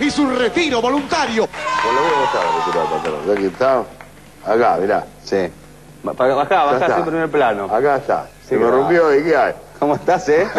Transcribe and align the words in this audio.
Y 0.00 0.10
su 0.10 0.26
retiro 0.30 0.80
voluntario. 0.80 1.46
Por 1.46 1.92
lo 1.94 2.00
voy 2.00 2.10
a 2.10 2.16
mostrar 2.20 2.44
la 2.44 2.50
retirada, 2.64 2.90
patrón. 2.90 3.20
Ya 3.26 3.34
que 3.34 3.46
está. 3.46 3.82
Acá, 4.46 4.78
mirá. 4.80 5.04
Sí. 5.22 5.50
Ba- 6.02 6.12
Bajá, 6.12 6.48
Ya 6.50 6.64
bajá 6.64 6.76
está. 6.80 6.94
siempre 6.94 7.16
en 7.16 7.22
el 7.22 7.30
plano. 7.30 7.64
Acá 7.64 7.96
está. 7.96 8.26
Sí, 8.42 8.48
Se 8.50 8.54
me 8.56 8.62
claro. 8.62 8.76
rompió 8.78 9.14
y 9.14 9.22
¿qué 9.24 9.36
hay? 9.36 9.52
¿Cómo 9.78 9.94
estás, 9.96 10.28
eh? 10.28 10.46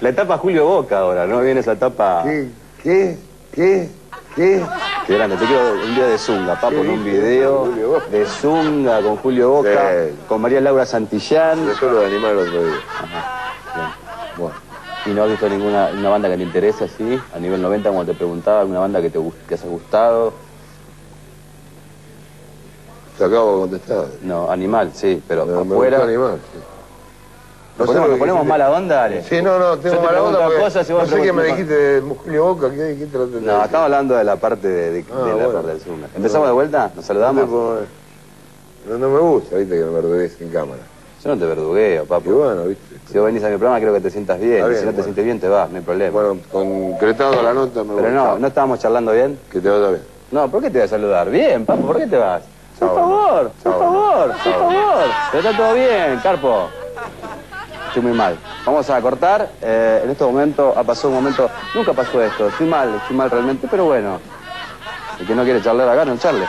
La 0.00 0.08
etapa 0.10 0.38
Julio 0.38 0.64
Boca 0.66 0.98
ahora, 1.00 1.26
¿no? 1.26 1.40
Viene 1.40 1.60
esa 1.60 1.72
etapa... 1.72 2.22
¿Qué? 2.24 2.48
¿Qué? 2.82 3.18
¿Qué? 3.52 3.88
¿Qué? 4.36 4.64
Qué 5.06 5.14
grande, 5.16 5.36
te 5.36 5.44
quiero 5.46 5.72
un 5.72 5.94
día 5.96 6.06
de 6.06 6.18
Zunga, 6.18 6.54
papo, 6.54 6.70
¿Qué 6.70 6.80
en 6.82 6.88
un 6.90 7.04
video 7.04 8.00
de 8.10 8.24
Zunga 8.26 9.00
con 9.02 9.16
Julio 9.16 9.50
Boca, 9.50 9.70
Sí. 9.70 10.14
con 10.28 10.40
María 10.40 10.60
Laura 10.60 10.86
Santillán. 10.86 11.66
Yo 11.66 11.74
solo 11.74 12.00
de 12.00 12.06
animal 12.06 12.30
el 12.32 12.38
otro 12.38 12.64
día. 12.66 12.76
¿Y 15.08 15.14
no 15.14 15.22
has 15.24 15.30
visto 15.30 15.48
ninguna 15.48 15.88
una 15.94 16.10
banda 16.10 16.28
que 16.28 16.36
te 16.36 16.42
interese 16.42 16.84
así? 16.84 17.22
A 17.32 17.38
nivel 17.38 17.62
90, 17.62 17.88
como 17.88 18.04
te 18.04 18.12
preguntaba, 18.12 18.60
alguna 18.60 18.80
banda 18.80 19.00
que 19.00 19.08
te 19.08 19.18
que 19.46 19.54
haya 19.54 19.66
gustado. 19.68 20.34
Te 23.16 23.24
acabo 23.24 23.52
de 23.54 23.70
contestar. 23.70 24.04
No, 24.20 24.50
Animal, 24.50 24.90
sí, 24.92 25.22
pero 25.26 25.46
Me- 25.46 25.52
me 25.54 25.60
afuera. 25.62 25.96
gustó 25.98 26.10
animal, 26.10 26.40
sí. 26.52 26.58
¿Nos 27.78 27.86
sé 27.86 27.94
ponemos, 27.94 28.06
lo 28.08 28.10
nos 28.10 28.18
ponemos 28.18 28.46
mala 28.46 28.70
onda, 28.70 28.96
dale? 28.96 29.22
Sí, 29.22 29.40
no, 29.40 29.58
no, 29.58 29.76
Yo 29.76 29.80
tengo 29.80 29.96
te 29.96 30.06
mala 30.06 30.22
onda 30.22 30.44
porque 30.44 30.60
cosas 30.60 30.90
y 30.90 30.92
vos 30.92 31.02
no 31.10 31.16
sé 31.16 31.22
qué 31.22 31.32
me 31.32 31.44
dijiste 31.44 31.72
de 31.74 32.00
Julio 32.02 32.44
Boca, 32.44 32.70
¿qué 32.70 32.84
dijiste? 32.84 33.16
la 33.18 33.24
otra 33.24 33.40
No, 33.40 33.64
estamos 33.64 33.84
hablando 33.84 34.14
de 34.14 34.24
la 34.24 34.36
parte 34.36 34.68
de, 34.68 34.90
de- 34.90 35.06
Ah, 35.10 35.24
de 35.24 35.34
la 35.46 35.52
parte 35.52 35.68
del 35.68 35.80
Zunga. 35.80 36.08
¿Empezamos 36.14 36.48
de 36.48 36.52
vuelta? 36.54 36.92
¿Nos 36.94 37.04
saludamos? 37.04 37.48
No, 37.48 38.98
no 38.98 39.08
me 39.08 39.20
gusta, 39.20 39.56
viste, 39.56 39.74
que 39.78 39.84
me 39.84 39.90
verdugues 39.90 40.38
en 40.40 40.50
cámara. 40.50 40.82
Yo 41.22 41.30
no 41.34 41.38
te 41.40 41.46
verdugueo, 41.46 42.04
Y 42.04 42.06
papo. 42.06 42.30
bueno, 42.32 42.64
viste. 42.64 42.87
Si 43.10 43.16
vos 43.16 43.26
venís 43.26 43.42
a 43.42 43.48
mi 43.48 43.56
programa, 43.56 43.80
creo 43.80 43.94
que 43.94 44.00
te 44.00 44.10
sientas 44.10 44.38
bien. 44.38 44.64
Si 44.76 44.84
no 44.84 44.92
te 44.92 45.02
sientes 45.02 45.24
bien, 45.24 45.40
te 45.40 45.48
vas, 45.48 45.70
no 45.70 45.78
hay 45.78 45.82
problema. 45.82 46.12
Bueno, 46.12 46.40
concretado 46.52 47.42
la 47.42 47.54
nota 47.54 47.82
me 47.82 47.94
pero 47.94 48.08
voy. 48.08 48.12
no. 48.12 48.38
¿no 48.38 48.46
estábamos 48.46 48.80
charlando 48.80 49.12
bien? 49.12 49.38
Que 49.50 49.60
te 49.60 49.68
vaya 49.70 49.88
bien. 49.88 50.02
No, 50.30 50.50
¿por 50.50 50.62
qué 50.62 50.70
te 50.70 50.78
voy 50.78 50.84
a 50.84 50.88
saludar? 50.88 51.30
Bien, 51.30 51.64
papo, 51.64 51.86
¿por 51.86 51.96
qué 51.96 52.06
te 52.06 52.18
vas? 52.18 52.42
Por 52.78 52.94
favor, 52.94 53.50
por 53.62 53.78
favor, 53.78 54.32
por 54.32 54.52
favor. 54.52 55.04
Pero 55.32 55.48
está 55.48 55.56
todo 55.56 55.74
bien, 55.74 56.20
Carpo. 56.22 56.68
Estoy 57.88 58.02
muy 58.02 58.12
mal. 58.12 58.36
Vamos 58.66 58.90
a 58.90 59.00
cortar. 59.00 59.48
Eh, 59.62 60.02
en 60.04 60.10
este 60.10 60.24
momento 60.24 60.74
ha 60.76 60.84
pasado 60.84 61.08
un 61.08 61.14
momento. 61.14 61.48
Nunca 61.74 61.94
pasó 61.94 62.22
esto. 62.22 62.48
Estoy 62.48 62.66
mal, 62.66 62.94
estoy 62.94 63.16
mal 63.16 63.30
realmente, 63.30 63.66
pero 63.70 63.86
bueno. 63.86 64.20
El 65.18 65.26
que 65.26 65.34
no 65.34 65.42
quiere 65.44 65.62
charlar 65.62 65.88
acá, 65.88 66.04
no 66.04 66.16
charle. 66.18 66.44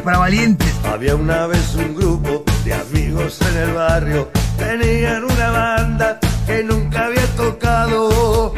Para 0.00 0.16
valientes. 0.18 0.72
Había 0.90 1.14
una 1.14 1.46
vez 1.46 1.74
un 1.74 1.94
grupo 1.94 2.44
de 2.64 2.72
amigos 2.72 3.38
en 3.42 3.56
el 3.58 3.72
barrio, 3.72 4.30
tenían 4.56 5.22
una 5.22 5.50
banda 5.50 6.18
que 6.46 6.64
nunca 6.64 7.04
había 7.04 7.26
tocado 7.36 8.54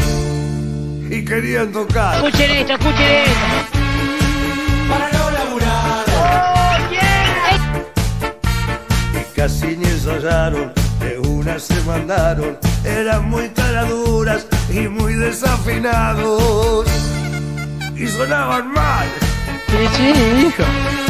y 1.11 1.25
querían 1.25 1.73
tocar. 1.73 2.15
Escuchen 2.25 2.51
esto, 2.53 2.73
escuchen 2.75 3.07
esto. 3.07 3.37
Y 9.21 9.37
casi 9.37 9.77
ni 9.77 9.87
ensayaron, 9.87 10.73
de 11.01 11.19
una 11.19 11.59
se 11.59 11.79
mandaron, 11.83 12.57
eran 12.85 13.29
muy 13.29 13.49
caraduras 13.51 14.47
y 14.71 14.87
muy 14.89 15.15
desafinados 15.15 16.87
y 17.97 18.07
sonaban 18.07 18.73
mal. 18.73 19.09
Sí, 19.69 19.89
sí, 19.97 20.47
hijo. 20.47 21.04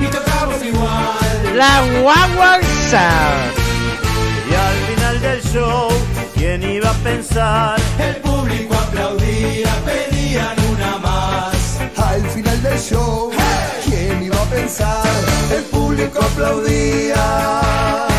Y 0.00 0.06
tocamos 0.06 0.64
igual. 0.64 1.56
La 1.56 1.82
guagua 2.00 2.58
Sound. 2.90 3.52
Y 4.50 4.54
al 4.54 4.76
final 4.88 5.20
del 5.20 5.42
show, 5.42 5.88
¿quién 6.34 6.62
iba 6.62 6.90
a 6.90 6.94
pensar? 6.94 7.78
El 7.98 8.16
público 8.16 8.74
aplaudía, 8.74 9.68
pedían 9.84 10.56
una 10.72 10.98
más. 10.98 11.78
Al 11.96 12.22
final 12.30 12.62
del 12.62 12.78
show, 12.78 13.30
¿quién 13.84 14.22
iba 14.22 14.40
a 14.40 14.44
pensar? 14.46 15.06
El 15.54 15.62
público 15.64 16.18
aplaudía. 16.20 18.09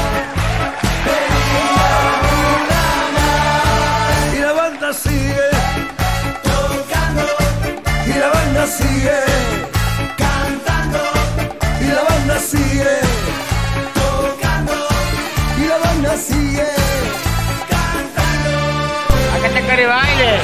Baile. 19.85 20.39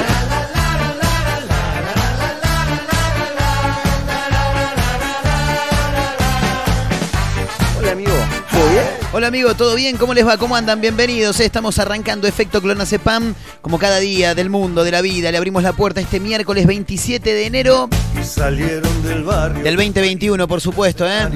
Hola, 7.78 7.92
amigo. 7.92 8.12
¿Todo 8.50 8.68
bien? 8.70 8.84
Hola 9.12 9.26
amigo, 9.28 9.54
¿todo 9.54 9.74
bien? 9.74 9.96
¿Cómo 9.96 10.14
les 10.14 10.26
va? 10.26 10.36
¿Cómo 10.36 10.56
andan? 10.56 10.80
Bienvenidos. 10.80 11.40
eh. 11.40 11.44
Estamos 11.44 11.78
arrancando 11.78 12.26
Efecto 12.26 12.60
Clonazepam. 12.60 13.34
Como 13.62 13.78
cada 13.78 13.98
día 13.98 14.34
del 14.34 14.50
mundo, 14.50 14.84
de 14.84 14.90
la 14.90 15.00
vida, 15.00 15.30
le 15.30 15.38
abrimos 15.38 15.62
la 15.62 15.72
puerta 15.72 16.00
este 16.00 16.20
miércoles 16.20 16.66
27 16.66 17.32
de 17.34 17.46
enero 17.46 17.88
Y 18.20 18.24
salieron 18.24 19.02
del 19.02 19.24
barrio. 19.24 19.62
del 19.62 19.76
2021, 19.76 20.46
por 20.48 20.60
supuesto, 20.60 21.06
¿eh? 21.06 21.28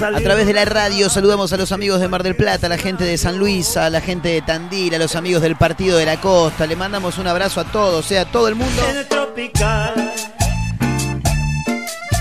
A 0.00 0.20
través 0.20 0.46
de 0.46 0.52
la 0.52 0.64
radio 0.64 1.08
saludamos 1.08 1.52
a 1.52 1.56
los 1.56 1.70
amigos 1.70 2.00
de 2.00 2.08
Mar 2.08 2.22
del 2.22 2.34
Plata, 2.34 2.66
a 2.66 2.68
la 2.68 2.78
gente 2.78 3.04
de 3.04 3.16
San 3.16 3.38
Luis, 3.38 3.76
a 3.76 3.90
la 3.90 4.00
gente 4.00 4.28
de 4.28 4.42
Tandil, 4.42 4.94
a 4.94 4.98
los 4.98 5.14
amigos 5.14 5.42
del 5.42 5.56
Partido 5.56 5.98
de 5.98 6.06
la 6.06 6.20
Costa. 6.20 6.66
Le 6.66 6.76
mandamos 6.76 7.18
un 7.18 7.26
abrazo 7.26 7.60
a 7.60 7.64
todos, 7.64 8.10
eh, 8.10 8.18
a 8.18 8.24
todo 8.24 8.48
el 8.48 8.54
mundo. 8.56 8.82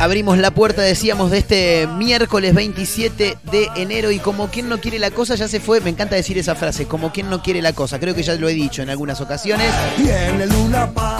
Abrimos 0.02 0.40
la 0.40 0.50
puerta, 0.50 0.82
decíamos, 0.82 1.30
de 1.30 1.38
este 1.38 1.86
miércoles 1.86 2.56
27 2.56 3.38
de 3.52 3.70
enero 3.76 4.10
y 4.10 4.18
como 4.18 4.48
quien 4.48 4.68
no 4.68 4.82
quiere 4.82 4.98
la 4.98 5.12
cosa 5.12 5.36
ya 5.36 5.48
se 5.48 5.60
fue. 5.60 5.80
Me 5.80 5.92
encanta 5.92 6.16
decir 6.16 6.40
esa 6.40 6.56
frase, 6.56 6.88
como 6.88 7.14
quien 7.14 7.30
no 7.30 7.44
quiere 7.44 7.62
la 7.62 7.74
cosa. 7.74 8.00
Creo 8.00 8.16
que 8.16 8.24
ya 8.24 8.34
lo 8.34 8.50
he 8.50 8.54
dicho 8.54 8.82
en 8.82 8.90
algunas 8.90 9.22
ocasiones. 9.22 9.72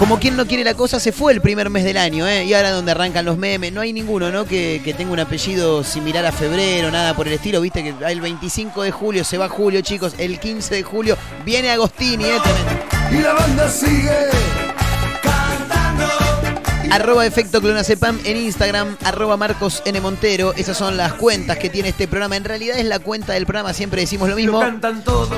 Como 0.00 0.18
quien 0.18 0.36
no 0.36 0.48
quiere 0.48 0.64
la 0.64 0.74
cosa, 0.74 0.98
se 0.98 1.12
fue 1.12 1.32
el 1.32 1.40
primer 1.40 1.70
mes 1.70 1.84
del 1.84 1.96
año, 1.96 2.26
¿eh? 2.26 2.44
Y 2.44 2.54
ahora 2.54 2.72
donde 2.72 2.90
arrancan 2.90 3.24
los 3.24 3.38
memes, 3.38 3.72
no 3.72 3.82
hay 3.82 3.92
ninguno, 3.92 4.32
¿no? 4.32 4.46
Que, 4.46 4.82
que 4.84 4.94
tenga 4.94 5.12
un 5.12 5.20
apellido 5.20 5.84
similar 5.84 6.26
a 6.26 6.32
febrero, 6.32 6.90
nada 6.90 7.14
por 7.14 7.28
el 7.28 7.34
estilo, 7.34 7.60
viste 7.60 7.84
que 7.84 7.94
el 8.04 8.20
25 8.20 8.82
de 8.82 8.90
julio 8.90 9.22
se 9.22 9.38
va 9.38 9.48
julio, 9.48 9.80
chicos, 9.82 10.14
el 10.18 10.40
15 10.40 10.74
de 10.74 10.82
julio 10.82 11.16
viene 11.44 11.70
Agostini, 11.70 12.24
¿eh? 12.24 12.40
Tremendo. 12.42 13.16
Y 13.16 13.22
la 13.22 13.32
banda 13.34 13.70
sigue. 13.70 14.71
Arroba 16.92 17.24
Efecto 17.24 17.62
Clonazepam 17.62 18.20
en 18.26 18.36
Instagram, 18.36 18.98
arroba 19.02 19.38
Marcos 19.38 19.82
N. 19.86 19.98
Montero. 20.02 20.52
Esas 20.52 20.76
son 20.76 20.98
las 20.98 21.14
cuentas 21.14 21.56
que 21.56 21.70
tiene 21.70 21.88
este 21.88 22.06
programa. 22.06 22.36
En 22.36 22.44
realidad 22.44 22.78
es 22.78 22.84
la 22.84 22.98
cuenta 22.98 23.32
del 23.32 23.46
programa, 23.46 23.72
siempre 23.72 24.02
decimos 24.02 24.28
lo 24.28 24.36
mismo. 24.36 24.62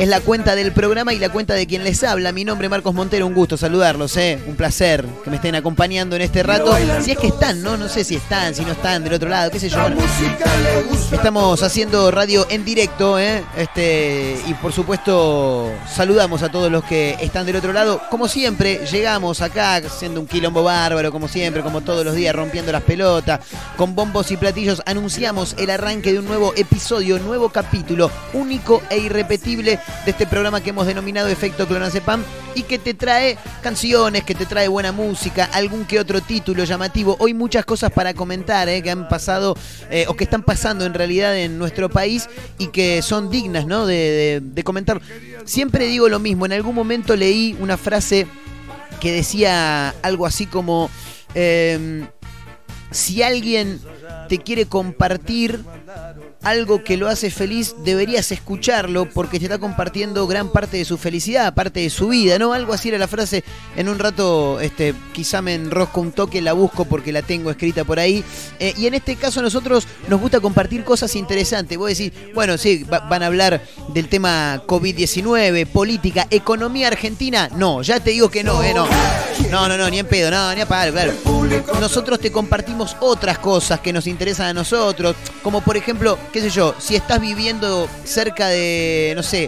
Es 0.00 0.08
la 0.08 0.20
cuenta 0.20 0.56
del 0.56 0.72
programa 0.72 1.14
y 1.14 1.20
la 1.20 1.28
cuenta 1.28 1.54
de 1.54 1.68
quien 1.68 1.84
les 1.84 2.02
habla. 2.02 2.32
Mi 2.32 2.44
nombre 2.44 2.66
es 2.66 2.70
Marcos 2.72 2.92
Montero, 2.92 3.24
un 3.28 3.34
gusto 3.34 3.56
saludarlos, 3.56 4.16
¿eh? 4.16 4.40
Un 4.48 4.56
placer 4.56 5.06
que 5.22 5.30
me 5.30 5.36
estén 5.36 5.54
acompañando 5.54 6.16
en 6.16 6.22
este 6.22 6.42
rato. 6.42 6.76
Si 7.00 7.12
es 7.12 7.18
que 7.18 7.28
están, 7.28 7.62
¿no? 7.62 7.76
No 7.76 7.88
sé 7.88 8.02
si 8.02 8.16
están, 8.16 8.52
si 8.52 8.64
no 8.64 8.72
están 8.72 9.04
del 9.04 9.12
otro 9.12 9.28
lado, 9.28 9.52
qué 9.52 9.60
sé 9.60 9.68
yo. 9.68 9.80
Bueno. 9.80 9.98
Estamos 11.12 11.62
haciendo 11.62 12.10
radio 12.10 12.48
en 12.50 12.64
directo, 12.64 13.16
¿eh? 13.20 13.44
Este, 13.56 14.36
y 14.48 14.54
por 14.54 14.72
supuesto 14.72 15.70
saludamos 15.88 16.42
a 16.42 16.50
todos 16.50 16.72
los 16.72 16.82
que 16.82 17.16
están 17.20 17.46
del 17.46 17.54
otro 17.54 17.72
lado. 17.72 18.02
Como 18.10 18.26
siempre, 18.26 18.84
llegamos 18.90 19.40
acá 19.40 19.80
siendo 19.88 20.18
un 20.18 20.26
quilombo 20.26 20.64
bárbaro, 20.64 21.12
como 21.12 21.28
siempre, 21.28 21.43
como 21.52 21.82
todos 21.82 22.06
los 22.06 22.14
días, 22.14 22.34
rompiendo 22.34 22.72
las 22.72 22.82
pelotas, 22.82 23.40
con 23.76 23.94
bombos 23.94 24.30
y 24.30 24.38
platillos. 24.38 24.82
Anunciamos 24.86 25.54
el 25.58 25.68
arranque 25.68 26.12
de 26.12 26.18
un 26.18 26.24
nuevo 26.24 26.54
episodio, 26.56 27.18
nuevo 27.18 27.50
capítulo, 27.50 28.10
único 28.32 28.82
e 28.88 28.96
irrepetible 28.98 29.78
de 30.06 30.10
este 30.10 30.26
programa 30.26 30.62
que 30.62 30.70
hemos 30.70 30.86
denominado 30.86 31.28
Efecto 31.28 31.66
Clonazepam 31.66 32.24
y 32.54 32.62
que 32.62 32.78
te 32.78 32.94
trae 32.94 33.36
canciones, 33.62 34.24
que 34.24 34.34
te 34.34 34.46
trae 34.46 34.68
buena 34.68 34.90
música, 34.90 35.44
algún 35.52 35.84
que 35.84 36.00
otro 36.00 36.22
título 36.22 36.64
llamativo. 36.64 37.16
Hoy 37.18 37.34
muchas 37.34 37.66
cosas 37.66 37.92
para 37.92 38.14
comentar, 38.14 38.66
¿eh? 38.70 38.82
que 38.82 38.90
han 38.90 39.06
pasado 39.06 39.54
eh, 39.90 40.06
o 40.08 40.16
que 40.16 40.24
están 40.24 40.44
pasando 40.44 40.86
en 40.86 40.94
realidad 40.94 41.36
en 41.36 41.58
nuestro 41.58 41.90
país 41.90 42.26
y 42.58 42.68
que 42.68 43.02
son 43.02 43.28
dignas 43.28 43.66
de 43.66 44.62
comentar. 44.64 45.02
Siempre 45.44 45.86
digo 45.88 46.08
lo 46.08 46.20
mismo, 46.20 46.46
en 46.46 46.54
algún 46.54 46.74
momento 46.74 47.14
leí 47.16 47.54
una 47.60 47.76
frase 47.76 48.26
que 48.98 49.12
decía 49.12 49.90
algo 50.02 50.24
así 50.24 50.46
como... 50.46 50.90
em, 51.34 52.06
si 52.90 53.22
alguien 53.22 53.80
te 54.28 54.38
quiere 54.38 54.66
compartir 54.66 55.64
algo 56.44 56.84
que 56.84 56.96
lo 56.96 57.08
hace 57.08 57.30
feliz, 57.30 57.74
deberías 57.84 58.30
escucharlo 58.32 59.08
porque 59.10 59.38
te 59.38 59.46
está 59.46 59.58
compartiendo 59.58 60.26
gran 60.26 60.50
parte 60.50 60.76
de 60.76 60.84
su 60.84 60.98
felicidad, 60.98 61.54
parte 61.54 61.80
de 61.80 61.90
su 61.90 62.08
vida, 62.08 62.38
¿no? 62.38 62.52
Algo 62.52 62.72
así 62.72 62.88
era 62.88 62.98
la 62.98 63.08
frase. 63.08 63.42
En 63.76 63.88
un 63.88 63.98
rato, 63.98 64.60
este, 64.60 64.94
quizá 65.12 65.42
me 65.42 65.54
enrosco 65.54 66.00
un 66.00 66.12
toque, 66.12 66.40
la 66.42 66.52
busco 66.52 66.84
porque 66.84 67.12
la 67.12 67.22
tengo 67.22 67.50
escrita 67.50 67.84
por 67.84 67.98
ahí. 67.98 68.22
Eh, 68.60 68.74
y 68.76 68.86
en 68.86 68.94
este 68.94 69.16
caso, 69.16 69.40
a 69.40 69.42
nosotros 69.42 69.86
nos 70.08 70.20
gusta 70.20 70.40
compartir 70.40 70.84
cosas 70.84 71.16
interesantes. 71.16 71.76
Vos 71.78 71.88
decís, 71.88 72.12
bueno, 72.34 72.58
sí, 72.58 72.84
va- 72.84 73.00
van 73.00 73.22
a 73.22 73.26
hablar 73.26 73.62
del 73.94 74.08
tema 74.08 74.62
COVID-19, 74.66 75.66
política, 75.66 76.26
economía 76.30 76.88
argentina. 76.88 77.48
No, 77.56 77.82
ya 77.82 78.00
te 78.00 78.10
digo 78.10 78.30
que 78.30 78.44
no, 78.44 78.62
¿eh? 78.62 78.74
No, 78.74 78.86
no, 79.50 79.68
no, 79.68 79.76
no 79.76 79.90
ni 79.90 79.98
en 79.98 80.06
pedo, 80.06 80.30
no, 80.30 80.54
ni 80.54 80.60
a 80.60 80.66
palo, 80.68 80.92
claro. 80.92 81.12
Nosotros 81.80 82.18
te 82.20 82.30
compartimos 82.32 82.96
otras 83.00 83.38
cosas 83.38 83.80
que 83.80 83.92
nos 83.92 84.06
interesan 84.06 84.46
a 84.48 84.54
nosotros, 84.54 85.14
como 85.42 85.60
por 85.60 85.76
ejemplo, 85.76 86.18
qué 86.34 86.40
sé 86.40 86.50
yo, 86.50 86.74
si 86.80 86.96
estás 86.96 87.20
viviendo 87.20 87.88
cerca 88.02 88.48
de, 88.48 89.12
no 89.14 89.22
sé, 89.22 89.44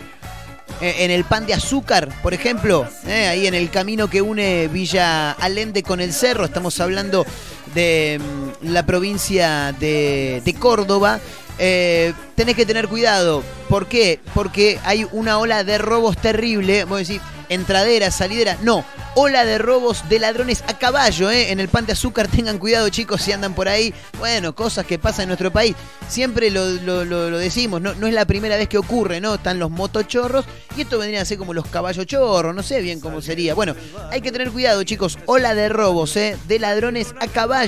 eh, 0.80 0.94
en 1.00 1.10
el 1.10 1.24
pan 1.24 1.44
de 1.44 1.52
azúcar, 1.52 2.08
por 2.22 2.32
ejemplo, 2.32 2.86
eh, 3.08 3.26
ahí 3.26 3.48
en 3.48 3.54
el 3.54 3.70
camino 3.70 4.08
que 4.08 4.22
une 4.22 4.68
Villa 4.68 5.32
Allende 5.32 5.82
con 5.82 6.00
el 6.00 6.12
Cerro, 6.12 6.44
estamos 6.44 6.78
hablando 6.78 7.26
de 7.76 8.18
mm, 8.18 8.72
la 8.72 8.86
provincia 8.86 9.72
de, 9.78 10.56
Córdoba. 10.58 11.20
eh, 11.58 12.12
tenés 12.34 12.56
que 12.56 12.66
tener 12.66 12.88
cuidado. 12.88 13.42
¿Por 13.68 13.86
qué? 13.86 14.18
Porque 14.34 14.80
hay 14.84 15.06
una 15.12 15.38
ola 15.38 15.62
de 15.62 15.78
robos 15.78 16.16
terrible. 16.16 16.84
Vos 16.84 17.06
decís, 17.06 17.20
entradera, 17.48 18.10
salidera. 18.10 18.56
No, 18.62 18.84
ola 19.14 19.44
de 19.44 19.58
robos 19.58 20.08
de 20.08 20.18
ladrones 20.18 20.62
a 20.68 20.78
caballo, 20.78 21.30
¿eh? 21.30 21.50
En 21.50 21.60
el 21.60 21.68
pan 21.68 21.86
de 21.86 21.92
azúcar 21.92 22.28
tengan 22.34 22.58
cuidado, 22.58 22.88
chicos, 22.88 23.22
si 23.22 23.32
andan 23.32 23.54
por 23.54 23.68
ahí. 23.68 23.92
Bueno, 24.18 24.54
cosas 24.54 24.86
que 24.86 24.98
pasan 24.98 25.24
en 25.24 25.28
nuestro 25.28 25.50
país. 25.50 25.74
Siempre 26.08 26.50
lo 26.50 27.38
decimos, 27.38 27.80
no, 27.80 27.94
no 27.94 28.06
es 28.06 28.14
la 28.14 28.24
primera 28.24 28.56
vez 28.56 28.68
que 28.68 28.78
ocurre, 28.78 29.20
¿no? 29.20 29.34
Están 29.34 29.58
los 29.58 29.70
motochorros 29.70 30.44
y 30.76 30.82
esto 30.82 30.98
vendría 30.98 31.22
a 31.22 31.24
ser 31.24 31.38
como 31.38 31.54
los 31.54 31.66
caballos 31.66 32.06
chorros, 32.06 32.54
no 32.54 32.62
sé 32.62 32.80
bien 32.80 33.00
cómo 33.00 33.20
sería. 33.20 33.54
Bueno, 33.54 33.74
hay 34.10 34.20
que 34.20 34.30
tener 34.30 34.50
cuidado, 34.50 34.82
chicos. 34.84 35.18
Ola 35.26 35.54
de 35.54 35.68
robos, 35.68 36.16
¿eh? 36.16 36.36
De 36.46 36.58
ladrones 36.58 37.14
a 37.20 37.26
caballo 37.26 37.65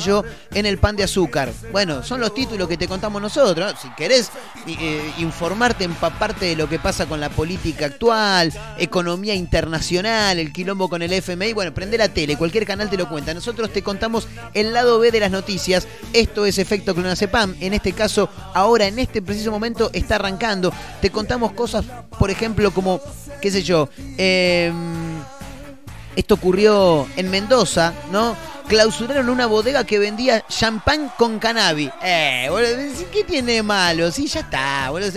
en 0.55 0.67
el 0.67 0.79
pan 0.79 0.97
de 0.97 1.05
azúcar. 1.05 1.53
Bueno, 1.73 2.03
son 2.03 2.21
los 2.21 2.33
títulos 2.33 2.69
que 2.69 2.77
te 2.77 2.87
contamos 2.87 3.21
nosotros. 3.21 3.73
¿no? 3.73 3.79
Si 3.81 3.89
querés 3.97 4.31
eh, 4.67 5.13
informarte, 5.19 5.85
empaparte 5.85 6.47
de 6.47 6.57
lo 6.57 6.69
que 6.69 6.79
pasa 6.79 7.07
con 7.07 7.21
la 7.21 7.29
política 7.29 7.87
actual, 7.87 8.53
economía 8.79 9.35
internacional, 9.35 10.39
el 10.39 10.53
quilombo 10.53 10.89
con 10.89 11.03
el 11.03 11.13
FMI, 11.13 11.53
bueno, 11.53 11.75
prende 11.75 11.99
la 11.99 12.09
tele, 12.09 12.37
cualquier 12.37 12.65
canal 12.67 12.89
te 12.89 12.97
lo 12.97 13.09
cuenta. 13.09 13.35
Nosotros 13.35 13.73
te 13.73 13.83
contamos 13.83 14.29
el 14.55 14.73
lado 14.73 14.99
B 14.99 15.11
de 15.11 15.21
las 15.21 15.31
noticias. 15.31 15.89
Esto 16.13 16.47
es 16.47 16.59
Efecto 16.59 16.95
Clonazepam. 16.95 17.57
En 17.61 17.75
este 17.75 17.93
caso, 17.93 18.29
ahora, 18.55 18.87
en 18.87 18.99
este 18.99 19.23
preciso 19.23 19.51
momento, 19.51 19.91
está 19.93 20.17
arrancando. 20.17 20.73
Te 21.01 21.11
contamos 21.11 21.53
cosas, 21.53 21.85
por 22.19 22.31
ejemplo, 22.31 22.71
como, 22.73 23.01
qué 23.41 23.51
sé 23.51 23.63
yo, 23.63 23.89
eh, 24.17 24.73
esto 26.19 26.35
ocurrió 26.35 27.07
en 27.17 27.31
Mendoza, 27.31 27.95
¿no? 28.11 28.37
Clausuraron 28.67 29.29
una 29.29 29.47
bodega 29.47 29.85
que 29.85 30.01
vendía 30.01 30.45
champán 30.49 31.13
con 31.17 31.39
cannabis. 31.39 31.91
Eh, 32.03 32.49
boludo, 32.51 32.77
¿qué 33.13 33.23
tiene 33.23 33.53
de 33.53 33.63
malo? 33.63 34.11
Sí, 34.11 34.27
ya 34.27 34.41
está, 34.41 34.91
boludo. 34.91 35.13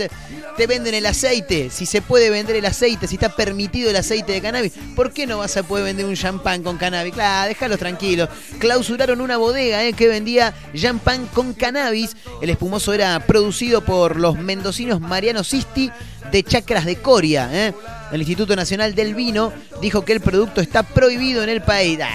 Te 0.56 0.66
venden 0.68 0.94
el 0.94 1.04
aceite. 1.04 1.70
Si 1.70 1.86
se 1.86 2.02
puede 2.02 2.30
vender 2.30 2.54
el 2.54 2.64
aceite, 2.66 3.08
si 3.08 3.16
está 3.16 3.34
permitido 3.34 3.90
el 3.90 3.96
aceite 3.96 4.30
de 4.30 4.40
cannabis, 4.40 4.74
¿por 4.94 5.12
qué 5.12 5.26
no 5.26 5.38
vas 5.38 5.56
a 5.56 5.64
poder 5.64 5.86
vender 5.86 6.06
un 6.06 6.14
champán 6.14 6.62
con 6.62 6.78
cannabis? 6.78 7.14
Claro, 7.14 7.48
déjalos 7.48 7.80
tranquilos. 7.80 8.28
Clausuraron 8.60 9.20
una 9.20 9.38
bodega 9.38 9.84
eh, 9.84 9.94
que 9.94 10.06
vendía 10.06 10.54
champán 10.72 11.26
con 11.26 11.52
cannabis. 11.52 12.16
El 12.40 12.48
espumoso 12.48 12.92
era 12.92 13.18
producido 13.26 13.84
por 13.84 14.14
los 14.20 14.38
mendocinos 14.38 15.00
Mariano 15.00 15.42
Sisti 15.42 15.90
de 16.30 16.44
Chacras 16.44 16.84
de 16.84 16.94
Coria. 16.96 17.50
¿eh? 17.52 17.74
El 18.12 18.20
Instituto 18.20 18.54
Nacional 18.54 18.94
del 18.94 19.14
Vino 19.14 19.52
dijo 19.80 20.04
que 20.04 20.12
el 20.12 20.20
producto 20.20 20.60
está 20.60 20.82
prohibido 20.82 21.42
en 21.42 21.48
el 21.48 21.62
país. 21.62 21.98
Ah, 22.02 22.08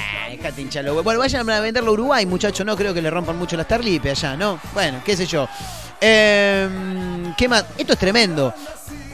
Bueno, 1.04 1.20
vayan 1.20 1.50
a 1.50 1.60
venderlo 1.60 1.90
a 1.90 1.94
Uruguay, 1.94 2.26
muchachos. 2.26 2.66
No 2.66 2.78
creo 2.78 2.94
que 2.94 3.02
le 3.02 3.10
rompan 3.10 3.38
mucho 3.38 3.58
las 3.58 3.68
tarlipes 3.68 4.24
allá, 4.24 4.38
¿no? 4.38 4.60
Bueno, 4.74 5.02
qué 5.04 5.18
sé 5.18 5.26
yo. 5.26 5.50
Eh, 6.00 6.70
¿Qué 7.36 7.48
más? 7.48 7.66
Esto 7.78 7.94
es 7.94 8.00
tremendo. 8.00 8.54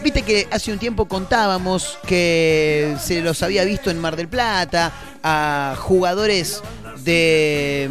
Viste 0.04 0.24
que 0.24 0.48
hace 0.52 0.74
un 0.74 0.80
tiempo 0.80 1.06
contábamos 1.06 1.98
que 2.06 2.98
se 3.02 3.22
los 3.22 3.42
había 3.42 3.64
visto 3.64 3.90
en 3.90 4.00
Mar 4.00 4.18
del 4.18 4.28
Plata 4.28 4.92
a 5.24 5.76
jugadores 5.80 6.62
de 6.98 7.90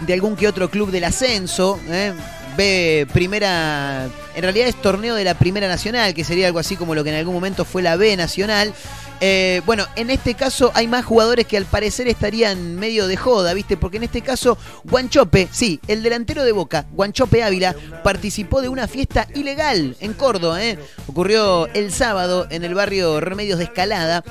de 0.00 0.12
algún 0.12 0.36
que 0.36 0.48
otro 0.48 0.70
club 0.70 0.90
del 0.90 1.04
ascenso, 1.04 1.78
¿eh? 1.88 2.12
Ve 2.56 3.06
primera, 3.12 4.08
en 4.34 4.42
realidad 4.42 4.68
es 4.68 4.80
torneo 4.80 5.14
de 5.14 5.24
la 5.24 5.34
primera 5.34 5.68
nacional, 5.68 6.14
que 6.14 6.24
sería 6.24 6.46
algo 6.46 6.58
así 6.58 6.76
como 6.76 6.94
lo 6.94 7.04
que 7.04 7.10
en 7.10 7.16
algún 7.16 7.34
momento 7.34 7.64
fue 7.64 7.82
la 7.82 7.96
B 7.96 8.16
nacional. 8.16 8.72
Eh, 9.20 9.62
bueno, 9.64 9.86
en 9.96 10.10
este 10.10 10.34
caso 10.34 10.70
hay 10.74 10.86
más 10.88 11.04
jugadores 11.04 11.46
que 11.46 11.56
al 11.56 11.64
parecer 11.64 12.06
estarían 12.06 12.76
medio 12.76 13.06
de 13.06 13.16
joda, 13.16 13.54
¿viste? 13.54 13.76
Porque 13.76 13.96
en 13.96 14.02
este 14.02 14.20
caso, 14.20 14.58
Guanchope, 14.84 15.48
sí, 15.50 15.80
el 15.88 16.02
delantero 16.02 16.44
de 16.44 16.52
Boca, 16.52 16.86
Guanchope 16.92 17.42
Ávila, 17.42 17.74
participó 18.04 18.60
de 18.60 18.68
una 18.68 18.88
fiesta 18.88 19.26
ilegal 19.34 19.96
en 20.00 20.12
Córdoba, 20.12 20.62
¿eh? 20.62 20.78
Ocurrió 21.06 21.66
el 21.68 21.92
sábado 21.92 22.46
en 22.50 22.64
el 22.64 22.74
barrio 22.74 23.20
Remedios 23.20 23.58
de 23.58 23.64
Escalada. 23.64 24.22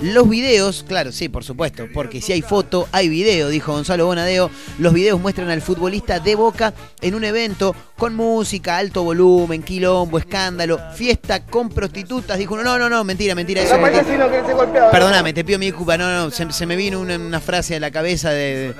Los 0.00 0.28
videos, 0.28 0.84
claro, 0.88 1.12
sí, 1.12 1.28
por 1.28 1.44
supuesto, 1.44 1.86
porque 1.94 2.20
si 2.20 2.32
hay 2.32 2.42
foto, 2.42 2.88
hay 2.90 3.08
video, 3.08 3.48
dijo 3.48 3.72
Gonzalo 3.72 4.06
Bonadeo. 4.06 4.50
Los 4.78 4.92
videos 4.92 5.20
muestran 5.20 5.50
al 5.50 5.62
futbolista 5.62 6.18
de 6.18 6.34
Boca 6.34 6.74
en 7.00 7.14
un 7.14 7.22
evento 7.22 7.76
con 8.02 8.16
música, 8.16 8.78
alto 8.78 9.04
volumen, 9.04 9.62
quilombo, 9.62 10.18
escándalo, 10.18 10.80
fiesta 10.92 11.46
con 11.46 11.68
prostitutas. 11.68 12.36
Dijo 12.36 12.54
uno, 12.54 12.64
no, 12.64 12.76
no, 12.76 12.90
no, 12.90 13.04
mentira, 13.04 13.32
mentira. 13.36 13.62
Eso, 13.62 13.78
mentira. 13.78 14.90
Perdóname, 14.90 15.32
te 15.32 15.44
pido 15.44 15.56
mi 15.60 15.66
disculpa. 15.66 15.96
No, 15.96 16.12
no, 16.12 16.30
se, 16.32 16.50
se 16.50 16.66
me 16.66 16.74
vino 16.74 16.98
una, 16.98 17.14
una 17.14 17.38
frase 17.38 17.76
a 17.76 17.78
la 17.78 17.92
cabeza 17.92 18.30
de, 18.30 18.74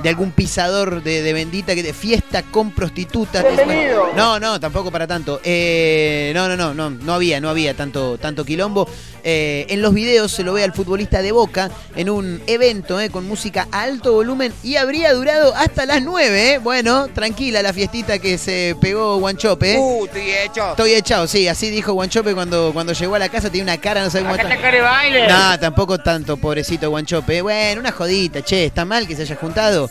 de 0.00 0.08
algún 0.08 0.30
pisador 0.30 1.02
de, 1.02 1.22
de 1.22 1.32
bendita 1.32 1.74
que 1.74 1.82
de 1.82 1.92
fiesta 1.92 2.44
con 2.44 2.70
prostitutas. 2.70 3.42
Bueno, 3.42 4.12
no, 4.14 4.38
no, 4.38 4.60
tampoco 4.60 4.92
para 4.92 5.08
tanto. 5.08 5.40
Eh, 5.42 6.30
no, 6.32 6.46
no, 6.46 6.56
no, 6.56 6.72
no, 6.72 6.88
no 6.88 7.14
había, 7.14 7.40
no 7.40 7.48
había 7.50 7.74
tanto, 7.74 8.16
tanto 8.16 8.44
quilombo. 8.44 8.88
Eh, 9.24 9.66
en 9.70 9.82
los 9.82 9.92
videos 9.94 10.32
se 10.32 10.42
lo 10.44 10.52
ve 10.52 10.62
al 10.64 10.72
futbolista 10.72 11.22
de 11.22 11.32
Boca 11.32 11.70
en 11.96 12.08
un 12.10 12.40
evento 12.46 13.00
eh, 13.00 13.10
con 13.10 13.26
música 13.26 13.66
a 13.72 13.82
alto 13.82 14.12
volumen 14.12 14.52
y 14.62 14.76
habría 14.76 15.12
durado 15.12 15.54
hasta 15.54 15.86
las 15.86 16.02
9. 16.02 16.52
eh. 16.54 16.58
Bueno, 16.58 17.08
tranquila 17.08 17.62
la 17.62 17.72
fiestita 17.72 18.18
que 18.18 18.38
se 18.38 18.76
pegó 18.80 19.18
Guanchope. 19.18 19.74
eh. 19.74 19.78
Uh, 19.78 20.04
estoy 20.06 20.30
hecho. 20.30 20.70
Estoy 20.70 20.94
echado, 20.94 21.26
sí, 21.26 21.48
así 21.48 21.70
dijo 21.70 21.92
Guanchope 21.94 22.34
cuando, 22.34 22.70
cuando 22.72 22.92
llegó 22.92 23.14
a 23.14 23.18
la 23.18 23.28
casa, 23.28 23.48
tenía 23.50 23.64
una 23.64 23.78
cara, 23.78 24.02
no 24.04 24.10
sé 24.10 24.20
cómo 24.20 24.34
Acá 24.34 24.42
está. 24.44 24.56
cara 24.60 24.76
de 24.76 24.82
baile. 24.82 25.28
No, 25.28 25.58
tampoco 25.58 25.98
tanto, 25.98 26.36
pobrecito 26.36 26.88
Guanchope. 26.90 27.42
Bueno, 27.42 27.80
una 27.80 27.92
jodita, 27.92 28.42
che, 28.42 28.66
¿está 28.66 28.84
mal 28.84 29.06
que 29.06 29.16
se 29.16 29.22
haya 29.22 29.36
juntado? 29.36 29.90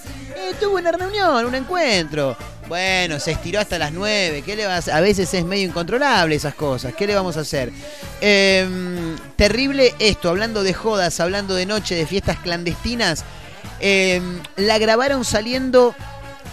Tuvo 0.62 0.78
una 0.78 0.92
reunión, 0.92 1.46
un 1.46 1.56
encuentro. 1.56 2.36
Bueno, 2.68 3.20
se 3.20 3.32
estiró 3.32 3.60
hasta 3.60 3.80
las 3.80 3.94
9. 3.94 4.44
¿Qué 4.46 4.56
le 4.56 4.66
va 4.66 4.78
a 4.78 5.02
veces 5.02 5.34
es 5.34 5.46
medio 5.46 5.68
incontrolable 5.68 6.36
esas 6.36 6.54
cosas. 6.54 6.94
¿Qué 6.94 7.08
le 7.08 7.16
vamos 7.16 7.38
a 7.38 7.42
hacer? 7.42 7.72
Eh, 8.20 8.68
terrible 9.36 9.96
esto, 10.00 10.30
hablando 10.30 10.64
de 10.64 10.74
jodas, 10.74 11.20
hablando 11.20 11.56
de 11.56 11.66
noche, 11.66 11.96
de 11.96 12.06
fiestas 12.06 12.38
clandestinas. 12.40 13.24
Eh, 13.80 14.22
la 14.58 14.80
grabaron 14.80 15.24
saliendo 15.24 15.96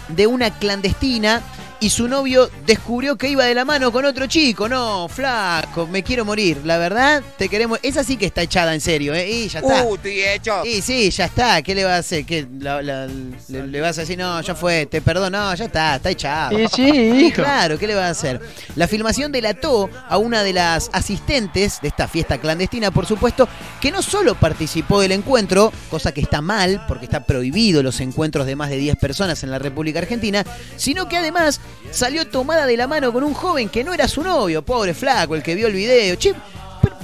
de 0.09 0.27
una 0.27 0.51
clandestina 0.51 1.41
y 1.85 1.89
su 1.91 2.07
novio 2.07 2.49
descubrió 2.65 3.15
que 3.15 3.29
iba 3.29 3.45
de 3.45 3.53
la 3.53 3.63
mano 3.63 3.91
con 3.91 4.05
otro 4.05 4.25
chico. 4.25 4.67
No, 4.67 5.07
flaco, 5.07 5.85
me 5.85 6.01
quiero 6.01 6.25
morir. 6.25 6.61
La 6.63 6.79
verdad, 6.79 7.21
te 7.37 7.47
queremos. 7.47 7.77
Esa 7.83 8.03
sí 8.03 8.17
que 8.17 8.25
está 8.25 8.41
echada 8.41 8.73
en 8.73 8.81
serio, 8.81 9.13
¿eh? 9.13 9.29
Y 9.29 9.47
ya 9.49 9.59
está. 9.59 9.83
Uh, 9.83 9.93
estoy 9.93 10.21
hecho. 10.23 10.65
Y 10.65 10.81
sí, 10.81 11.11
ya 11.11 11.25
está. 11.25 11.61
¿Qué 11.61 11.75
le 11.75 11.83
vas 11.83 11.93
a 11.93 11.97
hacer? 11.99 12.25
¿Qué, 12.25 12.47
la- 12.59 12.81
la- 12.81 13.05
le, 13.05 13.67
le 13.67 13.81
vas 13.81 13.95
a 13.99 14.01
decir, 14.01 14.17
no, 14.17 14.41
ya 14.41 14.55
fue, 14.55 14.87
te 14.87 14.99
perdono? 14.99 15.29
No, 15.29 15.53
ya 15.53 15.65
está, 15.65 15.97
está 15.97 16.09
echado. 16.09 16.57
Sí, 16.57 16.65
sí, 16.75 16.81
hijo. 17.27 17.35
claro, 17.43 17.77
¿qué 17.77 17.85
le 17.85 17.93
va 17.93 18.07
a 18.07 18.09
hacer? 18.09 18.41
La 18.75 18.87
filmación 18.87 19.31
delató 19.31 19.87
a 20.09 20.17
una 20.17 20.41
de 20.41 20.53
las 20.53 20.89
asistentes 20.91 21.81
de 21.83 21.89
esta 21.89 22.07
fiesta 22.07 22.39
clandestina, 22.39 22.89
por 22.89 23.05
supuesto, 23.05 23.47
que 23.79 23.91
no 23.91 24.01
solo 24.01 24.33
participó 24.33 25.01
del 25.01 25.11
encuentro, 25.11 25.71
cosa 25.91 26.11
que 26.13 26.21
está 26.21 26.41
mal, 26.41 26.83
porque 26.87 27.05
está 27.05 27.27
prohibido 27.27 27.83
los 27.83 27.99
encuentros 27.99 28.47
de 28.47 28.55
más 28.55 28.71
de 28.71 28.77
10 28.77 28.95
personas 28.95 29.43
en 29.43 29.51
la 29.51 29.59
República 29.59 29.99
Argentina, 29.99 30.43
sino 30.77 31.07
que 31.07 31.17
además 31.17 31.61
salió 31.91 32.27
tomada 32.27 32.65
de 32.65 32.77
la 32.77 32.87
mano 32.87 33.11
con 33.13 33.23
un 33.23 33.33
joven 33.33 33.69
que 33.69 33.83
no 33.83 33.93
era 33.93 34.07
su 34.07 34.21
novio, 34.23 34.61
pobre 34.63 34.93
flaco, 34.93 35.35
el 35.35 35.43
que 35.43 35.55
vio 35.55 35.67
el 35.67 35.73
video. 35.73 36.15
Che, 36.15 36.33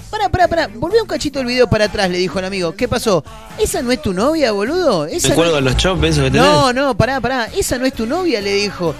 pará, 0.09 0.29
pará, 0.29 0.47
pará, 0.47 0.69
volví 0.73 0.97
un 0.99 1.07
cachito 1.07 1.39
el 1.39 1.45
video 1.45 1.67
para 1.69 1.85
atrás, 1.85 2.09
le 2.09 2.17
dijo 2.17 2.39
el 2.39 2.45
amigo. 2.45 2.73
¿Qué 2.73 2.87
pasó? 2.87 3.23
¿Esa 3.57 3.81
no 3.81 3.91
es 3.91 4.01
tu 4.01 4.13
novia, 4.13 4.51
boludo? 4.51 5.05
¿Esa 5.05 5.29
Me 5.29 5.35
no 5.35 5.41
acuerdo 5.41 5.57
es- 5.59 5.63
de 5.63 5.69
los 5.71 5.77
chops 5.77 6.03
esos 6.03 6.23
que 6.25 6.31
tenés. 6.31 6.45
no, 6.45 6.73
no, 6.73 6.95
pará, 6.97 7.21
pará. 7.21 7.49
Esa 7.57 7.77
no 7.77 7.85
es 7.85 7.93
tu 7.93 8.05
novia, 8.05 8.41
le 8.41 8.53
dijo. 8.53 8.93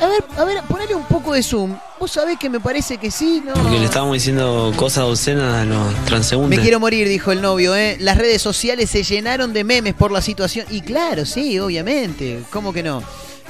A 0.00 0.06
ver, 0.06 0.24
a 0.38 0.44
ver, 0.44 0.62
ponele 0.68 0.94
un 0.94 1.02
poco 1.06 1.32
de 1.32 1.42
zoom. 1.42 1.76
Vos 1.98 2.12
sabés 2.12 2.38
que 2.38 2.48
me 2.48 2.60
parece 2.60 2.98
que 2.98 3.10
sí, 3.10 3.42
¿no? 3.44 3.52
Porque 3.54 3.80
le 3.80 3.84
estábamos 3.86 4.14
diciendo 4.14 4.72
cosas 4.76 5.02
obscenas 5.04 5.56
a 5.56 5.64
los 5.64 5.92
transeúntes. 6.04 6.56
Me 6.56 6.62
quiero 6.62 6.78
morir, 6.78 7.08
dijo 7.08 7.32
el 7.32 7.42
novio, 7.42 7.74
¿eh? 7.74 7.96
Las 7.98 8.16
redes 8.16 8.40
sociales 8.40 8.90
se 8.90 9.02
llenaron 9.02 9.52
de 9.52 9.64
memes 9.64 9.94
por 9.94 10.12
la 10.12 10.22
situación. 10.22 10.66
Y 10.70 10.82
claro, 10.82 11.26
sí, 11.26 11.58
obviamente. 11.58 12.44
¿Cómo 12.52 12.72
que 12.72 12.84
no? 12.84 13.02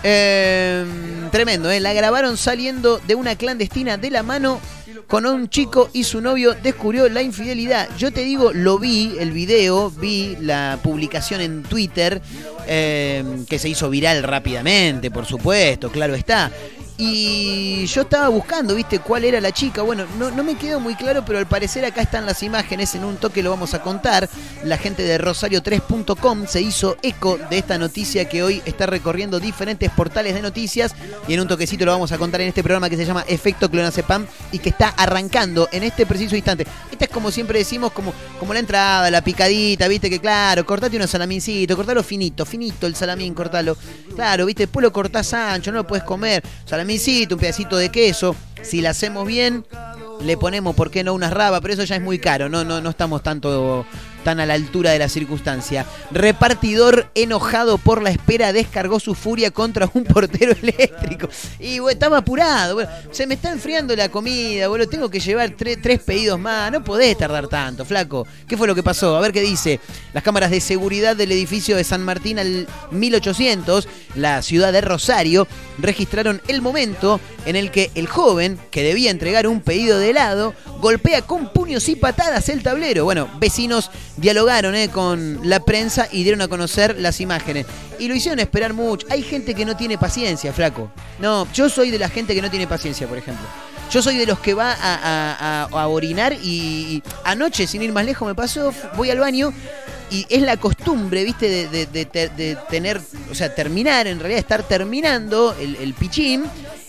Eh, 0.03 0.85
tremendo, 1.31 1.71
¿eh? 1.71 1.81
La 1.81 1.93
grabaron 1.93 2.37
saliendo 2.37 2.99
de 2.99 3.15
una 3.15 3.37
clandestina 3.37 3.97
de 3.97 4.11
la 4.11 4.23
mano 4.23 4.61
con 5.07 5.27
un 5.27 5.49
chico 5.49 5.91
y 5.93 6.05
su 6.05 6.21
novio 6.21 6.55
descubrió 6.55 7.09
la 7.09 7.23
infidelidad. 7.23 7.89
Yo 7.99 8.13
te 8.13 8.23
digo, 8.23 8.53
lo 8.53 8.79
vi, 8.79 9.15
el 9.19 9.31
video, 9.31 9.91
vi 9.91 10.37
la 10.41 10.79
publicación 10.83 11.41
en 11.41 11.63
Twitter, 11.63 12.23
eh, 12.67 13.23
que 13.49 13.59
se 13.59 13.69
hizo 13.69 13.91
viral 13.91 14.23
rápidamente, 14.23 15.11
por 15.11 15.27
supuesto, 15.27 15.91
claro 15.91 16.15
está. 16.15 16.51
Y 17.05 17.87
yo 17.87 18.03
estaba 18.03 18.29
buscando, 18.29 18.77
viste, 18.77 19.01
cuál 19.01 19.25
era 19.25 19.41
la 19.41 19.51
chica. 19.51 19.83
Bueno, 19.83 20.07
no, 20.19 20.31
no 20.31 20.45
me 20.45 20.55
quedó 20.55 20.79
muy 20.79 20.95
claro, 20.95 21.25
pero 21.25 21.41
al 21.41 21.47
parecer 21.47 21.85
acá 21.85 22.03
están 22.03 22.27
las 22.27 22.45
imágenes. 22.45 22.95
En 22.95 23.05
un 23.05 23.17
toque 23.17 23.43
lo 23.43 23.51
vamos 23.51 23.75
a 23.75 23.83
contar. 23.83 24.29
La 24.63 24.79
gente 24.79 25.03
de 25.03 25.19
Rosario3.com 25.19 26.47
se 26.47 26.63
hizo 26.63 26.97
eco 27.03 27.39
de 27.51 27.59
esta 27.59 27.77
noticia 27.77 28.29
que 28.29 28.45
hoy 28.45 28.63
está 28.67 28.87
recorriendo 28.87 29.41
diferentes 29.41 29.91
portales 29.91 30.35
de 30.35 30.43
noticias. 30.43 30.95
Y 31.27 31.35
en 31.35 31.41
un 31.41 31.49
toquecito 31.49 31.85
lo 31.85 31.91
vamos 31.91 32.13
a 32.13 32.19
contar 32.19 32.41
en 32.41 32.49
este 32.49 32.63
programa 32.63 32.89
que 32.89 32.97
se 32.97 33.05
llama 33.05 33.25
Efecto 33.27 33.69
Clonazepam 33.69 34.25
y 34.53 34.61
que 34.61 34.69
está 34.69 34.91
arrancando 34.91 35.69
en 35.73 35.83
este 35.83 36.07
preciso 36.07 36.37
instante. 36.37 36.69
Esta 36.93 37.07
es 37.07 37.11
como 37.11 37.33
siempre 37.33 37.59
decimos, 37.59 37.91
como, 37.91 38.15
como 38.39 38.55
la 38.55 38.61
entrada, 38.61 39.11
la 39.11 39.25
picadita, 39.25 39.89
viste, 39.89 40.09
que 40.09 40.21
claro, 40.21 40.65
cortate 40.65 40.97
unos 40.97 41.11
salamincitos, 41.11 41.77
cortalo 41.77 42.05
finito, 42.05 42.47
finito 42.47 42.87
el 42.87 42.95
salamín, 42.95 43.35
cortalo. 43.35 43.77
Claro, 44.15 44.47
viste, 44.47 44.65
después 44.65 44.83
lo 44.85 44.93
cortás 44.93 45.33
ancho, 45.35 45.73
no 45.73 45.79
lo 45.79 45.87
puedes 45.87 46.05
comer. 46.05 46.45
Un 46.93 47.39
pedacito 47.39 47.79
de 47.79 47.89
queso. 47.91 48.37
Si 48.63 48.81
la 48.81 48.91
hacemos 48.91 49.27
bien, 49.27 49.65
le 50.23 50.37
ponemos, 50.37 50.75
¿por 50.77 50.91
qué 50.91 51.03
no? 51.05 51.15
Unas 51.15 51.33
rabas, 51.33 51.61
pero 51.61 51.75
eso 51.75 51.85
ya 51.85 51.97
es 51.97 52.03
muy 52.03 52.19
caro, 52.19 52.49
no, 52.49 52.65
no, 52.65 52.81
no 52.81 52.91
estamos 52.91 53.23
tanto 53.23 53.85
tan 54.25 54.39
a 54.39 54.47
la 54.47 54.55
altura 54.55 54.93
de 54.93 55.01
la 55.01 55.09
circunstancia. 55.09 55.85
Repartidor 56.13 57.09
enojado 57.17 57.77
por 57.77 58.01
la 58.03 58.11
espera 58.11 58.53
descargó 58.53 59.01
su 59.01 59.17
furia 59.17 59.51
contra 59.51 59.91
un 59.95 60.05
portero 60.05 60.55
eléctrico. 60.63 61.29
Y 61.59 61.81
bueno, 61.81 61.95
estaba 61.95 62.19
apurado. 62.19 62.75
bueno, 62.75 62.89
se 63.11 63.27
me 63.27 63.35
está 63.35 63.51
enfriando 63.51 63.97
la 63.97 64.09
comida, 64.11 64.69
boludo. 64.69 64.89
Tengo 64.89 65.11
que 65.11 65.19
llevar 65.19 65.51
tre- 65.57 65.77
tres 65.83 65.99
pedidos 65.99 66.39
más. 66.39 66.71
No 66.71 66.85
podés 66.85 67.19
tardar 67.19 67.49
tanto, 67.49 67.85
flaco. 67.85 68.25
¿Qué 68.47 68.57
fue 68.57 68.69
lo 68.69 68.77
que 68.77 68.85
pasó? 68.85 69.17
A 69.17 69.21
ver 69.21 69.33
qué 69.33 69.41
dice. 69.41 69.81
Las 70.15 70.23
cámaras 70.23 70.53
de 70.53 70.61
seguridad 70.61 71.17
del 71.17 71.33
edificio 71.33 71.77
de 71.77 71.83
San 71.83 72.05
Martín 72.05 72.39
al 72.39 72.69
1800, 72.93 73.89
la 74.15 74.41
ciudad 74.43 74.73
de 74.73 74.83
Rosario, 74.83 75.49
registraron 75.79 76.41
el 76.47 76.63
momento 76.63 77.19
en 77.45 77.57
el 77.57 77.73
que 77.73 77.91
el 77.97 78.07
joven, 78.07 78.52
que 78.71 78.83
debía 78.83 79.11
entregar 79.11 79.47
un 79.47 79.61
pedido 79.61 79.99
de 79.99 80.11
helado, 80.11 80.55
golpea 80.81 81.23
con 81.23 81.53
puños 81.53 81.89
y 81.89 81.97
patadas 81.97 82.49
el 82.49 82.63
tablero. 82.63 83.05
Bueno, 83.05 83.29
vecinos 83.39 83.91
dialogaron 84.17 84.75
eh, 84.75 84.89
con 84.89 85.41
la 85.49 85.61
prensa 85.61 86.09
y 86.11 86.23
dieron 86.23 86.41
a 86.43 86.49
conocer 86.49 86.99
las 86.99 87.21
imágenes. 87.21 87.67
Y 87.99 88.09
lo 88.09 88.15
hicieron 88.15 88.39
esperar 88.41 88.73
mucho. 88.73 89.07
Hay 89.11 89.23
gente 89.23 89.55
que 89.55 89.65
no 89.65 89.77
tiene 89.77 89.99
paciencia, 89.99 90.53
flaco. 90.53 90.91
No, 91.19 91.47
yo 91.53 91.69
soy 91.69 91.91
de 91.91 91.99
la 91.99 92.09
gente 92.09 92.35
que 92.35 92.43
no 92.43 92.51
tiene 92.51 92.67
paciencia, 92.67 93.07
por 93.07 93.19
ejemplo. 93.19 93.47
Yo 93.91 94.03
soy 94.03 94.17
de 94.17 94.25
los 94.25 94.39
que 94.41 94.55
va 94.55 94.75
a, 94.81 95.87
orinar 95.89 96.33
y, 96.33 97.03
anoche, 97.25 97.67
sin 97.67 97.83
ir 97.83 97.93
más 97.93 98.07
lejos, 98.07 98.27
me 98.27 98.35
pasó, 98.35 98.73
voy 98.97 99.11
al 99.11 99.19
baño 99.19 99.53
y 100.11 100.27
es 100.31 100.41
la 100.43 100.57
costumbre, 100.57 101.25
viste, 101.25 101.49
de, 101.49 101.69
de- 101.69 101.87
de 101.87 102.07
de 102.07 102.59
tener, 102.71 103.01
o 103.31 103.35
sea, 103.35 103.55
terminar, 103.55 104.07
en 104.07 104.19
realidad 104.19 104.39
estar 104.41 104.63
terminando 104.63 105.55
el 105.61 105.93
pichín 105.95 106.45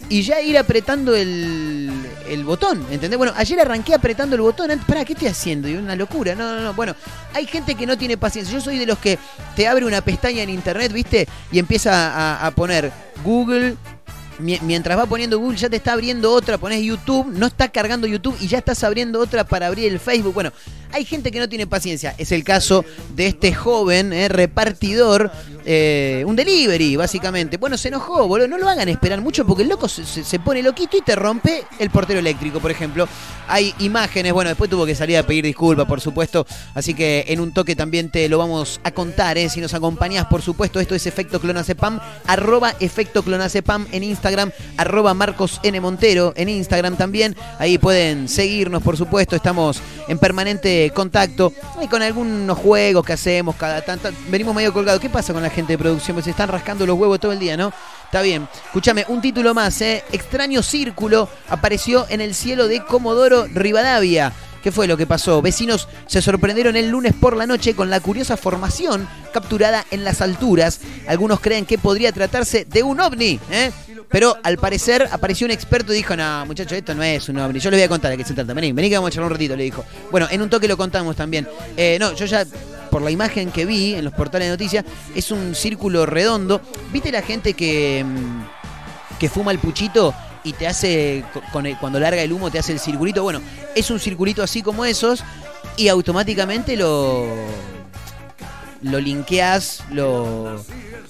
y 0.10 0.22
ya 0.22 0.41
ir 0.41 0.57
apretando 0.57 1.15
el, 1.15 1.91
el 2.27 2.43
botón, 2.43 2.86
¿entendés? 2.91 3.17
Bueno, 3.17 3.33
ayer 3.36 3.60
arranqué 3.60 3.93
apretando 3.93 4.36
el 4.36 4.41
botón, 4.41 4.69
pará, 4.88 5.05
¿qué 5.05 5.13
estoy 5.13 5.27
haciendo? 5.29 5.67
Y 5.67 5.75
una 5.75 5.95
locura, 5.95 6.36
no, 6.36 6.55
no, 6.55 6.62
no, 6.62 6.74
bueno, 6.74 6.95
hay 7.33 7.45
gente 7.48 7.75
que 7.75 7.86
no 7.86 7.98
tiene 7.98 8.17
paciencia, 8.17 8.53
yo 8.53 8.62
soy 8.62 8.77
de 8.77 8.86
los 8.86 8.98
que 9.00 9.17
te 9.55 9.67
abre 9.67 9.86
una 9.86 10.01
pestaña 10.01 10.43
en 10.43 10.50
internet, 10.50 10.91
viste, 10.91 11.27
y 11.51 11.60
empieza 11.60 12.13
a, 12.13 12.45
a 12.45 12.51
poner 12.51 12.91
Google 13.24 13.75
mi- 14.39 14.60
mientras 14.62 14.98
va 14.98 15.05
poniendo 15.05 15.38
Google, 15.39 15.57
ya 15.57 15.69
te 15.69 15.75
está 15.77 15.93
abriendo 15.93 16.31
otra, 16.31 16.57
pones 16.57 16.81
YouTube, 16.83 17.27
no 17.31 17.48
está 17.48 17.69
cargando 17.69 18.07
YouTube 18.07 18.36
y 18.41 18.48
ya 18.48 18.57
estás 18.57 18.83
abriendo 18.83 19.19
otra 19.19 19.43
para 19.43 19.67
abrir 19.67 19.91
el 19.91 20.00
Facebook. 20.00 20.33
Bueno, 20.33 20.51
hay 20.93 21.05
gente 21.05 21.31
que 21.31 21.39
no 21.39 21.50
tiene 21.50 21.65
paciencia. 21.65 22.13
Es 22.17 22.31
el 22.31 22.43
caso 22.43 22.85
de 23.15 23.25
este 23.25 23.53
joven 23.53 24.13
eh, 24.13 24.29
repartidor, 24.29 25.31
eh, 25.65 26.23
un 26.27 26.35
delivery, 26.35 26.95
básicamente. 26.95 27.57
Bueno, 27.57 27.77
se 27.77 27.88
enojó, 27.88 28.27
boludo. 28.27 28.47
No 28.47 28.59
lo 28.59 28.69
hagan 28.69 28.88
esperar 28.89 29.19
mucho 29.19 29.45
porque 29.45 29.63
el 29.63 29.69
loco 29.69 29.88
se, 29.88 30.39
pone 30.39 30.62
loquito 30.62 30.95
y 30.95 31.01
te 31.01 31.15
rompe 31.15 31.63
el 31.79 31.89
portero 31.89 32.19
eléctrico, 32.19 32.59
por 32.59 32.69
ejemplo. 32.69 33.07
Hay 33.47 33.73
imágenes, 33.79 34.33
bueno, 34.33 34.50
después 34.50 34.69
tuvo 34.69 34.85
que 34.85 34.93
salir 34.93 35.17
a 35.17 35.23
pedir 35.23 35.43
disculpas, 35.43 35.88
por 35.88 36.00
supuesto. 36.00 36.45
Así 36.75 36.93
que 36.93 37.25
en 37.27 37.39
un 37.39 37.53
toque 37.53 37.75
también 37.75 38.12
te 38.12 38.29
lo 38.29 38.38
vamos 38.38 38.79
a 38.83 38.91
contar, 38.91 39.38
¿eh? 39.38 39.50
Si 39.50 39.62
nos 39.62 39.73
acompañás, 39.73 40.27
por 40.27 40.43
supuesto, 40.43 40.79
esto 40.79 40.93
es 40.93 41.07
Efecto 41.07 41.41
Clonacepam, 41.41 42.00
arroba 42.27 42.75
Efecto 42.79 43.23
Clonacepam 43.23 43.88
en 43.91 44.03
Instagram, 44.03 44.51
arroba 44.77 45.13
Marcos 45.15 45.59
N. 45.63 45.79
Montero 45.81 46.33
en 46.35 46.50
Instagram 46.50 46.97
también. 46.97 47.35
Ahí 47.57 47.79
pueden 47.79 48.29
seguirnos, 48.29 48.83
por 48.83 48.95
supuesto, 48.95 49.35
estamos 49.35 49.81
en 50.07 50.19
permanente 50.19 50.83
contacto 50.92 51.54
y 51.82 51.88
con 51.88 52.02
algunos 52.02 52.58
juegos 52.58 53.06
que 53.06 53.13
hacemos 53.13 53.56
cada 53.56 53.82
tanto. 53.82 54.10
Venimos 54.30 54.56
medio 54.56 54.74
colgados. 54.74 55.02
¿Qué 55.02 55.10
pasa 55.10 55.34
con 55.34 55.44
la 55.44 55.50
gente 55.50 55.74
de 55.74 55.78
producción? 55.78 56.16
Pues 56.16 56.25
se 56.25 56.32
están 56.32 56.50
rascando 56.50 56.86
los 56.86 56.98
huevos 56.98 57.20
todo 57.20 57.32
el 57.32 57.40
día, 57.40 57.56
¿no? 57.56 57.72
Está 58.06 58.22
bien. 58.22 58.48
Escúchame, 58.66 59.06
un 59.08 59.22
título 59.22 59.54
más, 59.54 59.82
¿eh? 59.82 60.04
Extraño 60.12 60.62
círculo 60.62 61.30
apareció 61.50 62.06
en 62.10 62.22
el 62.22 62.36
cielo 62.36 62.68
de 62.68 62.84
Comodoro 62.84 63.48
Rivadavia. 63.54 64.34
¿Qué 64.63 64.72
fue 64.72 64.88
lo 64.88 64.96
que 64.96 65.05
pasó? 65.05 65.41
Vecinos 65.41 65.89
se 66.08 66.22
sorprendieron 66.22 66.77
el 66.77 66.88
lunes 66.88 67.13
por 67.13 67.36
la 67.36 67.46
noche 67.46 67.75
con 67.75 67.89
la 67.89 68.00
curiosa 68.00 68.38
formación 68.38 69.10
capturada 69.34 69.86
en 69.91 70.05
las 70.05 70.22
alturas. 70.22 70.79
Algunos 71.05 71.41
creen 71.41 71.65
que 71.65 71.77
podría 71.77 72.13
tratarse 72.13 72.63
de 72.63 72.82
un 72.82 73.01
ovni, 73.01 73.41
¿eh? 73.51 73.72
Pero 74.10 74.38
al 74.41 74.58
parecer 74.58 75.10
apareció 75.12 75.46
un 75.46 75.51
experto 75.51 75.91
y 75.91 75.98
dijo, 75.98 76.15
no, 76.15 76.46
muchachos, 76.46 76.77
esto 76.77 76.96
no 76.96 77.03
es 77.03 77.27
un 77.27 77.39
ovni. 77.39 77.60
Yo 77.60 77.70
les 77.72 77.79
voy 77.79 77.84
a 77.84 77.89
contar 77.89 78.12
de 78.12 78.17
qué 78.17 78.24
se 78.24 78.34
trata. 78.34 78.53
Vení, 78.53 78.72
vení 78.72 78.88
que 78.88 78.96
vamos 78.96 79.10
a 79.10 79.12
charlar 79.12 79.32
un 79.32 79.34
ratito, 79.34 79.55
le 79.58 79.63
dijo. 79.63 79.84
Bueno, 80.10 80.27
en 80.32 80.41
un 80.41 80.50
toque 80.50 80.67
lo 80.70 80.77
contamos 80.77 81.17
también. 81.17 81.46
Eh, 81.75 81.98
no, 82.00 82.13
yo 82.13 82.25
ya, 82.25 82.46
por 82.89 83.01
la 83.01 83.12
imagen 83.12 83.51
que 83.51 83.65
vi 83.65 83.96
en 83.96 84.05
los 84.05 84.13
portales 84.13 84.48
de 84.48 84.51
noticias, 84.51 84.86
es 85.13 85.29
un 85.32 85.55
círculo 85.55 86.05
redondo. 86.05 86.62
¿Viste 86.93 87.12
la 87.12 87.22
gente 87.22 87.53
que, 87.53 88.05
mm, 88.05 89.20
que 89.20 89.27
fuma 89.27 89.51
el 89.51 89.60
puchito 89.60 90.13
y 90.43 90.53
te 90.53 90.67
hace, 90.67 91.23
co- 91.33 91.41
con 91.51 91.65
el- 91.65 91.77
cuando 91.77 92.00
larga 92.00 92.21
el 92.21 92.31
humo, 92.33 92.51
te 92.51 92.59
hace 92.59 92.71
el 92.73 92.79
circulito? 92.79 93.23
Bueno, 93.23 93.41
es 93.75 93.89
un 93.91 94.00
circulito 94.00 94.43
así 94.43 94.62
como 94.62 94.85
esos 94.85 95.23
y 95.77 95.88
automáticamente 95.88 96.75
lo 96.77 97.27
lo 98.81 99.00
linkeás, 99.00 99.81
lo, 99.91 100.62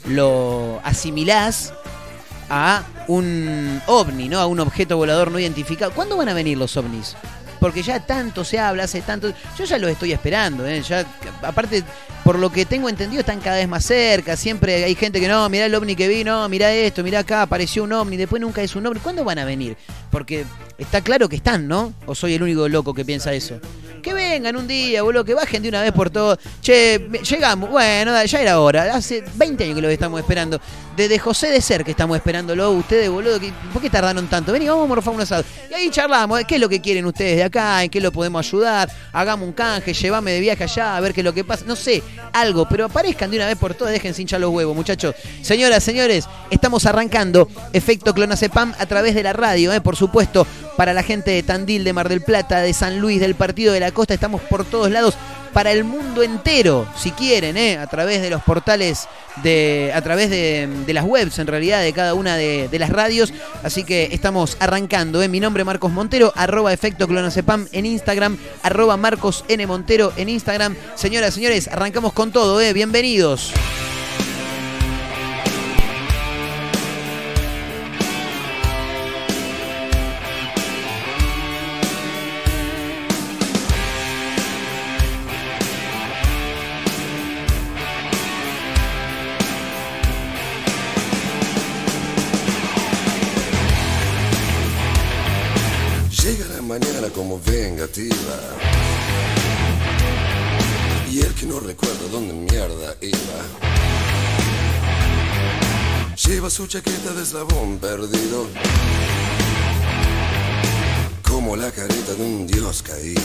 lo 0.06 0.80
asimilás 0.84 1.74
a 2.50 2.84
un 3.08 3.82
ovni, 3.88 4.30
¿no? 4.30 4.40
A 4.40 4.46
un 4.46 4.60
objeto 4.60 4.96
volador 4.98 5.32
no 5.32 5.40
identificado. 5.40 5.92
¿Cuándo 5.92 6.16
van 6.16 6.30
a 6.30 6.34
venir 6.36 6.56
los 6.56 6.78
ovnis? 6.78 7.16
Porque 7.60 7.82
ya 7.82 8.06
tanto 8.06 8.44
se 8.44 8.60
habla, 8.60 8.84
hace 8.84 9.02
tanto. 9.02 9.34
Yo 9.58 9.66
ya 9.66 9.80
los 9.80 9.90
estoy 9.90 10.12
esperando, 10.12 10.68
¿eh? 10.68 10.84
Ya, 10.84 11.04
aparte, 11.42 11.84
por 12.24 12.40
lo 12.40 12.52
que 12.52 12.66
tengo 12.66 12.90
entendido, 12.90 13.20
están 13.20 13.40
cada 13.42 13.58
vez 13.58 13.68
más 13.68 13.86
cerca. 13.86 14.38
Siempre 14.38 14.84
hay 14.84 14.96
gente 14.96 15.20
que 15.20 15.28
no, 15.28 15.48
mirá 15.50 15.66
el 15.66 15.76
ovni 15.76 15.96
que 15.96 16.08
vi, 16.08 16.24
no, 16.24 16.48
mirá 16.48 16.74
esto, 16.74 17.04
mirá 17.04 17.20
acá, 17.20 17.42
apareció 17.42 17.84
un 17.84 17.94
ovni, 17.94 18.18
después 18.18 18.42
nunca 18.42 18.62
es 18.62 18.76
un 18.76 18.86
ovni. 18.86 19.00
¿Cuándo 19.00 19.24
van 19.24 19.40
a 19.40 19.46
venir? 19.46 19.76
Porque 20.10 20.46
está 20.78 21.02
claro 21.02 21.28
que 21.28 21.36
están, 21.36 21.68
¿no? 21.68 21.94
¿O 22.06 22.16
soy 22.16 22.36
el 22.36 22.44
único 22.44 22.68
loco 22.70 22.94
que 22.94 23.04
piensa 23.04 23.34
eso? 23.34 23.60
Que 24.04 24.14
vengan 24.14 24.58
un 24.58 24.68
día, 24.68 25.02
boludo, 25.02 25.24
que 25.24 25.34
bajen 25.34 25.64
de 25.64 25.70
una 25.70 25.82
vez 25.82 25.94
por 25.94 26.10
todo. 26.10 26.38
Che, 26.62 27.10
llegamos. 27.24 27.70
Bueno, 27.70 28.22
ya 28.26 28.42
era 28.42 28.60
hora. 28.60 28.94
Hace 28.94 29.24
20 29.36 29.64
años 29.64 29.76
que 29.76 29.82
lo 29.82 29.88
estamos 29.88 30.20
esperando. 30.20 30.60
Desde 30.98 31.18
José 31.18 31.48
de 31.48 31.62
Ser 31.62 31.86
que 31.86 31.92
estamos 31.92 32.18
esperándolo. 32.18 32.70
Ustedes, 32.72 33.10
boludo, 33.10 33.40
¿por 33.72 33.82
qué 33.82 33.90
tardaron 33.90 34.28
tanto? 34.28 34.52
Vení, 34.52 34.68
vamos 34.68 34.84
a 34.84 34.88
morfar 34.88 35.14
un 35.14 35.22
asado. 35.22 35.46
Y 35.72 35.74
ahí 35.74 35.90
charlamos. 35.90 36.42
¿eh? 36.42 36.44
¿Qué 36.46 36.56
es 36.56 36.62
lo 36.62 36.68
que 36.68 36.82
quieren 36.82 37.06
ustedes 37.06 37.38
de 37.38 37.44
acá? 37.44 37.82
¿En 37.82 37.90
qué 37.90 38.02
lo 38.02 38.12
podemos 38.12 38.46
ayudar? 38.46 38.92
Hagamos 39.14 39.48
un 39.48 39.54
canje, 39.54 39.94
llévame 39.94 40.32
de 40.32 40.42
viaje 40.42 40.66
allá, 40.66 40.98
a 40.98 41.00
ver 41.00 41.14
qué 41.14 41.22
es 41.22 41.26
lo 41.26 41.34
que 41.34 41.46
pasa. 41.46 41.64
No 41.66 41.78
sé, 41.78 42.04
algo, 42.34 42.68
pero 42.68 42.84
aparezcan 42.84 43.32
de 43.32 43.38
una 43.38 43.48
vez 43.48 43.58
por 43.58 43.74
todas. 43.74 43.94
Dejen 43.94 44.14
sin 44.14 44.24
hinchar 44.24 44.42
los 44.42 44.52
huevos, 44.52 44.76
muchachos. 44.76 45.16
Señoras, 45.42 45.82
señores, 45.82 46.28
estamos 46.52 46.86
arrancando 46.86 47.48
Efecto 47.72 48.14
Clonacepam 48.14 48.74
a 48.78 48.86
través 48.86 49.16
de 49.16 49.24
la 49.24 49.32
radio, 49.32 49.72
¿eh? 49.72 49.80
por 49.80 49.96
supuesto, 49.96 50.46
para 50.76 50.94
la 50.94 51.04
gente 51.04 51.32
de 51.32 51.42
Tandil, 51.44 51.86
de 51.86 51.94
Mar 51.94 52.10
del 52.10 52.22
Plata, 52.22 52.60
de 52.60 52.74
San 52.74 53.00
Luis, 53.00 53.22
del 53.22 53.36
Partido 53.36 53.72
de 53.74 53.80
la 53.80 53.93
Costa. 53.94 54.14
Estamos 54.14 54.42
por 54.42 54.66
todos 54.66 54.92
lados 54.92 55.16
para 55.54 55.72
el 55.72 55.84
mundo 55.84 56.24
entero, 56.24 56.88
si 56.98 57.12
quieren, 57.12 57.56
¿eh? 57.56 57.78
a 57.78 57.88
través 57.88 58.22
de 58.22 58.30
los 58.30 58.42
portales, 58.42 59.08
de, 59.44 59.92
a 59.94 60.02
través 60.02 60.30
de, 60.30 60.68
las 60.88 61.06
webs, 61.06 61.38
en 61.40 61.48
realidad, 61.48 61.82
de 61.82 61.94
cada 61.94 62.16
una 62.16 62.36
de, 62.36 62.68
las 62.80 62.90
radios. 62.90 63.32
Así 63.64 63.84
que 63.84 64.10
estamos 64.12 64.58
arrancando. 64.60 65.22
¿eh? 65.22 65.28
Mi 65.30 65.40
nombre 65.40 65.64
Marcos 65.64 65.92
Montero, 65.92 66.34
arroba 66.36 66.74
efecto 66.74 67.08
clonacepam 67.08 67.68
en 67.72 67.86
Instagram, 67.86 68.38
arroba 68.64 68.98
Marcos 68.98 69.46
N. 69.48 69.66
Montero 69.68 70.12
en 70.18 70.28
Instagram. 70.30 70.76
Señoras, 70.96 71.36
señores, 71.36 71.68
arrancamos 71.68 72.14
con 72.14 72.32
todo, 72.32 72.60
¿eh? 72.60 72.74
bienvenidos. 72.74 73.54
Eslabón 107.34 107.80
perdido. 107.80 108.46
Como 111.28 111.56
la 111.56 111.72
careta 111.72 112.14
de 112.14 112.24
un 112.24 112.46
dios 112.46 112.84
caído. 112.84 113.22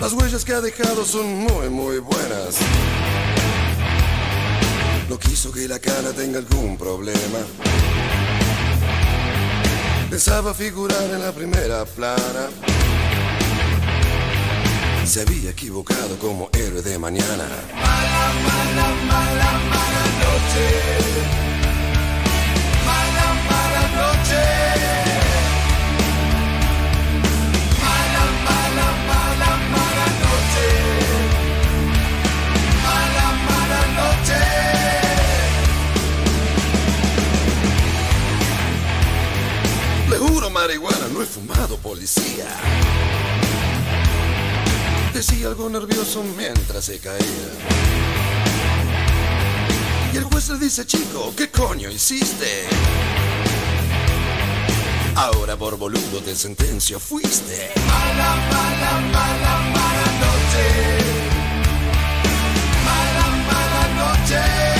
Las 0.00 0.12
huellas 0.14 0.44
que 0.44 0.52
ha 0.52 0.60
dejado 0.60 1.04
son 1.04 1.32
muy, 1.32 1.68
muy 1.70 1.98
buenas. 1.98 2.56
No 5.08 5.16
quiso 5.16 5.52
que 5.52 5.68
la 5.68 5.78
cara 5.78 6.12
tenga 6.12 6.38
algún 6.38 6.76
problema. 6.76 7.38
Pensaba 10.10 10.52
figurar 10.54 11.04
en 11.04 11.20
la 11.20 11.30
primera 11.30 11.84
plana. 11.84 12.48
Se 15.12 15.20
había 15.20 15.50
equivocado 15.50 16.18
como 16.18 16.48
héroe 16.54 16.80
de 16.80 16.98
mañana. 16.98 17.46
Mala, 17.74 18.32
mala, 18.46 18.86
mala, 19.10 19.50
mala 19.68 20.04
noche. 20.22 20.66
Mala, 22.88 23.26
mala 23.50 23.82
noche. 24.00 24.42
Mala, 27.84 28.24
mala, 28.46 28.88
noche. 30.24 30.68
Mala, 32.86 33.26
mala 33.50 33.80
noche. 34.00 34.40
Le 40.08 40.16
juro 40.16 40.48
marihuana, 40.48 41.06
no 41.12 41.20
he 41.20 41.26
fumado 41.26 41.76
policía. 41.76 42.48
Decía 45.14 45.48
algo 45.48 45.68
nervioso 45.68 46.24
mientras 46.36 46.86
se 46.86 46.98
caía. 46.98 47.18
Y 50.12 50.16
el 50.16 50.24
juez 50.24 50.48
le 50.48 50.58
dice, 50.58 50.86
chico, 50.86 51.32
¿qué 51.36 51.50
coño 51.50 51.90
hiciste? 51.90 52.66
Ahora 55.14 55.56
por 55.56 55.76
boludo 55.76 56.20
de 56.24 56.34
sentencia 56.34 56.98
fuiste. 56.98 57.72
Mala, 57.86 58.36
mala, 58.50 59.00
mala, 59.12 59.58
mala 59.74 60.06
noche. 60.22 60.66
Mala, 62.84 63.26
mala 63.46 64.16
noche. 64.18 64.71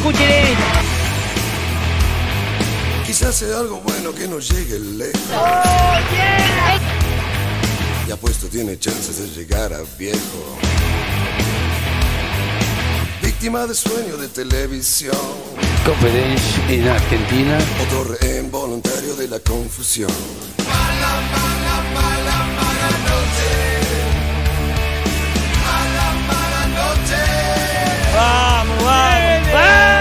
Escuchen 0.00 0.30
esto. 0.30 0.64
Quizás 3.06 3.34
sea 3.36 3.58
algo 3.58 3.82
bueno 3.82 4.14
que 4.14 4.26
no 4.26 4.38
llegue 4.38 4.78
lejos. 4.78 5.20
Y 8.08 8.10
apuesto 8.10 8.46
tiene 8.46 8.78
chances 8.78 9.18
de 9.18 9.28
llegar 9.28 9.74
a 9.74 9.82
viejo. 9.98 10.58
Víctima 13.22 13.66
de 13.66 13.74
sueño 13.74 14.16
de 14.16 14.28
televisión. 14.28 15.14
Conferencia 15.84 16.70
en 16.70 16.88
Argentina. 16.88 17.58
Otro 17.82 18.04
rehén 18.04 18.50
voluntario 18.50 19.14
de 19.16 19.28
la 19.28 19.38
confusión. 19.40 20.10
Mala, 20.66 21.20
mala, 21.34 21.76
mala, 21.92 22.36
mala 22.56 22.90
noche. 23.04 23.50
Mala, 25.62 26.06
mala 26.26 26.66
noche. 26.68 27.20
Vamos, 28.14 28.82
vamos, 28.82 29.29
vamos. 29.60 29.99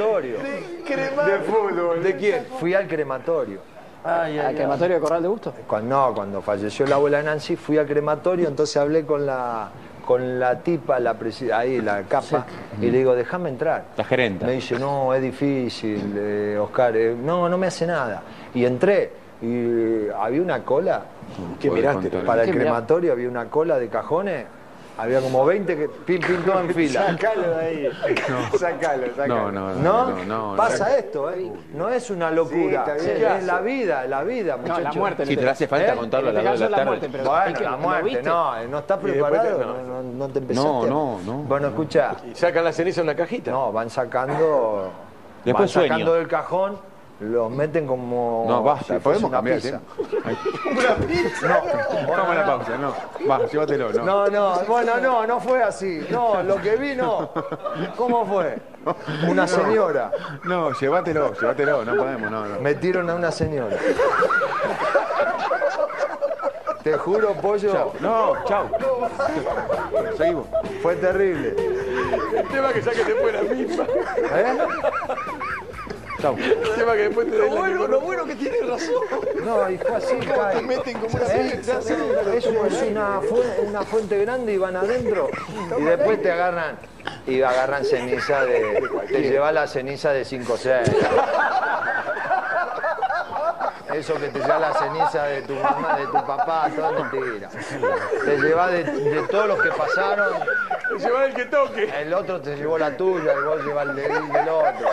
Crematorio. 0.00 0.38
De 0.38 1.38
fútbol. 1.44 2.02
¿De 2.02 2.16
quién? 2.16 2.46
Fui 2.58 2.74
al 2.74 2.86
crematorio. 2.86 3.60
¿Al 4.04 4.54
crematorio 4.54 4.96
de 4.96 5.00
Corral 5.00 5.22
de 5.22 5.28
Gusto? 5.28 5.54
Cuando, 5.66 6.08
no, 6.08 6.14
cuando 6.14 6.40
falleció 6.40 6.86
la 6.86 6.96
abuela 6.96 7.22
Nancy, 7.22 7.56
fui 7.56 7.76
al 7.76 7.86
crematorio, 7.86 8.48
entonces 8.48 8.76
hablé 8.76 9.04
con 9.04 9.26
la 9.26 9.70
con 10.10 10.40
la 10.40 10.58
tipa, 10.58 10.98
la 10.98 11.16
ahí, 11.54 11.80
la 11.80 12.02
capa, 12.02 12.44
y 12.80 12.90
le 12.90 12.98
digo, 12.98 13.14
déjame 13.14 13.48
entrar. 13.48 13.84
La 13.96 14.02
gerenta. 14.02 14.44
Me 14.44 14.54
dice, 14.54 14.76
no, 14.76 15.14
es 15.14 15.22
difícil, 15.22 16.14
eh, 16.16 16.58
Oscar, 16.60 16.96
eh, 16.96 17.14
no, 17.14 17.48
no 17.48 17.56
me 17.56 17.68
hace 17.68 17.86
nada. 17.86 18.20
Y 18.52 18.64
entré, 18.64 19.12
y 19.40 20.08
había 20.08 20.42
una 20.42 20.64
cola. 20.64 21.04
¿Qué 21.60 21.70
miraste? 21.70 22.10
Para 22.10 22.42
el 22.42 22.50
crematorio 22.50 23.12
había 23.12 23.28
una 23.28 23.44
cola 23.44 23.78
de 23.78 23.88
cajones, 23.88 24.46
había 25.02 25.20
como 25.20 25.44
20 25.44 25.76
que 25.76 25.88
pim, 25.88 26.20
pim, 26.20 26.42
todo 26.44 26.60
en 26.60 26.74
fila. 26.74 27.06
Sacalo 27.08 27.42
de 27.56 27.64
ahí. 27.64 27.88
Sacalo, 28.58 29.06
sacalo. 29.16 29.52
No, 29.52 29.52
no, 29.52 29.74
¿No? 29.74 30.10
no, 30.10 30.24
no, 30.50 30.56
Pasa 30.56 30.96
esto, 30.98 31.30
¿eh? 31.30 31.50
No 31.74 31.88
es 31.88 32.10
una 32.10 32.30
locura. 32.30 32.84
Sí, 32.98 33.10
bien. 33.16 33.32
es 33.32 33.44
la 33.44 33.60
vida, 33.60 34.04
la 34.06 34.22
vida, 34.22 34.56
No, 34.56 34.62
muchachos. 34.62 34.84
la 34.84 34.92
muerte. 34.92 35.26
Si 35.26 35.36
te 35.36 35.48
hace 35.48 35.66
falta 35.68 35.92
¿Eh? 35.92 35.96
contarlo 35.96 36.28
a 36.28 36.32
En 36.32 36.44
las 36.44 36.44
2 36.44 36.52
de 36.52 36.58
caso 36.58 36.64
la 36.64 36.70
la 36.70 36.76
tarde. 36.76 36.90
muerte, 36.90 37.08
pero- 37.10 37.24
¿y 37.24 37.26
Bueno, 37.28 37.58
qué? 37.58 37.64
la 37.64 37.70
¿Lo 37.70 37.78
muerte, 37.78 38.22
no, 38.22 38.66
no 38.68 38.78
estás 38.78 38.98
preparado, 38.98 39.56
te- 39.58 39.64
no, 39.64 39.82
no, 39.82 40.02
no 40.02 40.28
te 40.28 40.38
empezaste. 40.38 40.68
No, 40.70 40.86
no, 40.86 41.20
no. 41.24 41.32
Bueno, 41.44 41.68
escucha, 41.68 42.16
Y 42.30 42.34
sacan 42.34 42.64
la 42.64 42.72
ceniza 42.72 43.00
en 43.00 43.06
una 43.08 43.16
cajita. 43.16 43.50
no, 43.50 43.72
van 43.72 43.90
sacando, 43.90 44.90
Después 45.44 45.74
van 45.74 45.82
sacando 45.84 46.06
sueño. 46.06 46.12
del 46.18 46.28
cajón, 46.28 46.78
los 47.20 47.50
meten 47.50 47.86
como... 47.86 48.44
No, 48.48 48.58
si 48.58 48.64
basta, 48.64 48.98
podemos 48.98 49.28
una 49.28 49.38
cambiar. 49.38 49.58
pizza. 49.60 49.76
¿eh? 49.76 50.36
Vamos 52.08 52.28
a 52.28 52.34
la 52.34 52.46
pausa, 52.46 52.78
no. 52.78 52.94
Va, 53.28 53.46
llévatelo, 53.46 53.92
no. 53.92 54.04
No, 54.04 54.26
no, 54.28 54.58
bueno, 54.66 54.96
no, 54.98 55.26
no 55.26 55.40
fue 55.40 55.62
así. 55.62 56.06
No, 56.10 56.42
lo 56.42 56.56
que 56.56 56.76
vi 56.76 56.94
no. 56.94 57.30
¿Cómo 57.96 58.24
fue? 58.24 58.58
Una 59.28 59.46
señora. 59.46 60.10
No, 60.44 60.72
llévatelo, 60.72 61.34
llévatelo, 61.34 61.84
no 61.84 61.94
podemos, 61.96 62.30
no, 62.30 62.46
no. 62.46 62.60
Metieron 62.60 63.10
a 63.10 63.14
una 63.14 63.30
señora. 63.30 63.76
Te 66.82 66.94
juro, 66.96 67.34
pollo, 67.34 67.92
No, 68.00 68.42
chau. 68.46 68.66
Seguimos. 70.16 70.46
fue 70.82 70.96
terrible. 70.96 71.54
El 72.34 72.48
tema 72.48 72.72
que 72.72 72.80
saque 72.80 73.04
después 73.04 73.34
la 73.34 73.42
misma. 73.42 73.84
¿Eh? 73.84 74.58
Chau. 76.20 76.36
El 76.38 76.74
tema 76.76 76.92
que 76.94 77.02
después 77.08 77.30
te 77.30 77.38
da 77.38 77.44
Lo 77.46 77.56
bueno, 77.56 77.86
lo 77.88 78.00
bueno 78.00 78.24
que 78.26 78.34
tiene 78.34 78.58
razón. 78.66 78.94
No, 79.44 79.70
y 79.70 79.78
fue 79.78 79.96
así, 79.96 80.16
cae. 80.18 80.56
Te 80.56 80.62
meten 80.62 80.98
como 80.98 81.16
una 81.16 81.26
¿Eh? 81.26 81.60
es 82.36 82.46
una, 82.46 83.20
fu- 83.20 83.42
una 83.66 83.82
fuente 83.82 84.18
grande 84.18 84.52
y 84.54 84.58
van 84.58 84.76
adentro. 84.76 85.28
Y 85.78 85.82
después 85.82 86.22
te 86.22 86.30
agarran, 86.30 86.76
y 87.26 87.40
agarran 87.42 87.84
ceniza 87.84 88.44
de. 88.44 88.82
Te 89.08 89.22
lleva 89.22 89.52
la 89.52 89.66
ceniza 89.66 90.12
de 90.12 90.24
5 90.24 90.52
o 90.52 90.56
6. 90.56 90.90
Eso 93.94 94.14
que 94.14 94.28
te 94.28 94.38
lleva 94.38 94.58
la 94.60 94.72
ceniza 94.74 95.24
de 95.24 95.42
tu 95.42 95.54
mamá, 95.54 95.96
de 95.98 96.06
tu 96.06 96.12
papá, 96.12 96.70
todo 96.76 96.90
es 96.96 97.12
mentira. 97.12 97.48
Te 98.24 98.36
lleva 98.38 98.68
de, 98.68 98.84
de 98.84 99.22
todos 99.28 99.48
los 99.48 99.60
que 99.62 99.70
pasaron. 99.70 100.32
Te 100.90 100.98
lleva 101.04 101.24
el 101.24 101.34
que 101.34 101.44
toque. 101.46 101.90
El 102.00 102.14
otro 102.14 102.40
te 102.40 102.54
llevó 102.56 102.78
la 102.78 102.96
tuya, 102.96 103.32
y 103.32 103.44
vos 103.44 103.64
llevas 103.64 103.88
el 103.88 103.96
del, 103.96 104.32
del 104.32 104.48
otro. 104.48 104.88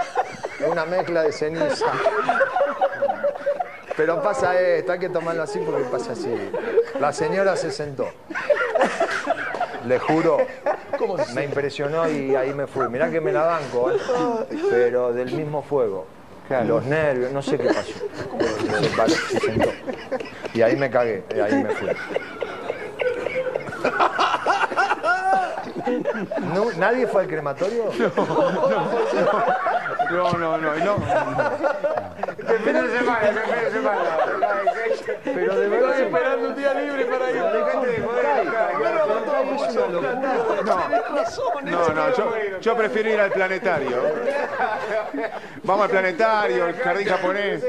Es 0.59 0.67
una 0.67 0.85
mezcla 0.85 1.23
de 1.23 1.31
ceniza. 1.31 1.85
Pero 3.95 4.21
pasa 4.21 4.59
esto, 4.59 4.91
hay 4.91 4.99
que 4.99 5.09
tomarlo 5.09 5.43
así 5.43 5.59
porque 5.59 5.83
pasa 5.85 6.11
así. 6.11 6.33
La 6.99 7.11
señora 7.11 7.55
se 7.55 7.71
sentó. 7.71 8.07
Le 9.85 9.99
juro, 9.99 10.37
me 11.33 11.45
impresionó 11.45 12.07
y 12.09 12.35
ahí 12.35 12.53
me 12.53 12.67
fui. 12.67 12.87
Mirá 12.89 13.09
que 13.09 13.21
me 13.21 13.31
la 13.31 13.43
banco, 13.43 13.91
¿eh? 13.91 13.97
pero 14.69 15.13
del 15.13 15.31
mismo 15.31 15.63
fuego. 15.63 16.05
Los 16.65 16.85
nervios, 16.85 17.31
no 17.31 17.41
sé 17.41 17.57
qué 17.57 17.67
pasó. 17.67 17.93
Se 18.81 18.89
paró, 18.95 19.09
se 19.09 19.39
sentó. 19.39 19.69
Y 20.53 20.61
ahí 20.61 20.75
me 20.75 20.89
cagué, 20.89 21.23
y 21.35 21.39
ahí 21.39 21.63
me 21.63 21.69
fui. 21.71 21.89
No, 26.53 26.71
¿Nadie 26.77 27.07
fue 27.07 27.21
al 27.23 27.27
crematorio? 27.27 27.85
No, 30.11 30.31
no, 30.33 30.57
no, 30.57 30.75
no. 30.75 30.95
Fin 32.63 32.73
de 32.73 32.97
semana, 32.97 33.27
fin 33.27 33.63
de 33.63 33.71
semana. 33.71 34.01
Pero 35.23 35.59
de 35.59 35.67
verdad 35.67 35.99
esperando 35.99 36.49
un 36.49 36.55
día 36.55 36.73
libre 36.73 37.05
para 37.05 37.29
ir. 37.31 37.43
Dejate 37.43 37.87
de 37.87 38.01
joder. 38.01 39.06
No, 41.63 41.89
no, 41.89 42.15
yo, 42.15 42.33
yo 42.61 42.75
prefiero 42.77 43.09
ir 43.09 43.19
al 43.19 43.31
planetario. 43.31 43.97
Vamos 45.63 45.83
al 45.85 45.89
planetario, 45.89 46.67
el 46.67 46.75
jardín 46.75 47.07
japonés. 47.07 47.63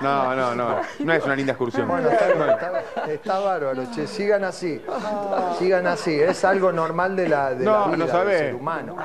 No, 0.00 0.34
no, 0.34 0.54
no. 0.54 0.80
No 1.00 1.12
es 1.12 1.24
una 1.24 1.36
linda 1.36 1.52
excursión. 1.52 1.88
Bueno, 1.88 2.08
está, 2.10 2.28
está- 2.28 3.12
está 3.12 3.38
bárbaro, 3.40 3.84
che. 3.94 4.06
Sigan 4.06 4.44
así. 4.44 4.82
Sigan 5.58 5.86
así. 5.86 6.20
Es 6.20 6.44
algo 6.44 6.72
normal 6.72 7.16
de 7.16 7.28
la, 7.28 7.50
de 7.54 7.64
No, 7.64 7.88
la 7.88 7.96
vida 7.96 8.06
no 8.12 8.24
del 8.24 8.38
ser 8.38 8.54
humano. 8.54 8.96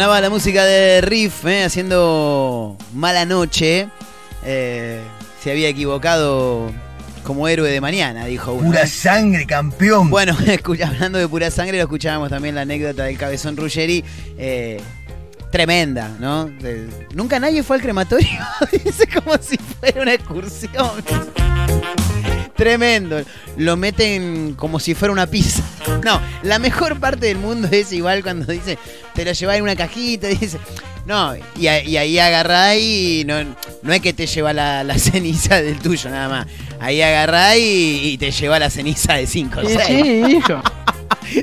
Sonaba 0.00 0.18
la 0.22 0.30
música 0.30 0.64
de 0.64 1.02
Riff 1.02 1.44
eh, 1.44 1.62
haciendo 1.62 2.74
Mala 2.94 3.26
Noche. 3.26 3.86
Eh, 4.42 4.98
se 5.44 5.50
había 5.50 5.68
equivocado 5.68 6.72
como 7.22 7.46
héroe 7.46 7.70
de 7.70 7.82
mañana, 7.82 8.24
dijo 8.24 8.54
uno. 8.54 8.68
Pura 8.68 8.84
eh. 8.84 8.86
sangre, 8.86 9.44
campeón. 9.46 10.08
Bueno, 10.08 10.34
escucha- 10.46 10.88
hablando 10.88 11.18
de 11.18 11.28
pura 11.28 11.50
sangre, 11.50 11.76
lo 11.76 11.82
escuchábamos 11.82 12.30
también 12.30 12.54
la 12.54 12.62
anécdota 12.62 13.04
del 13.04 13.18
cabezón 13.18 13.58
Ruggeri. 13.58 14.02
eh, 14.38 14.80
tremenda, 15.52 16.16
¿no? 16.18 16.46
De- 16.46 16.88
Nunca 17.12 17.38
nadie 17.38 17.62
fue 17.62 17.76
al 17.76 17.82
crematorio. 17.82 18.26
Dice 18.72 19.06
como 19.06 19.36
si 19.36 19.58
fuera 19.58 20.00
una 20.00 20.14
excursión. 20.14 20.92
Tremendo. 22.60 23.22
Lo 23.56 23.76
meten 23.76 24.54
como 24.54 24.78
si 24.78 24.94
fuera 24.94 25.12
una 25.12 25.26
pizza. 25.26 25.62
No, 26.04 26.20
la 26.42 26.58
mejor 26.58 27.00
parte 27.00 27.26
del 27.26 27.38
mundo 27.38 27.68
es 27.72 27.90
igual 27.92 28.22
cuando 28.22 28.52
dice, 28.52 28.78
te 29.14 29.24
lo 29.24 29.32
llevas 29.32 29.56
en 29.56 29.62
una 29.62 29.76
cajita, 29.76 30.28
dice. 30.40 30.58
No, 31.06 31.32
y, 31.56 31.66
a- 31.66 31.82
y 31.82 31.96
ahí 31.96 32.18
agarrá 32.18 32.76
y 32.76 33.24
no, 33.26 33.56
no 33.82 33.92
es 33.94 34.00
que 34.02 34.12
te 34.12 34.26
lleva 34.26 34.52
la, 34.52 34.84
la 34.84 34.98
ceniza 34.98 35.60
del 35.62 35.78
tuyo 35.78 36.10
nada 36.10 36.28
más. 36.28 36.46
Ahí 36.78 37.00
agarrá 37.00 37.56
y, 37.56 38.10
y 38.12 38.18
te 38.18 38.30
lleva 38.30 38.58
la 38.58 38.68
ceniza 38.68 39.14
de 39.14 39.26
5 39.26 39.60
o 39.60 39.66
Sí, 39.66 39.76
6. 39.86 39.86
sí, 39.88 40.36
hijo. 40.36 40.62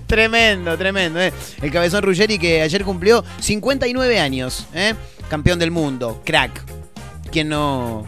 tremendo, 0.06 0.78
tremendo. 0.78 1.20
¿eh? 1.20 1.34
El 1.62 1.72
cabezón 1.72 2.04
Ruggeri 2.04 2.38
que 2.38 2.62
ayer 2.62 2.84
cumplió 2.84 3.24
59 3.40 4.20
años. 4.20 4.68
¿eh? 4.74 4.94
Campeón 5.30 5.58
del 5.60 5.72
mundo, 5.72 6.22
crack. 6.24 6.64
¿Quién 7.32 7.50
no 7.50 8.06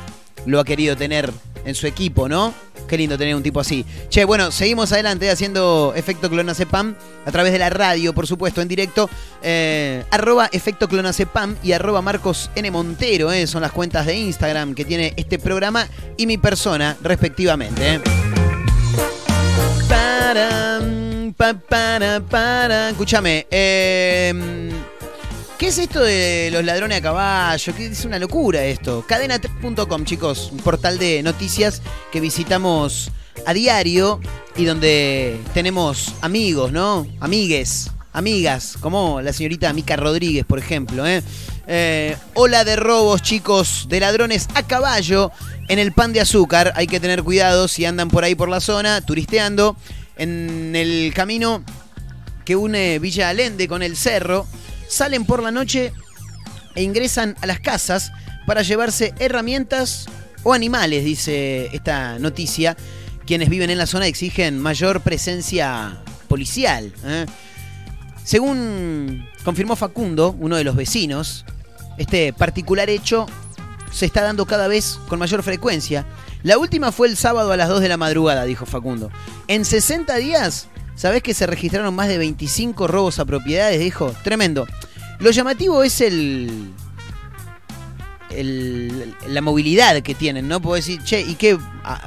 lo 0.49 0.59
ha 0.59 0.65
querido 0.65 0.97
tener 0.97 1.31
en 1.65 1.75
su 1.75 1.88
equipo, 1.88 2.27
no? 2.27 2.53
Qué 2.88 2.97
lindo 2.97 3.17
tener 3.17 3.35
un 3.35 3.43
tipo 3.43 3.59
así. 3.59 3.85
Che, 4.09 4.25
bueno, 4.25 4.51
seguimos 4.51 4.91
adelante 4.91 5.29
haciendo 5.29 5.93
efecto 5.95 6.29
clonacepam 6.29 6.95
a 7.25 7.31
través 7.31 7.53
de 7.53 7.59
la 7.59 7.69
radio, 7.69 8.13
por 8.13 8.25
supuesto, 8.25 8.62
en 8.62 8.67
directo. 8.67 9.07
Eh, 9.43 10.03
arroba 10.09 10.49
efecto 10.51 10.88
clonacepam 10.88 11.55
y 11.62 11.73
arroba 11.73 12.01
Marcos 12.01 12.49
N. 12.55 12.71
Montero, 12.71 13.31
eh, 13.31 13.45
son 13.45 13.62
las 13.62 13.71
cuentas 13.71 14.07
de 14.07 14.15
Instagram 14.15 14.73
que 14.73 14.85
tiene 14.85 15.13
este 15.17 15.38
programa 15.38 15.88
y 16.17 16.25
mi 16.25 16.39
persona, 16.39 16.97
respectivamente. 17.03 17.95
eh. 17.95 18.01
Escúchame, 22.89 23.45
eh, 23.51 24.71
¿qué 25.59 25.67
es 25.67 25.77
esto 25.77 26.01
de 26.01 26.49
los 26.53 26.63
ladrones 26.63 26.99
a 26.99 27.01
caballo? 27.01 27.75
¿Qué 27.75 27.87
es 27.87 28.05
una 28.05 28.17
locura 28.17 28.63
esto? 28.63 29.05
Cadena3.com, 29.05 30.05
chicos, 30.05 30.49
un 30.53 30.59
portal 30.59 30.97
de 30.97 31.21
noticias 31.21 31.81
que 32.13 32.21
visitamos 32.21 33.11
a 33.45 33.53
diario 33.53 34.21
y 34.55 34.63
donde 34.63 35.37
tenemos 35.53 36.15
amigos, 36.21 36.71
¿no? 36.71 37.05
Amigues, 37.19 37.91
amigas, 38.13 38.77
como 38.79 39.21
la 39.21 39.33
señorita 39.33 39.73
Mica 39.73 39.97
Rodríguez, 39.97 40.45
por 40.45 40.59
ejemplo, 40.59 41.05
¿eh? 41.05 41.21
Eh, 41.67 42.15
ola 42.35 42.63
de 42.63 42.77
robos, 42.77 43.21
chicos, 43.21 43.87
de 43.89 43.99
ladrones 43.99 44.47
a 44.55 44.65
caballo 44.65 45.29
en 45.67 45.77
el 45.77 45.91
pan 45.91 46.13
de 46.13 46.21
azúcar. 46.21 46.71
Hay 46.77 46.87
que 46.87 47.01
tener 47.01 47.21
cuidado 47.21 47.67
si 47.67 47.83
andan 47.83 48.09
por 48.09 48.23
ahí 48.23 48.33
por 48.33 48.47
la 48.47 48.61
zona, 48.61 49.01
turisteando. 49.01 49.75
En 50.15 50.73
el 50.75 51.13
camino 51.13 51.63
que 52.45 52.55
une 52.55 52.97
Villa 52.99 53.29
Allende 53.29 53.67
con 53.67 53.83
el 53.83 53.97
cerro, 53.97 54.47
salen 54.89 55.23
por 55.23 55.41
la 55.41 55.52
noche 55.52 55.93
e 56.75 56.84
ingresan 56.84 57.36
a 57.41 57.45
las 57.45 57.62
casas 57.62 58.12
para 58.45 58.63
llevarse 58.63 59.13
herramientas 59.19 60.08
o 60.43 60.54
animales, 60.54 61.06
dice 61.06 61.69
esta 61.71 62.19
noticia. 62.19 62.75
Quienes 63.25 63.49
viven 63.49 63.69
en 63.69 63.78
la 63.78 63.86
zona 63.86 64.08
exigen 64.08 64.60
mayor 64.60 65.02
presencia 65.02 66.02
policial. 66.28 66.91
¿eh? 67.06 67.28
Según 68.23 69.28
confirmó 69.43 69.75
Facundo, 69.75 70.36
uno 70.39 70.58
de 70.58 70.63
los 70.63 70.75
vecinos, 70.75 71.45
este 71.99 72.34
particular 72.34 72.89
hecho 72.89 73.28
se 73.91 74.08
está 74.08 74.23
dando 74.23 74.45
cada 74.45 74.67
vez 74.67 74.99
con 75.08 75.19
mayor 75.19 75.43
frecuencia. 75.43 76.06
La 76.41 76.58
última 76.58 76.91
fue 76.91 77.08
el 77.08 77.17
sábado 77.17 77.52
a 77.52 77.58
las 77.58 77.69
2 77.69 77.82
de 77.82 77.89
la 77.89 77.97
madrugada, 77.97 78.45
dijo 78.45 78.65
Facundo. 78.65 79.12
En 79.47 79.65
60 79.65 80.15
días, 80.15 80.67
¿sabés 80.99 81.23
que 81.23 81.33
se 81.33 81.47
registraron 81.47 81.95
más 81.95 82.09
de 82.09 82.17
25 82.17 82.85
robos 82.88 83.19
a 83.19 83.25
propiedades? 83.25 83.79
Dijo, 83.79 84.13
tremendo. 84.23 84.67
Lo 85.19 85.31
llamativo 85.31 85.81
es 85.83 86.01
el, 86.01 86.71
el- 88.31 89.15
la 89.27 89.41
movilidad 89.41 90.01
que 90.01 90.13
tienen, 90.13 90.47
¿no? 90.47 90.62
Puedo 90.62 90.75
decir, 90.75 91.01
che, 91.03 91.21
¿y 91.21 91.35
qué, 91.35 91.57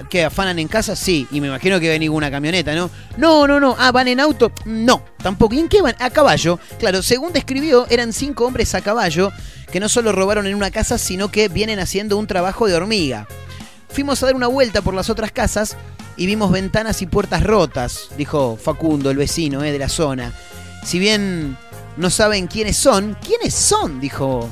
qué 0.09 0.24
afanan 0.24 0.59
en 0.59 0.68
casa? 0.68 0.94
Sí, 0.94 1.26
y 1.31 1.40
me 1.40 1.48
imagino 1.48 1.81
que 1.81 1.88
ven 1.88 2.00
ninguna 2.00 2.31
camioneta, 2.31 2.74
¿no? 2.74 2.90
No, 3.16 3.46
no, 3.46 3.59
no, 3.59 3.74
ah, 3.78 3.90
¿van 3.92 4.09
en 4.09 4.20
auto? 4.20 4.52
No, 4.64 5.05
tampoco. 5.22 5.55
¿Y 5.55 5.59
en 5.61 5.68
qué 5.68 5.83
van? 5.83 5.96
A 5.98 6.11
caballo. 6.11 6.59
Claro, 6.78 7.02
según 7.02 7.33
describió, 7.33 7.87
eran 7.90 8.12
cinco 8.12 8.46
hombres 8.46 8.74
a 8.74 8.81
caballo 8.83 9.33
que 9.70 9.81
no 9.81 9.88
solo 9.88 10.12
robaron 10.12 10.46
en 10.46 10.55
una 10.55 10.70
casa, 10.70 10.96
sino 10.98 11.31
que 11.31 11.48
vienen 11.48 11.81
haciendo 11.81 12.16
un 12.18 12.26
trabajo 12.26 12.66
de 12.68 12.74
hormiga. 12.74 13.26
Fuimos 13.88 14.22
a 14.22 14.26
dar 14.26 14.35
una 14.37 14.46
vuelta 14.46 14.81
por 14.81 14.94
las 14.94 15.11
otras 15.11 15.33
casas 15.33 15.76
y 16.16 16.27
vimos 16.27 16.51
ventanas 16.51 17.03
y 17.03 17.07
puertas 17.07 17.42
rotas, 17.42 18.09
dijo 18.16 18.57
Facundo, 18.57 19.11
el 19.11 19.16
vecino 19.16 19.64
eh, 19.64 19.72
de 19.72 19.79
la 19.79 19.88
zona. 19.88 20.33
Si 20.85 20.98
bien 20.98 21.57
no 21.96 22.11
saben 22.11 22.46
quiénes 22.46 22.77
son, 22.77 23.16
¿quiénes 23.25 23.55
son? 23.55 24.01
dijo 24.01 24.48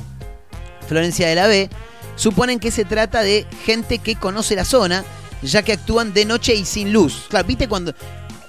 Florencia 0.87 1.27
de 1.27 1.35
la 1.35 1.47
B. 1.47 1.69
Suponen 2.15 2.59
que 2.59 2.71
se 2.71 2.85
trata 2.85 3.21
de 3.21 3.45
gente 3.65 3.99
que 3.99 4.15
conoce 4.15 4.55
la 4.55 4.65
zona, 4.65 5.03
ya 5.41 5.63
que 5.63 5.73
actúan 5.73 6.13
de 6.13 6.25
noche 6.25 6.53
y 6.53 6.65
sin 6.65 6.93
luz. 6.93 7.25
Claro, 7.29 7.47
viste 7.47 7.67
cuando 7.67 7.93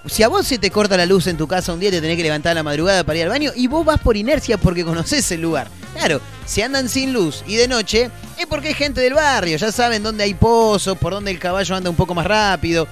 si 0.06 0.22
a 0.22 0.28
vos 0.28 0.46
se 0.46 0.58
te 0.58 0.70
corta 0.70 0.96
la 0.96 1.06
luz 1.06 1.26
en 1.28 1.36
tu 1.36 1.46
casa 1.46 1.72
un 1.72 1.80
día, 1.80 1.90
te 1.90 2.00
tenés 2.00 2.16
que 2.16 2.22
levantar 2.24 2.52
a 2.52 2.54
la 2.54 2.62
madrugada 2.62 3.04
para 3.04 3.18
ir 3.18 3.24
al 3.24 3.30
baño 3.30 3.52
y 3.54 3.68
vos 3.68 3.84
vas 3.84 4.00
por 4.00 4.16
inercia 4.16 4.58
porque 4.58 4.84
conoces 4.84 5.30
el 5.30 5.40
lugar. 5.40 5.68
Claro, 5.94 6.20
si 6.46 6.62
andan 6.62 6.88
sin 6.88 7.12
luz 7.12 7.44
y 7.46 7.56
de 7.56 7.68
noche, 7.68 8.10
es 8.38 8.46
porque 8.46 8.68
hay 8.68 8.74
gente 8.74 9.00
del 9.00 9.14
barrio, 9.14 9.56
ya 9.56 9.70
saben 9.70 10.02
dónde 10.02 10.24
hay 10.24 10.34
pozos, 10.34 10.96
por 10.98 11.12
dónde 11.12 11.30
el 11.30 11.38
caballo 11.38 11.76
anda 11.76 11.90
un 11.90 11.96
poco 11.96 12.14
más 12.14 12.26
rápido. 12.26 12.88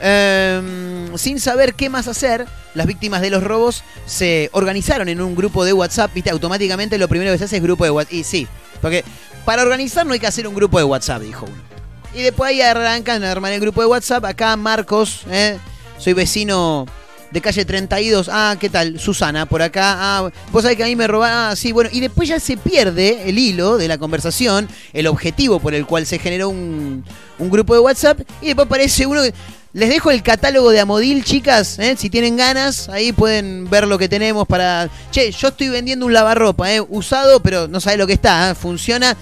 Em, 0.00 1.16
sin 1.16 1.40
saber 1.40 1.74
qué 1.74 1.88
más 1.88 2.06
hacer, 2.06 2.46
las 2.74 2.86
víctimas 2.86 3.20
de 3.20 3.30
los 3.30 3.42
robos 3.42 3.82
se 4.06 4.50
organizaron 4.52 5.08
en 5.08 5.20
un 5.20 5.34
grupo 5.34 5.64
de 5.64 5.72
WhatsApp. 5.72 6.12
Viste, 6.14 6.30
automáticamente 6.30 6.98
lo 6.98 7.08
primero 7.08 7.32
que 7.32 7.38
se 7.38 7.44
hace 7.44 7.56
es 7.56 7.62
grupo 7.62 7.84
de 7.84 7.90
WhatsApp. 7.90 8.12
Y 8.12 8.24
sí, 8.24 8.46
porque 8.80 9.04
para 9.44 9.62
organizar 9.62 10.06
no 10.06 10.12
hay 10.12 10.20
que 10.20 10.26
hacer 10.26 10.46
un 10.46 10.54
grupo 10.54 10.78
de 10.78 10.84
WhatsApp, 10.84 11.22
dijo 11.22 11.46
uno. 11.46 11.68
Y 12.14 12.22
después 12.22 12.50
ahí 12.50 12.62
arrancan 12.62 13.24
a 13.24 13.32
armar 13.32 13.52
el 13.52 13.60
grupo 13.60 13.80
de 13.80 13.88
WhatsApp. 13.88 14.24
Acá 14.24 14.56
Marcos, 14.56 15.22
¿eh? 15.30 15.58
soy 15.98 16.12
vecino 16.12 16.86
de 17.30 17.40
calle 17.40 17.64
32. 17.64 18.28
Ah, 18.32 18.56
¿qué 18.58 18.68
tal? 18.68 18.98
Susana, 18.98 19.46
por 19.46 19.62
acá. 19.62 19.96
Ah, 19.98 20.30
vos 20.50 20.62
sabés 20.62 20.76
que 20.76 20.84
a 20.84 20.86
mí 20.86 20.96
me 20.96 21.06
robaron. 21.06 21.36
Ah, 21.38 21.56
sí, 21.56 21.72
bueno. 21.72 21.90
Y 21.92 22.00
después 22.00 22.28
ya 22.28 22.40
se 22.40 22.56
pierde 22.56 23.28
el 23.28 23.38
hilo 23.38 23.76
de 23.76 23.88
la 23.88 23.98
conversación, 23.98 24.68
el 24.92 25.06
objetivo 25.06 25.60
por 25.60 25.74
el 25.74 25.86
cual 25.86 26.06
se 26.06 26.18
generó 26.18 26.48
un, 26.48 27.04
un 27.38 27.50
grupo 27.50 27.74
de 27.74 27.80
WhatsApp. 27.80 28.20
Y 28.42 28.46
después 28.46 28.66
aparece 28.66 29.06
uno 29.06 29.22
que. 29.22 29.34
Les 29.74 29.90
dejo 29.90 30.10
el 30.10 30.22
catálogo 30.22 30.70
de 30.70 30.80
Amodil, 30.80 31.22
chicas. 31.22 31.78
¿eh? 31.78 31.94
Si 31.96 32.08
tienen 32.08 32.36
ganas, 32.36 32.88
ahí 32.88 33.12
pueden 33.12 33.68
ver 33.68 33.86
lo 33.86 33.98
que 33.98 34.08
tenemos 34.08 34.46
para. 34.48 34.88
Che, 35.10 35.30
yo 35.30 35.48
estoy 35.48 35.68
vendiendo 35.68 36.06
un 36.06 36.14
lavarropa, 36.14 36.72
¿eh? 36.72 36.80
usado, 36.80 37.40
pero 37.40 37.68
no 37.68 37.78
sabe 37.78 37.98
lo 37.98 38.06
que 38.06 38.14
está. 38.14 38.50
¿eh? 38.50 38.54
Funciona, 38.54 39.14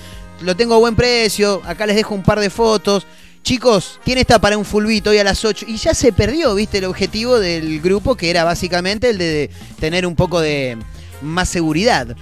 lo 0.42 0.56
tengo 0.56 0.74
a 0.74 0.78
buen 0.78 0.94
precio. 0.94 1.60
Acá 1.66 1.84
les 1.84 1.96
dejo 1.96 2.14
un 2.14 2.22
par 2.22 2.38
de 2.38 2.48
fotos. 2.48 3.06
Chicos, 3.46 4.00
¿quién 4.04 4.18
está 4.18 4.40
para 4.40 4.58
un 4.58 4.64
fulbito 4.64 5.10
hoy 5.10 5.18
a 5.18 5.22
las 5.22 5.44
8? 5.44 5.66
Y 5.68 5.76
ya 5.76 5.94
se 5.94 6.12
perdió, 6.12 6.52
viste, 6.56 6.78
el 6.78 6.84
objetivo 6.84 7.38
del 7.38 7.80
grupo, 7.80 8.16
que 8.16 8.28
era 8.28 8.42
básicamente 8.42 9.10
el 9.10 9.18
de 9.18 9.50
tener 9.78 10.04
un 10.04 10.16
poco 10.16 10.40
de 10.40 10.76
más 11.22 11.48
seguridad. 11.48 12.16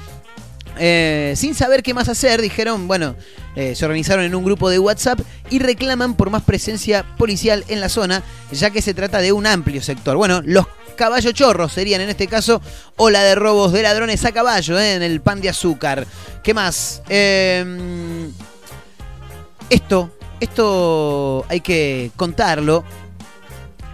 Eh, 0.79 1.33
sin 1.35 1.55
saber 1.55 1.83
qué 1.83 1.95
más 1.95 2.11
hacer, 2.11 2.43
dijeron, 2.43 2.87
bueno, 2.87 3.17
eh, 3.57 3.75
se 3.75 3.87
organizaron 3.87 4.27
en 4.27 4.35
un 4.35 4.45
grupo 4.45 4.69
de 4.69 4.79
WhatsApp 4.79 5.19
y 5.49 5.61
reclaman 5.61 6.15
por 6.15 6.29
más 6.29 6.43
presencia 6.43 7.07
policial 7.17 7.65
en 7.69 7.81
la 7.81 7.89
zona, 7.89 8.23
ya 8.53 8.69
que 8.69 8.83
se 8.83 8.93
trata 8.93 9.21
de 9.21 9.33
un 9.33 9.47
amplio 9.47 9.81
sector. 9.81 10.19
Bueno, 10.19 10.43
los 10.45 10.67
caballo 10.95 11.33
chorros 11.33 11.73
serían 11.73 12.03
en 12.03 12.11
este 12.11 12.27
caso 12.27 12.61
ola 12.97 13.23
de 13.23 13.35
robos 13.35 13.73
de 13.73 13.83
ladrones 13.83 14.27
a 14.27 14.33
caballo 14.33 14.79
eh, 14.79 14.97
en 14.97 15.03
el 15.03 15.23
pan 15.23 15.41
de 15.41 15.49
azúcar. 15.49 16.07
¿Qué 16.43 16.53
más? 16.53 17.01
Em, 17.09 18.31
esto, 19.71 20.11
esto 20.41 21.45
hay 21.49 21.61
que 21.61 22.11
contarlo 22.17 22.85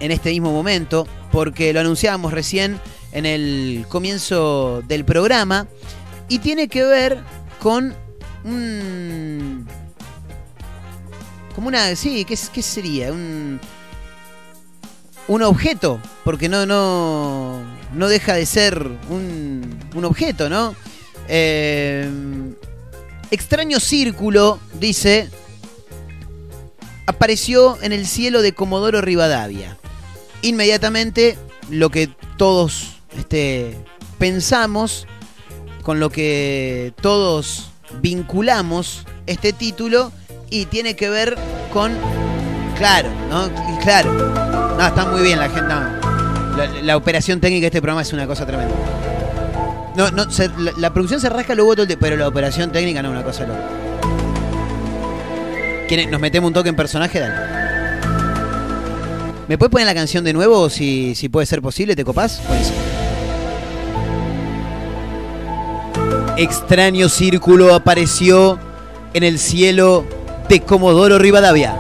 en 0.01 0.11
este 0.11 0.31
mismo 0.31 0.53
momento, 0.53 1.07
porque 1.31 1.73
lo 1.73 1.81
anunciábamos 1.81 2.33
recién 2.33 2.81
en 3.13 3.27
el 3.27 3.85
comienzo 3.89 4.83
del 4.87 5.05
programa 5.05 5.67
y 6.29 6.39
tiene 6.39 6.69
que 6.69 6.85
ver 6.85 7.19
con 7.61 7.95
un. 8.45 9.67
Como 11.55 11.69
una. 11.69 11.95
Sí, 11.97 12.25
¿qué, 12.25 12.39
qué 12.53 12.63
sería? 12.63 13.13
Un. 13.13 13.61
Un 15.29 15.43
objeto, 15.43 16.01
porque 16.25 16.49
no, 16.49 16.67
no, 16.67 17.63
no 17.95 18.09
deja 18.09 18.35
de 18.35 18.47
ser 18.47 18.85
un, 19.11 19.79
un 19.95 20.05
objeto, 20.05 20.49
¿no? 20.49 20.75
Eh, 21.29 22.11
extraño 23.31 23.79
círculo, 23.79 24.59
dice, 24.81 25.31
apareció 27.11 27.79
en 27.83 27.93
el 27.93 28.07
cielo 28.07 28.43
de 28.43 28.53
Comodoro 28.53 29.01
Rivadavia. 29.01 29.77
Inmediatamente, 30.43 31.37
lo 31.69 31.91
que 31.91 32.09
todos 32.37 32.97
este, 33.19 33.77
pensamos 34.19 35.07
con 35.83 36.01
lo 36.01 36.11
que 36.11 36.95
todos 37.01 37.71
vinculamos 38.01 39.05
este 39.27 39.53
título 39.53 40.13
y 40.51 40.67
tiene 40.67 40.97
que 40.97 41.11
ver 41.11 41.37
con. 41.73 41.93
Claro, 42.77 43.11
¿no? 43.29 43.51
Claro. 43.83 44.13
No, 44.79 44.87
está 44.87 45.05
muy 45.07 45.23
bien 45.23 45.39
la 45.39 45.49
gente. 45.51 46.83
La, 46.83 46.97
operación 46.97 47.41
técnica 47.41 47.63
de 47.63 47.67
este 47.67 47.81
programa 47.81 48.03
es 48.03 48.13
una 48.13 48.27
cosa 48.27 48.47
tremenda. 48.47 48.75
No, 49.97 50.11
no, 50.11 50.27
la, 50.79 50.93
producción 50.93 51.21
se 51.21 51.29
rasca 51.29 51.55
luego 51.55 51.75
todo 51.75 51.87
el 51.87 51.99
pero 51.99 52.17
la 52.17 52.29
operación 52.29 52.71
técnica 52.73 53.03
no 53.03 53.09
es 53.09 53.13
una 53.13 53.25
cosa 53.25 53.47
loca. 53.47 53.90
¿Quieren- 55.91 56.09
¿Nos 56.09 56.21
metemos 56.21 56.47
un 56.47 56.55
toque 56.55 56.69
en 56.69 56.77
personaje? 56.77 57.19
Dale. 57.19 57.35
¿Me 59.49 59.59
puedes 59.59 59.73
poner 59.73 59.89
la 59.89 59.95
canción 59.95 60.23
de 60.23 60.33
nuevo 60.33 60.71
si, 60.71 61.17
si 61.17 61.29
puede 61.29 61.47
ser 61.47 61.61
posible? 61.61 61.97
¿Te 61.97 62.05
copás? 62.05 62.41
Extraño 66.37 67.09
círculo 67.09 67.75
apareció 67.75 68.57
en 69.15 69.25
el 69.25 69.41
cielo 69.41 70.05
de 70.49 70.61
Comodoro 70.61 71.19
Rivadavia. 71.19 71.75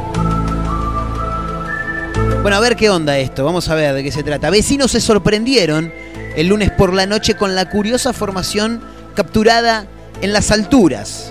Bueno, 2.42 2.56
a 2.56 2.60
ver 2.60 2.74
qué 2.74 2.90
onda 2.90 3.16
esto, 3.16 3.44
vamos 3.44 3.68
a 3.68 3.76
ver 3.76 3.94
de 3.94 4.02
qué 4.02 4.10
se 4.10 4.24
trata. 4.24 4.50
Vecinos 4.50 4.90
se 4.90 5.00
sorprendieron 5.00 5.92
el 6.34 6.48
lunes 6.48 6.72
por 6.72 6.92
la 6.92 7.06
noche 7.06 7.34
con 7.36 7.54
la 7.54 7.70
curiosa 7.70 8.12
formación 8.12 8.80
capturada 9.14 9.86
en 10.20 10.32
las 10.32 10.50
alturas. 10.50 11.30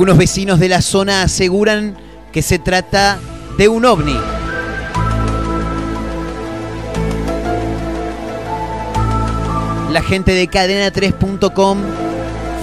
Algunos 0.00 0.16
vecinos 0.16 0.58
de 0.58 0.70
la 0.70 0.80
zona 0.80 1.20
aseguran 1.24 1.94
que 2.32 2.40
se 2.40 2.58
trata 2.58 3.18
de 3.58 3.68
un 3.68 3.84
ovni. 3.84 4.16
La 9.92 10.00
gente 10.00 10.32
de 10.32 10.48
cadena3.com 10.48 11.78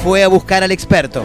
fue 0.03 0.23
a 0.23 0.27
buscar 0.27 0.63
al 0.63 0.71
experto. 0.71 1.23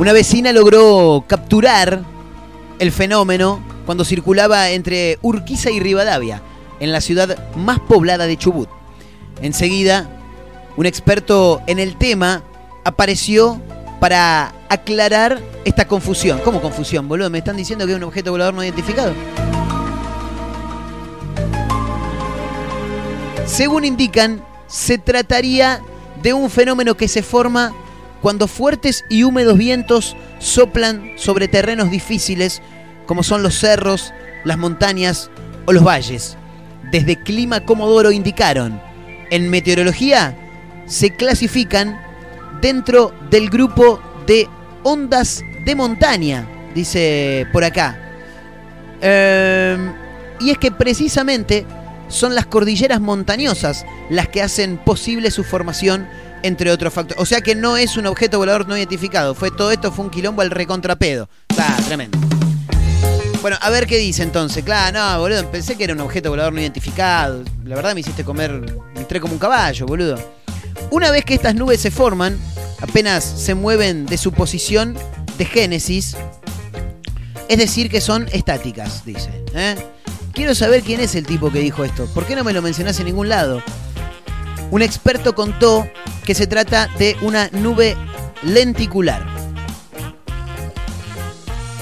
Una 0.00 0.12
vecina 0.12 0.50
logró 0.50 1.24
capturar 1.28 2.02
el 2.80 2.90
fenómeno 2.90 3.64
cuando 3.86 4.04
circulaba 4.04 4.70
entre 4.70 5.20
Urquiza 5.22 5.70
y 5.70 5.78
Rivadavia, 5.78 6.42
en 6.80 6.90
la 6.90 7.00
ciudad 7.00 7.54
más 7.54 7.78
poblada 7.78 8.26
de 8.26 8.36
Chubut. 8.36 8.68
Enseguida, 9.40 10.18
un 10.76 10.86
experto 10.86 11.62
en 11.66 11.78
el 11.78 11.96
tema 11.96 12.42
apareció 12.84 13.60
para 14.00 14.52
aclarar 14.68 15.40
esta 15.64 15.86
confusión. 15.86 16.40
¿Cómo 16.44 16.60
confusión, 16.60 17.08
boludo? 17.08 17.30
¿Me 17.30 17.38
están 17.38 17.56
diciendo 17.56 17.86
que 17.86 17.92
es 17.92 17.98
un 17.98 18.04
objeto 18.04 18.30
volador 18.30 18.54
no 18.54 18.64
identificado? 18.64 19.12
Según 23.46 23.84
indican, 23.84 24.42
se 24.66 24.98
trataría 24.98 25.80
de 26.22 26.32
un 26.32 26.48
fenómeno 26.50 26.96
que 26.96 27.08
se 27.08 27.22
forma 27.22 27.72
cuando 28.22 28.46
fuertes 28.46 29.04
y 29.10 29.24
húmedos 29.24 29.58
vientos 29.58 30.16
soplan 30.38 31.12
sobre 31.16 31.48
terrenos 31.48 31.90
difíciles 31.90 32.62
como 33.06 33.22
son 33.22 33.42
los 33.42 33.58
cerros, 33.58 34.12
las 34.44 34.58
montañas 34.58 35.30
o 35.66 35.72
los 35.72 35.84
valles. 35.84 36.36
Desde 36.90 37.22
Clima 37.22 37.60
Comodoro 37.64 38.12
indicaron, 38.12 38.80
en 39.30 39.50
meteorología 39.50 40.36
se 40.86 41.10
clasifican 41.10 42.00
dentro 42.60 43.12
del 43.30 43.50
grupo 43.50 44.00
de 44.26 44.48
ondas 44.82 45.42
de 45.64 45.74
montaña, 45.74 46.46
dice 46.74 47.46
por 47.52 47.64
acá. 47.64 47.98
Em, 49.00 49.92
y 50.40 50.50
es 50.50 50.58
que 50.58 50.70
precisamente 50.70 51.66
son 52.08 52.34
las 52.34 52.46
cordilleras 52.46 53.00
montañosas 53.00 53.84
las 54.10 54.28
que 54.28 54.42
hacen 54.42 54.76
posible 54.78 55.30
su 55.30 55.44
formación, 55.44 56.06
entre 56.42 56.70
otros 56.70 56.92
factores. 56.92 57.20
O 57.22 57.26
sea 57.26 57.40
que 57.40 57.54
no 57.54 57.76
es 57.76 57.96
un 57.96 58.06
objeto 58.06 58.38
volador 58.38 58.68
no 58.68 58.76
identificado. 58.76 59.34
Fue 59.34 59.50
todo 59.50 59.72
esto 59.72 59.92
fue 59.92 60.04
un 60.04 60.10
quilombo 60.10 60.42
al 60.42 60.50
recontrapedo. 60.50 61.28
Ah, 61.58 61.76
tremendo. 61.86 62.18
Bueno, 63.40 63.56
a 63.60 63.70
ver 63.70 63.86
qué 63.86 63.98
dice 63.98 64.22
entonces. 64.22 64.62
Claro, 64.62 64.98
no, 64.98 65.20
boludo, 65.20 65.50
pensé 65.50 65.76
que 65.76 65.84
era 65.84 65.94
un 65.94 66.00
objeto 66.00 66.30
volador 66.30 66.52
no 66.52 66.60
identificado. 66.60 67.42
La 67.64 67.74
verdad 67.74 67.94
me 67.94 68.00
hiciste 68.00 68.24
comer, 68.24 68.76
entré 68.94 69.20
como 69.20 69.32
un 69.32 69.40
caballo, 69.40 69.86
boludo. 69.86 70.41
Una 70.92 71.10
vez 71.10 71.24
que 71.24 71.32
estas 71.32 71.54
nubes 71.54 71.80
se 71.80 71.90
forman, 71.90 72.38
apenas 72.78 73.24
se 73.24 73.54
mueven 73.54 74.04
de 74.04 74.18
su 74.18 74.30
posición 74.30 74.94
de 75.38 75.46
génesis, 75.46 76.14
es 77.48 77.56
decir, 77.56 77.88
que 77.88 78.02
son 78.02 78.28
estáticas, 78.30 79.02
dice. 79.06 79.30
¿eh? 79.54 79.74
Quiero 80.34 80.54
saber 80.54 80.82
quién 80.82 81.00
es 81.00 81.14
el 81.14 81.24
tipo 81.24 81.50
que 81.50 81.60
dijo 81.60 81.82
esto. 81.82 82.04
¿Por 82.12 82.26
qué 82.26 82.36
no 82.36 82.44
me 82.44 82.52
lo 82.52 82.60
mencionás 82.60 83.00
en 83.00 83.06
ningún 83.06 83.30
lado? 83.30 83.62
Un 84.70 84.82
experto 84.82 85.34
contó 85.34 85.88
que 86.26 86.34
se 86.34 86.46
trata 86.46 86.90
de 86.98 87.16
una 87.22 87.48
nube 87.52 87.96
lenticular. 88.42 89.26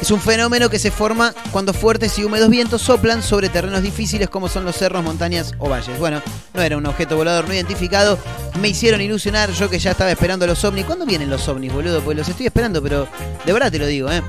Es 0.00 0.10
un 0.10 0.20
fenómeno 0.20 0.70
que 0.70 0.78
se 0.78 0.90
forma 0.90 1.34
cuando 1.50 1.74
fuertes 1.74 2.18
y 2.18 2.24
húmedos 2.24 2.48
vientos 2.48 2.80
soplan 2.80 3.22
sobre 3.22 3.50
terrenos 3.50 3.82
difíciles 3.82 4.30
como 4.30 4.48
son 4.48 4.64
los 4.64 4.76
cerros, 4.76 5.04
montañas 5.04 5.52
o 5.58 5.68
valles. 5.68 5.98
Bueno, 5.98 6.22
no 6.54 6.62
era 6.62 6.78
un 6.78 6.86
objeto 6.86 7.16
volador 7.16 7.46
no 7.46 7.52
identificado. 7.52 8.18
Me 8.62 8.68
hicieron 8.68 9.02
ilusionar, 9.02 9.50
yo 9.52 9.68
que 9.68 9.78
ya 9.78 9.90
estaba 9.90 10.10
esperando 10.10 10.46
los 10.46 10.64
ovnis. 10.64 10.86
¿Cuándo 10.86 11.04
vienen 11.04 11.28
los 11.28 11.46
ovnis, 11.48 11.70
boludo? 11.70 12.00
Pues 12.00 12.16
los 12.16 12.28
estoy 12.28 12.46
esperando, 12.46 12.82
pero 12.82 13.06
de 13.44 13.52
verdad 13.52 13.70
te 13.70 13.78
lo 13.78 13.86
digo, 13.86 14.10
¿eh? 14.10 14.22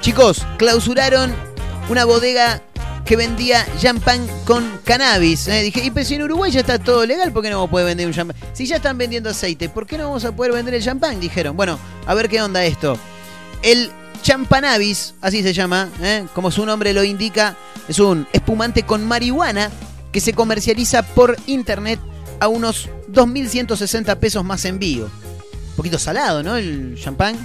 Chicos, 0.00 0.46
clausuraron 0.58 1.34
una 1.88 2.04
bodega 2.04 2.62
que 3.04 3.16
vendía 3.16 3.66
champán 3.78 4.24
con 4.44 4.78
cannabis. 4.84 5.48
¿eh? 5.48 5.62
Dije, 5.64 5.84
y 5.84 5.90
pues 5.90 6.06
si 6.06 6.14
en 6.14 6.22
Uruguay 6.22 6.52
ya 6.52 6.60
está 6.60 6.78
todo 6.78 7.04
legal, 7.04 7.32
¿por 7.32 7.42
qué 7.42 7.50
no 7.50 7.68
puede 7.68 7.86
vender 7.86 8.06
un 8.06 8.12
champán? 8.12 8.36
Si 8.52 8.64
ya 8.64 8.76
están 8.76 8.96
vendiendo 8.96 9.30
aceite, 9.30 9.68
¿por 9.68 9.88
qué 9.88 9.98
no 9.98 10.04
vamos 10.04 10.24
a 10.24 10.30
poder 10.30 10.52
vender 10.52 10.74
el 10.74 10.84
champán? 10.84 11.18
Dijeron, 11.18 11.56
bueno, 11.56 11.80
a 12.06 12.14
ver 12.14 12.28
qué 12.28 12.40
onda 12.40 12.64
esto. 12.64 12.96
El 13.62 13.90
champanabis, 14.22 15.14
así 15.20 15.42
se 15.42 15.52
llama, 15.52 15.88
¿eh? 16.02 16.26
como 16.34 16.50
su 16.50 16.64
nombre 16.64 16.92
lo 16.92 17.04
indica, 17.04 17.56
es 17.88 17.98
un 17.98 18.26
espumante 18.32 18.82
con 18.84 19.06
marihuana 19.06 19.70
que 20.12 20.20
se 20.20 20.32
comercializa 20.32 21.02
por 21.02 21.36
internet 21.46 22.00
a 22.40 22.48
unos 22.48 22.88
2.160 23.12 24.16
pesos 24.16 24.44
más 24.44 24.64
envío. 24.64 25.04
Un 25.04 25.76
poquito 25.76 25.98
salado, 25.98 26.42
¿no? 26.42 26.56
El 26.56 26.98
champán. 27.00 27.36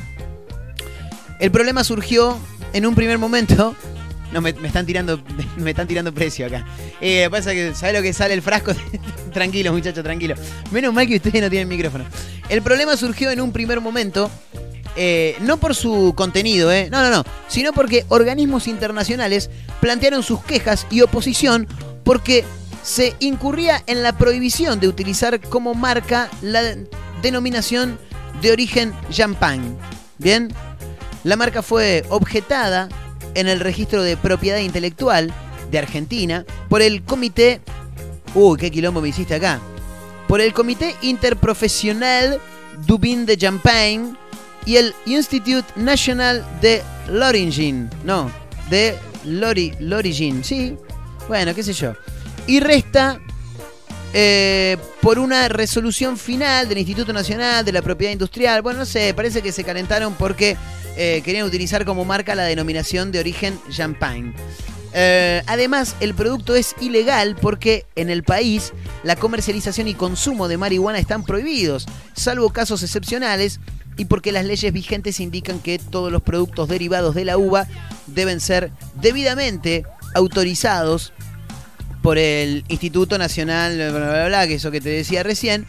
El 1.39 1.51
problema 1.51 1.83
surgió 1.83 2.37
en 2.73 2.85
un 2.85 2.95
primer 2.95 3.17
momento. 3.17 3.75
No, 4.33 4.41
me, 4.41 4.49
están 4.49 4.85
tirando 4.85 5.23
me 5.57 5.69
están 5.69 5.87
tirando 5.87 6.13
precio 6.13 6.47
acá. 6.47 6.65
Eh, 6.99 7.29
pasa 7.31 7.53
que, 7.53 7.73
¿sabes 7.73 7.95
lo 7.95 8.01
que 8.01 8.11
sale 8.11 8.33
el 8.33 8.41
frasco? 8.41 8.73
tranquilo, 9.33 9.71
muchachos, 9.71 10.03
tranquilo. 10.03 10.35
Menos 10.71 10.93
mal 10.93 11.07
que 11.07 11.15
ustedes 11.15 11.41
no 11.41 11.49
tienen 11.49 11.69
micrófono. 11.69 12.03
El 12.49 12.61
problema 12.61 12.97
surgió 12.97 13.31
en 13.31 13.39
un 13.39 13.53
primer 13.53 13.79
momento 13.79 14.29
eh, 14.95 15.35
no 15.41 15.57
por 15.57 15.75
su 15.75 16.13
contenido, 16.15 16.71
eh, 16.71 16.89
no, 16.89 17.01
no, 17.01 17.09
no, 17.09 17.23
sino 17.47 17.73
porque 17.73 18.05
organismos 18.09 18.67
internacionales 18.67 19.49
plantearon 19.81 20.23
sus 20.23 20.43
quejas 20.43 20.87
y 20.89 21.01
oposición 21.01 21.67
porque 22.03 22.45
se 22.83 23.15
incurría 23.19 23.83
en 23.87 24.03
la 24.03 24.17
prohibición 24.17 24.79
de 24.79 24.87
utilizar 24.87 25.41
como 25.41 25.73
marca 25.73 26.29
la 26.41 26.61
denominación 27.21 27.97
de 28.41 28.51
origen 28.51 28.93
champagne. 29.09 29.75
Bien, 30.17 30.53
la 31.23 31.35
marca 31.35 31.61
fue 31.61 32.05
objetada 32.09 32.87
en 33.33 33.47
el 33.47 33.59
registro 33.59 34.03
de 34.03 34.17
propiedad 34.17 34.59
intelectual 34.59 35.33
de 35.71 35.79
Argentina 35.79 36.45
por 36.69 36.81
el 36.81 37.03
comité. 37.03 37.61
Uy, 38.33 38.57
qué 38.57 38.71
quilombo 38.71 39.01
me 39.01 39.09
hiciste 39.09 39.35
acá. 39.35 39.59
Por 40.27 40.41
el 40.41 40.53
Comité 40.53 40.95
Interprofesional 41.01 42.39
du 42.85 42.97
Vin 42.97 43.25
de 43.25 43.37
Champagne 43.37 44.15
y 44.65 44.77
el 44.77 44.93
Institute 45.05 45.67
National 45.75 46.45
de 46.61 46.81
l'Origine. 47.07 47.89
No, 48.03 48.31
de 48.69 48.97
Lori, 49.23 49.73
l'Origine, 49.79 50.43
sí. 50.43 50.75
Bueno, 51.27 51.53
qué 51.53 51.63
sé 51.63 51.73
yo. 51.73 51.93
Y 52.47 52.59
resta 52.59 53.19
eh, 54.13 54.77
por 55.01 55.19
una 55.19 55.49
resolución 55.49 56.17
final 56.17 56.69
del 56.69 56.77
Instituto 56.77 57.11
Nacional 57.11 57.65
de 57.65 57.71
la 57.71 57.81
Propiedad 57.81 58.13
Industrial. 58.13 58.61
Bueno, 58.61 58.79
no 58.79 58.85
sé, 58.85 59.13
parece 59.13 59.41
que 59.41 59.51
se 59.51 59.63
calentaron 59.63 60.13
porque 60.13 60.57
eh, 60.95 61.21
querían 61.23 61.45
utilizar 61.45 61.85
como 61.85 62.05
marca 62.05 62.35
la 62.35 62.43
denominación 62.43 63.11
de 63.11 63.19
origen 63.19 63.59
Champagne. 63.69 64.33
Eh, 64.93 65.43
además, 65.47 65.97
el 65.99 66.13
producto 66.13 66.55
es 66.55 66.73
ilegal 66.79 67.35
porque 67.35 67.85
en 67.97 68.09
el 68.09 68.23
país 68.23 68.71
la 69.03 69.17
comercialización 69.17 69.89
y 69.89 69.93
consumo 69.93 70.47
de 70.47 70.57
marihuana 70.57 70.99
están 70.99 71.25
prohibidos, 71.25 71.85
salvo 72.13 72.51
casos 72.51 72.81
excepcionales 72.81 73.59
y 73.97 74.05
porque 74.05 74.31
las 74.31 74.45
leyes 74.45 74.71
vigentes 74.73 75.19
indican 75.19 75.59
que 75.59 75.79
todos 75.79 76.11
los 76.11 76.21
productos 76.21 76.67
derivados 76.69 77.15
de 77.15 77.25
la 77.25 77.37
uva 77.37 77.67
deben 78.07 78.39
ser 78.39 78.71
debidamente 78.95 79.85
autorizados 80.13 81.13
por 82.01 82.17
el 82.17 82.63
Instituto 82.67 83.17
Nacional, 83.17 83.75
bla, 83.75 83.89
bla, 83.91 84.27
bla, 84.27 84.47
que 84.47 84.55
eso 84.55 84.69
que 84.69 84.81
te 84.81 84.89
decía 84.89 85.23
recién, 85.23 85.65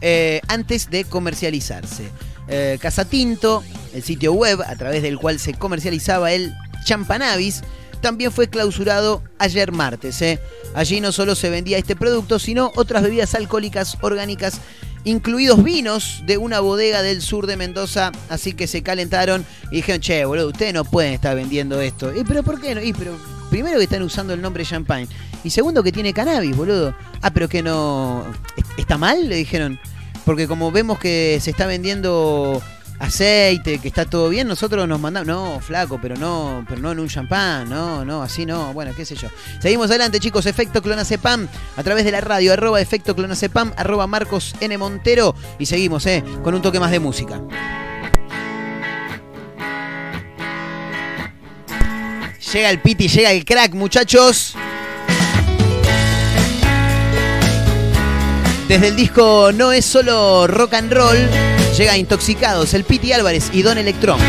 eh, 0.00 0.40
antes 0.48 0.88
de 0.90 1.04
comercializarse. 1.04 2.04
Eh, 2.48 2.78
Casa 2.80 3.04
Tinto, 3.04 3.62
el 3.94 4.02
sitio 4.02 4.32
web 4.32 4.60
a 4.62 4.76
través 4.76 5.02
del 5.02 5.18
cual 5.18 5.38
se 5.38 5.54
comercializaba 5.54 6.32
el 6.32 6.52
champanabis, 6.84 7.62
también 8.00 8.32
fue 8.32 8.48
clausurado 8.48 9.22
ayer 9.38 9.72
martes. 9.72 10.20
¿eh? 10.22 10.40
Allí 10.74 11.00
no 11.00 11.12
solo 11.12 11.34
se 11.34 11.50
vendía 11.50 11.78
este 11.78 11.96
producto, 11.96 12.38
sino 12.38 12.72
otras 12.76 13.02
bebidas 13.02 13.34
alcohólicas 13.34 13.98
orgánicas, 14.00 14.60
incluidos 15.04 15.62
vinos 15.62 16.22
de 16.26 16.38
una 16.38 16.60
bodega 16.60 17.02
del 17.02 17.22
sur 17.22 17.46
de 17.46 17.56
Mendoza. 17.56 18.12
Así 18.28 18.52
que 18.52 18.66
se 18.66 18.82
calentaron 18.82 19.44
y 19.70 19.76
dijeron, 19.76 20.00
che, 20.00 20.24
boludo, 20.24 20.48
ustedes 20.48 20.74
no 20.74 20.84
pueden 20.84 21.14
estar 21.14 21.34
vendiendo 21.34 21.80
esto. 21.80 22.14
¿Y 22.14 22.24
pero 22.24 22.42
por 22.42 22.60
qué 22.60 22.74
no? 22.74 22.82
Y 22.82 22.92
pero 22.92 23.16
primero 23.50 23.78
que 23.78 23.84
están 23.84 24.02
usando 24.02 24.32
el 24.34 24.42
nombre 24.42 24.64
champagne. 24.64 25.08
Y 25.42 25.50
segundo 25.50 25.82
que 25.82 25.92
tiene 25.92 26.12
cannabis, 26.12 26.56
boludo. 26.56 26.94
Ah, 27.22 27.30
pero 27.30 27.48
que 27.48 27.62
no... 27.62 28.24
¿Está 28.76 28.98
mal? 28.98 29.28
Le 29.28 29.36
dijeron. 29.36 29.78
Porque 30.24 30.46
como 30.46 30.70
vemos 30.70 30.98
que 30.98 31.38
se 31.40 31.50
está 31.50 31.66
vendiendo 31.66 32.62
aceite, 33.00 33.78
que 33.78 33.88
está 33.88 34.04
todo 34.04 34.28
bien, 34.28 34.46
nosotros 34.46 34.86
nos 34.86 35.00
mandamos, 35.00 35.26
no, 35.26 35.60
flaco, 35.60 35.98
pero 36.00 36.16
no, 36.16 36.64
pero 36.68 36.80
no 36.80 36.92
en 36.92 37.00
un 37.00 37.08
champán, 37.08 37.68
no, 37.68 38.04
no, 38.04 38.22
así 38.22 38.46
no, 38.46 38.72
bueno, 38.72 38.92
qué 38.94 39.04
sé 39.04 39.16
yo. 39.16 39.28
Seguimos 39.58 39.90
adelante, 39.90 40.20
chicos, 40.20 40.46
efecto 40.46 40.82
clonacepam 40.82 41.48
a 41.76 41.82
través 41.82 42.04
de 42.04 42.12
la 42.12 42.20
radio, 42.20 42.52
arroba 42.52 42.80
efecto 42.80 43.16
clonacepam, 43.16 43.72
arroba 43.76 44.06
Marcos 44.06 44.54
N. 44.60 44.76
Montero, 44.78 45.34
y 45.58 45.66
seguimos, 45.66 46.06
eh, 46.06 46.22
con 46.44 46.54
un 46.54 46.62
toque 46.62 46.78
más 46.78 46.90
de 46.90 47.00
música. 47.00 47.40
Llega 52.52 52.70
el 52.70 52.80
piti, 52.80 53.08
llega 53.08 53.30
el 53.30 53.44
crack, 53.44 53.74
muchachos. 53.74 54.54
Desde 58.66 58.86
el 58.86 58.94
disco 58.94 59.50
No 59.52 59.72
es 59.72 59.84
solo 59.84 60.46
rock 60.46 60.74
and 60.74 60.92
roll, 60.92 61.18
llega 61.80 61.96
Intoxicados, 61.96 62.74
el 62.74 62.84
Piti 62.84 63.14
Álvarez 63.14 63.48
y 63.54 63.62
Don 63.62 63.78
Electrón. 63.78 64.20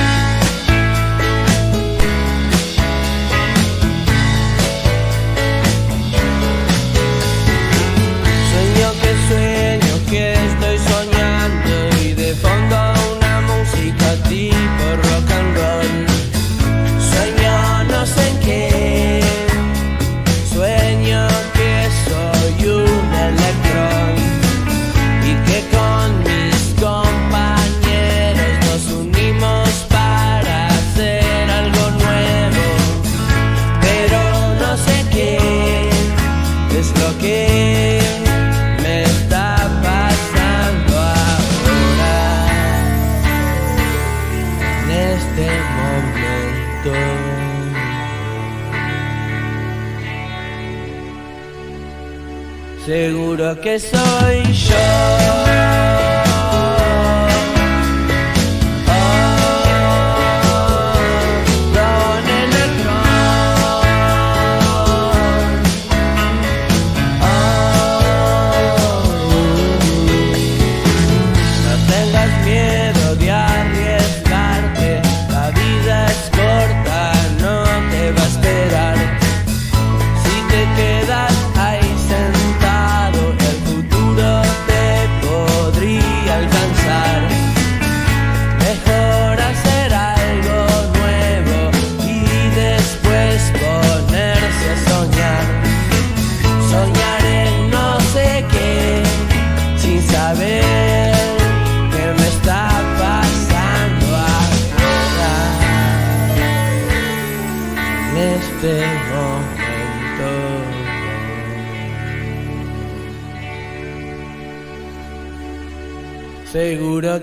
Que 53.59 53.77
soy 53.77 54.43
yo. 54.53 55.50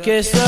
Que 0.03 0.23
soy 0.23 0.48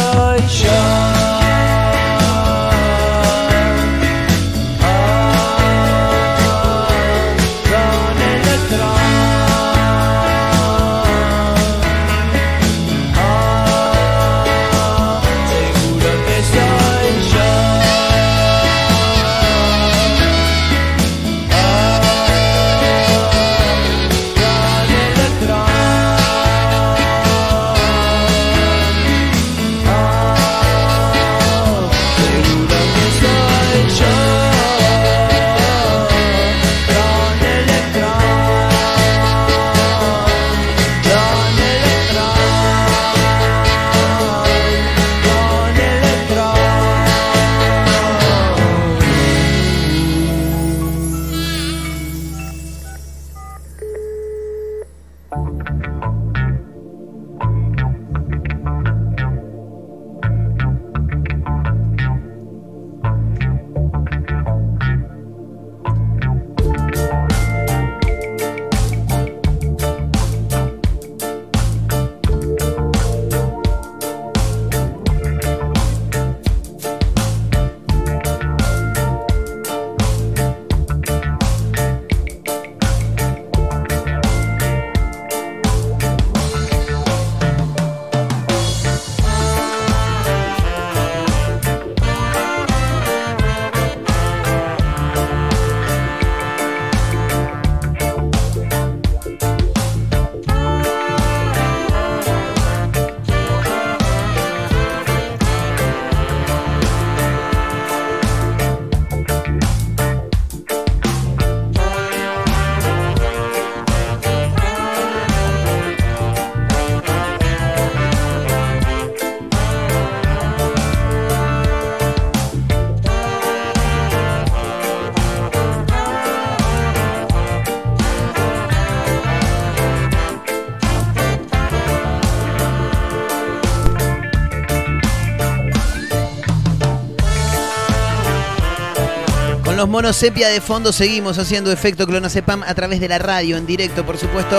monos 139.90 140.14
sepia 140.14 140.48
de 140.48 140.60
fondo 140.60 140.92
seguimos 140.92 141.36
haciendo 141.36 141.72
efecto 141.72 142.06
clonazepam 142.06 142.62
a 142.62 142.72
través 142.74 143.00
de 143.00 143.08
la 143.08 143.18
radio 143.18 143.56
en 143.56 143.66
directo, 143.66 144.06
por 144.06 144.16
supuesto. 144.16 144.56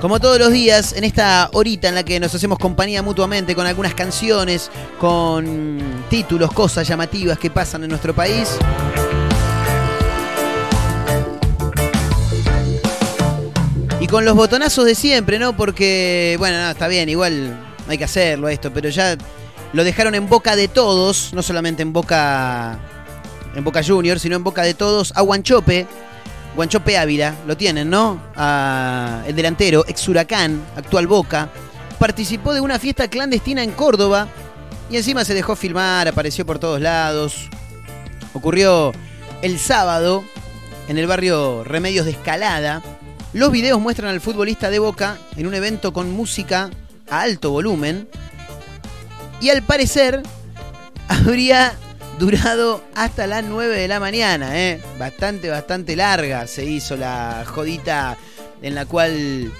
Como 0.00 0.18
todos 0.18 0.38
los 0.38 0.50
días, 0.50 0.94
en 0.94 1.04
esta 1.04 1.50
horita 1.52 1.88
en 1.88 1.94
la 1.94 2.04
que 2.04 2.18
nos 2.18 2.34
hacemos 2.34 2.58
compañía 2.58 3.02
mutuamente 3.02 3.54
con 3.54 3.66
algunas 3.66 3.92
canciones, 3.92 4.70
con 4.98 5.78
títulos, 6.08 6.52
cosas 6.52 6.88
llamativas 6.88 7.38
que 7.38 7.50
pasan 7.50 7.84
en 7.84 7.90
nuestro 7.90 8.14
país. 8.14 8.48
Y 14.00 14.06
con 14.06 14.24
los 14.24 14.34
botonazos 14.34 14.86
de 14.86 14.94
siempre, 14.94 15.38
¿no? 15.38 15.54
Porque, 15.54 16.36
bueno, 16.38 16.62
no, 16.62 16.70
está 16.70 16.88
bien, 16.88 17.10
igual 17.10 17.60
hay 17.86 17.98
que 17.98 18.04
hacerlo 18.04 18.48
esto, 18.48 18.72
pero 18.72 18.88
ya 18.88 19.18
lo 19.74 19.84
dejaron 19.84 20.14
en 20.14 20.30
boca 20.30 20.56
de 20.56 20.66
todos, 20.68 21.34
no 21.34 21.42
solamente 21.42 21.82
en 21.82 21.92
boca 21.92 22.80
en 23.54 23.64
Boca 23.64 23.82
Juniors, 23.82 24.22
sino 24.22 24.36
en 24.36 24.44
boca 24.44 24.62
de 24.62 24.74
todos 24.74 25.12
a 25.16 25.22
Guanchope, 25.22 25.86
Guanchope 26.56 26.98
Ávila, 26.98 27.34
lo 27.46 27.56
tienen, 27.56 27.90
¿no? 27.90 28.20
A 28.36 29.22
el 29.26 29.36
delantero, 29.36 29.84
ex 29.86 30.08
Huracán, 30.08 30.62
actual 30.76 31.06
Boca, 31.06 31.48
participó 31.98 32.54
de 32.54 32.60
una 32.60 32.78
fiesta 32.78 33.08
clandestina 33.08 33.62
en 33.62 33.72
Córdoba 33.72 34.28
y 34.90 34.96
encima 34.96 35.24
se 35.24 35.34
dejó 35.34 35.54
filmar, 35.54 36.08
apareció 36.08 36.44
por 36.44 36.58
todos 36.58 36.80
lados. 36.80 37.48
Ocurrió 38.34 38.92
el 39.42 39.58
sábado 39.58 40.24
en 40.88 40.98
el 40.98 41.06
barrio 41.06 41.62
Remedios 41.64 42.04
de 42.06 42.12
Escalada. 42.12 42.82
Los 43.32 43.52
videos 43.52 43.80
muestran 43.80 44.10
al 44.10 44.20
futbolista 44.20 44.70
de 44.70 44.80
Boca 44.80 45.18
en 45.36 45.46
un 45.46 45.54
evento 45.54 45.92
con 45.92 46.10
música 46.10 46.70
a 47.08 47.22
alto 47.22 47.50
volumen 47.50 48.08
y 49.40 49.50
al 49.50 49.62
parecer 49.62 50.22
habría 51.08 51.74
durado 52.20 52.84
hasta 52.94 53.26
las 53.26 53.42
9 53.44 53.74
de 53.74 53.88
la 53.88 53.98
mañana, 53.98 54.56
¿eh? 54.56 54.78
Bastante, 54.98 55.48
bastante 55.48 55.96
larga 55.96 56.46
se 56.46 56.66
hizo 56.66 56.94
la 56.94 57.44
jodita 57.46 58.18
en 58.60 58.74
la 58.74 58.84
cual 58.84 59.50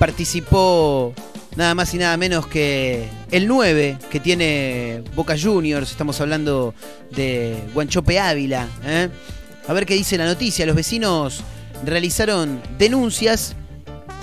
participó 0.00 1.14
nada 1.54 1.76
más 1.76 1.94
y 1.94 1.98
nada 1.98 2.16
menos 2.16 2.48
que 2.48 3.08
el 3.30 3.46
9 3.46 3.98
que 4.10 4.18
tiene 4.18 5.04
Boca 5.14 5.36
Juniors. 5.40 5.92
Estamos 5.92 6.20
hablando 6.20 6.74
de 7.12 7.56
Guanchope 7.72 8.18
Ávila. 8.18 8.66
¿eh? 8.84 9.08
A 9.68 9.72
ver 9.72 9.86
qué 9.86 9.94
dice 9.94 10.18
la 10.18 10.26
noticia. 10.26 10.66
Los 10.66 10.74
vecinos 10.74 11.42
realizaron 11.84 12.60
denuncias 12.78 13.54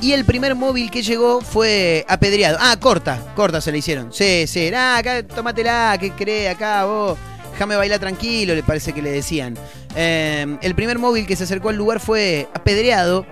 y 0.02 0.12
el 0.12 0.26
primer 0.26 0.54
móvil 0.54 0.92
que 0.92 1.02
llegó 1.02 1.40
fue 1.40 2.06
apedreado. 2.10 2.58
Ah, 2.60 2.78
corta, 2.78 3.34
corta 3.36 3.62
se 3.62 3.72
le 3.72 3.78
hicieron. 3.78 4.12
Sí, 4.12 4.48
sí, 4.48 4.70
nah, 4.70 4.98
acá 4.98 5.24
tómatela, 5.24 5.98
¿qué 5.98 6.12
cree 6.12 6.50
acá 6.50 6.84
vos? 6.84 7.18
Déjame 7.56 7.78
bailar 7.78 8.00
tranquilo, 8.02 8.54
le 8.54 8.64
parece 8.64 8.92
que 8.92 9.02
le 9.02 9.12
decían. 9.12 9.56
Eh, 9.96 10.58
el 10.62 10.76
primer 10.76 11.00
móvil 11.00 11.26
que 11.26 11.38
se 11.38 11.46
acercó 11.46 11.70
al 11.70 11.78
lugar 11.78 12.02
fue 12.02 12.50
apedreado. 12.54 13.26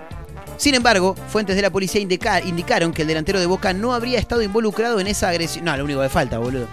Sin 0.56 0.74
embargo, 0.74 1.14
fuentes 1.28 1.56
de 1.56 1.60
la 1.60 1.68
policía 1.68 2.00
indica- 2.00 2.40
indicaron 2.40 2.94
que 2.94 3.02
el 3.02 3.08
delantero 3.08 3.38
de 3.38 3.44
Boca 3.44 3.74
no 3.74 3.92
habría 3.92 4.18
estado 4.18 4.40
involucrado 4.40 4.98
en 4.98 5.08
esa 5.08 5.28
agresión. 5.28 5.66
No, 5.66 5.76
lo 5.76 5.84
único 5.84 6.00
que 6.00 6.08
falta, 6.08 6.38
boludo. 6.38 6.66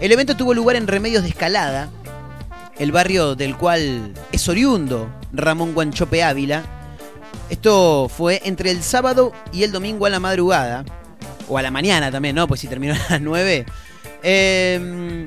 El 0.00 0.10
evento 0.10 0.38
tuvo 0.38 0.54
lugar 0.54 0.76
en 0.76 0.86
Remedios 0.86 1.22
de 1.22 1.28
Escalada, 1.28 1.90
el 2.78 2.92
barrio 2.92 3.34
del 3.34 3.58
cual 3.58 4.14
es 4.32 4.48
oriundo 4.48 5.10
Ramón 5.34 5.74
Guanchope 5.74 6.22
Ávila. 6.24 6.62
Esto 7.50 8.08
fue 8.08 8.40
entre 8.46 8.70
el 8.70 8.82
sábado 8.82 9.32
y 9.52 9.64
el 9.64 9.70
domingo 9.72 10.06
a 10.06 10.10
la 10.10 10.18
madrugada. 10.18 10.82
O 11.46 11.58
a 11.58 11.62
la 11.62 11.70
mañana 11.70 12.10
también, 12.10 12.34
¿no? 12.36 12.48
Pues 12.48 12.60
si 12.62 12.68
terminó 12.68 12.94
a 12.94 12.98
las 13.10 13.20
9. 13.20 13.66
Eh, 14.22 15.26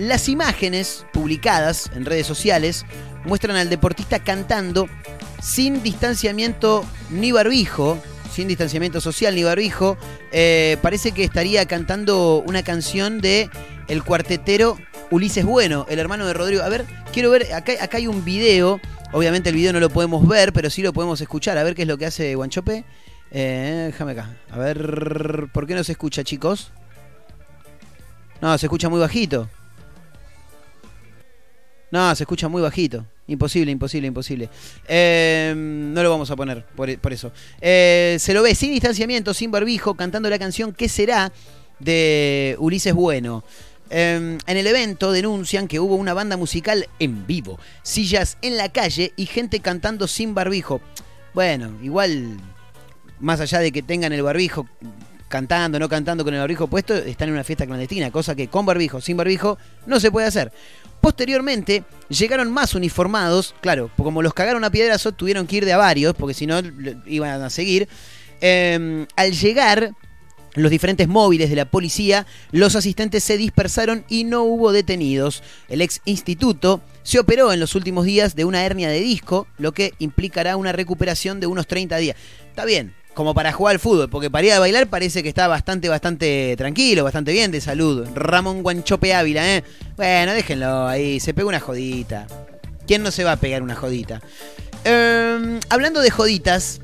las 0.00 0.30
imágenes 0.30 1.04
publicadas 1.12 1.90
en 1.94 2.06
redes 2.06 2.26
sociales 2.26 2.86
muestran 3.26 3.56
al 3.56 3.68
deportista 3.68 4.18
cantando 4.18 4.88
sin 5.42 5.82
distanciamiento 5.82 6.86
ni 7.10 7.32
barbijo, 7.32 7.98
sin 8.32 8.48
distanciamiento 8.48 9.02
social 9.02 9.34
ni 9.34 9.44
barbijo. 9.44 9.98
Eh, 10.32 10.78
parece 10.80 11.12
que 11.12 11.22
estaría 11.22 11.66
cantando 11.66 12.42
una 12.46 12.62
canción 12.62 13.20
de 13.20 13.50
el 13.88 14.02
cuartetero 14.02 14.78
Ulises 15.10 15.44
Bueno, 15.44 15.84
el 15.90 15.98
hermano 15.98 16.26
de 16.26 16.32
Rodrigo. 16.32 16.62
A 16.62 16.70
ver, 16.70 16.86
quiero 17.12 17.30
ver, 17.30 17.52
acá, 17.52 17.72
acá 17.78 17.98
hay 17.98 18.06
un 18.06 18.24
video. 18.24 18.80
Obviamente 19.12 19.50
el 19.50 19.56
video 19.56 19.74
no 19.74 19.80
lo 19.80 19.90
podemos 19.90 20.26
ver, 20.26 20.54
pero 20.54 20.70
sí 20.70 20.80
lo 20.80 20.94
podemos 20.94 21.20
escuchar. 21.20 21.58
A 21.58 21.62
ver 21.62 21.74
qué 21.74 21.82
es 21.82 21.88
lo 21.88 21.98
que 21.98 22.06
hace 22.06 22.34
Guanchope. 22.36 22.84
Eh, 23.32 23.82
déjame 23.92 24.12
acá. 24.12 24.34
A 24.50 24.56
ver, 24.56 25.48
¿por 25.52 25.66
qué 25.66 25.74
no 25.74 25.84
se 25.84 25.92
escucha, 25.92 26.24
chicos? 26.24 26.72
No, 28.40 28.56
se 28.56 28.64
escucha 28.64 28.88
muy 28.88 28.98
bajito. 28.98 29.46
No, 31.90 32.14
se 32.14 32.22
escucha 32.22 32.48
muy 32.48 32.62
bajito. 32.62 33.04
Imposible, 33.26 33.72
imposible, 33.72 34.08
imposible. 34.08 34.48
Eh, 34.86 35.52
no 35.56 36.02
lo 36.02 36.10
vamos 36.10 36.30
a 36.30 36.36
poner 36.36 36.64
por, 36.64 36.96
por 36.98 37.12
eso. 37.12 37.32
Eh, 37.60 38.16
se 38.18 38.34
lo 38.34 38.42
ve 38.42 38.54
sin 38.54 38.72
distanciamiento, 38.72 39.34
sin 39.34 39.50
barbijo, 39.50 39.94
cantando 39.94 40.28
la 40.30 40.38
canción 40.38 40.72
¿Qué 40.72 40.88
será? 40.88 41.32
de 41.80 42.56
Ulises 42.58 42.94
Bueno. 42.94 43.44
Eh, 43.92 44.38
en 44.46 44.56
el 44.56 44.66
evento 44.68 45.10
denuncian 45.10 45.66
que 45.66 45.80
hubo 45.80 45.96
una 45.96 46.14
banda 46.14 46.36
musical 46.36 46.88
en 47.00 47.26
vivo, 47.26 47.58
sillas 47.82 48.38
en 48.40 48.56
la 48.56 48.68
calle 48.68 49.12
y 49.16 49.26
gente 49.26 49.58
cantando 49.58 50.06
sin 50.06 50.32
barbijo. 50.32 50.80
Bueno, 51.34 51.72
igual, 51.82 52.36
más 53.18 53.40
allá 53.40 53.58
de 53.58 53.72
que 53.72 53.82
tengan 53.82 54.12
el 54.12 54.22
barbijo 54.22 54.68
cantando, 55.30 55.78
no 55.78 55.88
cantando 55.88 56.24
con 56.24 56.34
el 56.34 56.40
barbijo 56.40 56.66
puesto, 56.66 56.94
están 56.94 57.28
en 57.28 57.34
una 57.34 57.44
fiesta 57.44 57.64
clandestina, 57.64 58.10
cosa 58.10 58.34
que 58.34 58.48
con 58.48 58.66
barbijo, 58.66 59.00
sin 59.00 59.16
barbijo, 59.16 59.58
no 59.86 60.00
se 60.00 60.10
puede 60.10 60.26
hacer. 60.26 60.52
Posteriormente 61.00 61.84
llegaron 62.08 62.50
más 62.50 62.74
uniformados, 62.74 63.54
claro, 63.60 63.90
como 63.96 64.22
los 64.22 64.34
cagaron 64.34 64.64
a 64.64 64.70
piedrazo, 64.70 65.12
tuvieron 65.12 65.46
que 65.46 65.56
ir 65.56 65.64
de 65.64 65.72
a 65.72 65.78
varios, 65.78 66.14
porque 66.14 66.34
si 66.34 66.46
no 66.46 66.60
iban 67.06 67.42
a 67.42 67.50
seguir. 67.50 67.88
Eh, 68.42 69.06
al 69.16 69.32
llegar 69.32 69.94
los 70.54 70.70
diferentes 70.70 71.08
móviles 71.08 71.50
de 71.50 71.56
la 71.56 71.64
policía, 71.64 72.26
los 72.50 72.74
asistentes 72.76 73.24
se 73.24 73.36
dispersaron 73.36 74.04
y 74.08 74.24
no 74.24 74.42
hubo 74.42 74.72
detenidos. 74.72 75.42
El 75.68 75.80
ex 75.80 76.00
instituto 76.04 76.82
se 77.02 77.18
operó 77.18 77.52
en 77.52 77.60
los 77.60 77.74
últimos 77.74 78.04
días 78.04 78.34
de 78.34 78.44
una 78.44 78.64
hernia 78.64 78.88
de 78.88 79.00
disco, 79.00 79.46
lo 79.58 79.72
que 79.72 79.94
implicará 79.98 80.56
una 80.56 80.72
recuperación 80.72 81.40
de 81.40 81.46
unos 81.46 81.66
30 81.66 81.96
días. 81.98 82.16
Está 82.48 82.64
bien, 82.64 82.94
como 83.20 83.34
para 83.34 83.52
jugar 83.52 83.74
al 83.74 83.78
fútbol, 83.78 84.08
porque 84.08 84.30
para 84.30 84.46
ir 84.46 84.52
a 84.54 84.60
bailar 84.60 84.86
parece 84.86 85.22
que 85.22 85.28
está 85.28 85.46
bastante, 85.46 85.90
bastante 85.90 86.54
tranquilo, 86.56 87.04
bastante 87.04 87.32
bien 87.32 87.50
de 87.50 87.60
salud. 87.60 88.08
Ramón 88.14 88.62
Guanchope 88.62 89.12
Ávila, 89.12 89.56
¿eh? 89.56 89.62
Bueno, 89.94 90.32
déjenlo 90.32 90.86
ahí, 90.88 91.20
se 91.20 91.34
pega 91.34 91.46
una 91.46 91.60
jodita. 91.60 92.26
¿Quién 92.86 93.02
no 93.02 93.10
se 93.10 93.22
va 93.22 93.32
a 93.32 93.36
pegar 93.36 93.62
una 93.62 93.74
jodita? 93.74 94.22
Em, 94.84 95.60
hablando 95.68 96.00
de 96.00 96.10
joditas, 96.10 96.80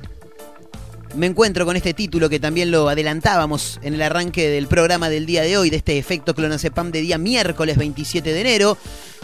me 1.15 1.25
encuentro 1.25 1.65
con 1.65 1.75
este 1.75 1.93
título 1.93 2.29
que 2.29 2.39
también 2.39 2.71
lo 2.71 2.89
adelantábamos 2.89 3.79
en 3.81 3.93
el 3.93 4.01
arranque 4.01 4.49
del 4.49 4.67
programa 4.67 5.09
del 5.09 5.25
día 5.25 5.41
de 5.41 5.57
hoy, 5.57 5.69
de 5.69 5.77
este 5.77 5.97
efecto 5.97 6.35
clonazepam 6.35 6.91
de 6.91 7.01
día 7.01 7.17
miércoles 7.17 7.77
27 7.77 8.33
de 8.33 8.41
enero. 8.41 8.77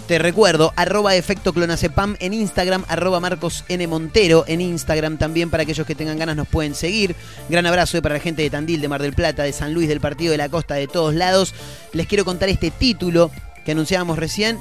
Te 0.07 0.19
recuerdo, 0.19 0.73
arroba 0.75 1.15
efecto 1.15 1.53
clonazepam 1.53 2.15
en 2.19 2.34
Instagram, 2.34 2.84
arroba 2.88 3.19
Marcos 3.19 3.63
N. 3.69 3.86
Montero 3.88 4.43
en 4.47 4.61
Instagram 4.61 5.17
también 5.17 5.49
para 5.49 5.63
aquellos 5.63 5.86
que 5.88 5.95
tengan 5.95 6.17
ganas 6.17 6.36
nos 6.36 6.47
pueden 6.47 6.75
seguir. 6.75 7.15
Gran 7.49 7.65
abrazo 7.65 8.01
para 8.01 8.15
la 8.15 8.21
gente 8.21 8.41
de 8.41 8.49
Tandil, 8.49 8.81
de 8.81 8.88
Mar 8.88 9.01
del 9.01 9.13
Plata, 9.13 9.43
de 9.43 9.53
San 9.53 9.73
Luis, 9.73 9.88
del 9.88 10.01
Partido 10.01 10.31
de 10.31 10.38
la 10.38 10.49
Costa, 10.49 10.75
de 10.75 10.88
todos 10.88 11.13
lados. 11.13 11.53
Les 11.93 12.07
quiero 12.07 12.25
contar 12.25 12.49
este 12.49 12.71
título 12.71 13.31
que 13.65 13.71
anunciábamos 13.71 14.17
recién. 14.17 14.59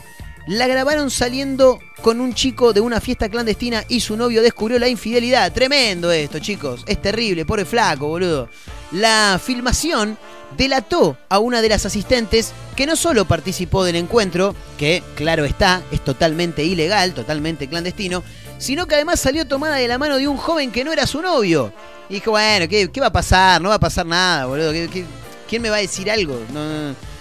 La 0.48 0.66
grabaron 0.66 1.10
saliendo 1.10 1.78
con 2.02 2.20
un 2.20 2.34
chico 2.34 2.72
de 2.72 2.80
una 2.80 3.00
fiesta 3.00 3.28
clandestina 3.28 3.84
y 3.88 4.00
su 4.00 4.16
novio 4.16 4.42
descubrió 4.42 4.78
la 4.80 4.88
infidelidad. 4.88 5.52
Tremendo 5.52 6.10
esto, 6.10 6.40
chicos. 6.40 6.82
Es 6.86 7.00
terrible, 7.00 7.44
pobre 7.46 7.64
flaco, 7.64 8.08
boludo. 8.08 8.48
La 8.90 9.40
filmación 9.42 10.18
delató 10.56 11.16
a 11.28 11.38
una 11.38 11.62
de 11.62 11.68
las 11.68 11.86
asistentes 11.86 12.52
que 12.74 12.86
no 12.86 12.96
solo 12.96 13.24
participó 13.24 13.84
del 13.84 13.96
encuentro, 13.96 14.54
que 14.76 15.02
claro 15.14 15.44
está, 15.44 15.80
es 15.92 16.02
totalmente 16.02 16.64
ilegal, 16.64 17.14
totalmente 17.14 17.68
clandestino, 17.68 18.24
sino 18.58 18.86
que 18.86 18.96
además 18.96 19.20
salió 19.20 19.46
tomada 19.46 19.76
de 19.76 19.88
la 19.88 19.96
mano 19.98 20.16
de 20.18 20.26
un 20.28 20.36
joven 20.36 20.72
que 20.72 20.82
no 20.84 20.92
era 20.92 21.06
su 21.06 21.22
novio. 21.22 21.72
Y 22.08 22.14
dijo, 22.14 22.32
bueno, 22.32 22.66
¿qué, 22.68 22.90
qué 22.90 23.00
va 23.00 23.06
a 23.06 23.12
pasar? 23.12 23.62
No 23.62 23.68
va 23.68 23.76
a 23.76 23.80
pasar 23.80 24.04
nada, 24.06 24.46
boludo. 24.46 24.72
¿Qué- 24.72 24.88
qué- 24.92 25.04
quién 25.48 25.62
me 25.62 25.70
va 25.70 25.76
a 25.76 25.80
decir 25.80 26.10
algo? 26.10 26.38
No, 26.52 26.64
no, 26.68 26.88
no. 26.90 27.11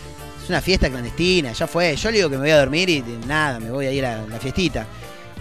Es 0.44 0.50
una 0.50 0.62
fiesta 0.62 0.90
clandestina, 0.90 1.54
ya 1.54 1.68
fue. 1.68 1.96
Yo 1.96 2.10
le 2.10 2.18
digo 2.18 2.30
que 2.30 2.36
me 2.36 2.44
voy 2.44 2.52
a 2.52 2.60
dormir 2.60 2.90
y 2.90 3.04
nada, 3.28 3.60
me 3.60 3.72
voy 3.72 3.86
a 3.86 3.92
ir 3.92 4.06
a 4.06 4.26
la 4.26 4.40
fiestita. 4.40 4.86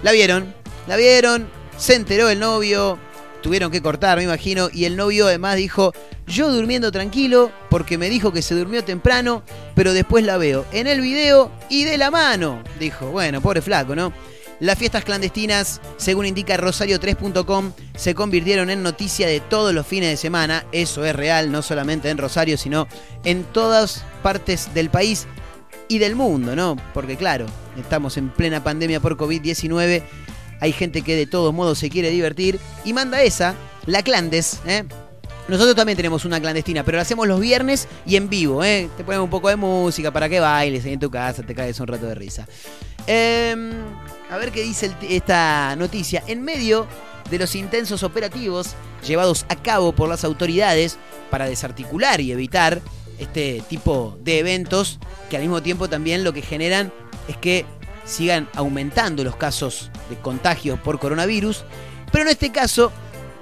La 0.02 0.12
vieron, 0.12 0.54
la 0.86 0.96
vieron, 0.96 1.48
se 1.76 1.94
enteró 1.94 2.28
el 2.28 2.38
novio, 2.38 2.98
tuvieron 3.42 3.70
que 3.70 3.82
cortar, 3.82 4.18
me 4.18 4.24
imagino, 4.24 4.68
y 4.72 4.84
el 4.84 4.96
novio 4.96 5.26
además 5.26 5.56
dijo, 5.56 5.92
yo 6.26 6.52
durmiendo 6.52 6.92
tranquilo, 6.92 7.50
porque 7.68 7.98
me 7.98 8.10
dijo 8.10 8.32
que 8.32 8.42
se 8.42 8.54
durmió 8.54 8.84
temprano, 8.84 9.42
pero 9.74 9.92
después 9.92 10.24
la 10.24 10.36
veo 10.36 10.64
en 10.72 10.86
el 10.86 11.00
video 11.00 11.50
y 11.68 11.84
de 11.84 11.98
la 11.98 12.10
mano. 12.10 12.62
Dijo, 12.78 13.06
bueno, 13.10 13.40
pobre 13.40 13.62
flaco, 13.62 13.96
¿no? 13.96 14.12
Las 14.60 14.78
fiestas 14.78 15.04
clandestinas, 15.04 15.80
según 15.96 16.26
indica 16.26 16.58
Rosario3.com, 16.58 17.72
se 17.96 18.14
convirtieron 18.14 18.68
en 18.68 18.82
noticia 18.82 19.26
de 19.26 19.40
todos 19.40 19.72
los 19.72 19.86
fines 19.86 20.10
de 20.10 20.16
semana. 20.18 20.66
Eso 20.70 21.04
es 21.06 21.16
real, 21.16 21.50
no 21.50 21.62
solamente 21.62 22.10
en 22.10 22.18
Rosario, 22.18 22.58
sino 22.58 22.86
en 23.24 23.44
todas 23.44 24.04
partes 24.22 24.74
del 24.74 24.90
país 24.90 25.26
y 25.88 25.98
del 25.98 26.14
mundo, 26.14 26.54
¿no? 26.54 26.76
Porque 26.92 27.16
claro, 27.16 27.46
estamos 27.78 28.18
en 28.18 28.28
plena 28.28 28.62
pandemia 28.62 29.00
por 29.00 29.16
COVID-19. 29.16 30.02
Hay 30.60 30.72
gente 30.72 31.00
que 31.00 31.16
de 31.16 31.26
todos 31.26 31.54
modos 31.54 31.78
se 31.78 31.88
quiere 31.88 32.10
divertir 32.10 32.60
y 32.84 32.92
manda 32.92 33.22
esa, 33.22 33.54
la 33.86 34.02
clandes, 34.02 34.60
¿eh? 34.66 34.84
Nosotros 35.48 35.74
también 35.74 35.96
tenemos 35.96 36.24
una 36.24 36.38
clandestina, 36.38 36.84
pero 36.84 36.96
la 36.96 37.02
hacemos 37.02 37.26
los 37.26 37.40
viernes 37.40 37.88
y 38.06 38.16
en 38.16 38.28
vivo, 38.28 38.62
¿eh? 38.62 38.88
Te 38.96 39.04
ponemos 39.04 39.24
un 39.24 39.30
poco 39.30 39.48
de 39.48 39.56
música 39.56 40.12
para 40.12 40.28
que 40.28 40.38
bailes 40.38 40.84
ahí 40.84 40.92
en 40.92 41.00
tu 41.00 41.10
casa, 41.10 41.42
te 41.42 41.54
caes 41.54 41.80
un 41.80 41.88
rato 41.88 42.06
de 42.06 42.14
risa. 42.14 42.46
Em, 43.06 43.72
a 44.30 44.36
ver 44.36 44.52
qué 44.52 44.62
dice 44.62 44.90
esta 45.08 45.74
noticia. 45.76 46.22
En 46.26 46.42
medio 46.42 46.86
de 47.30 47.38
los 47.38 47.54
intensos 47.54 48.02
operativos 48.02 48.74
llevados 49.06 49.44
a 49.48 49.56
cabo 49.56 49.92
por 49.92 50.08
las 50.08 50.24
autoridades 50.24 50.98
para 51.30 51.46
desarticular 51.46 52.20
y 52.20 52.32
evitar 52.32 52.80
este 53.18 53.62
tipo 53.68 54.16
de 54.22 54.38
eventos 54.38 54.98
que 55.28 55.36
al 55.36 55.42
mismo 55.42 55.62
tiempo 55.62 55.88
también 55.88 56.24
lo 56.24 56.32
que 56.32 56.42
generan 56.42 56.92
es 57.28 57.36
que 57.36 57.66
sigan 58.04 58.48
aumentando 58.54 59.22
los 59.24 59.36
casos 59.36 59.90
de 60.08 60.16
contagio 60.16 60.76
por 60.82 60.98
coronavirus. 60.98 61.64
Pero 62.10 62.24
en 62.24 62.30
este 62.30 62.50
caso, 62.50 62.92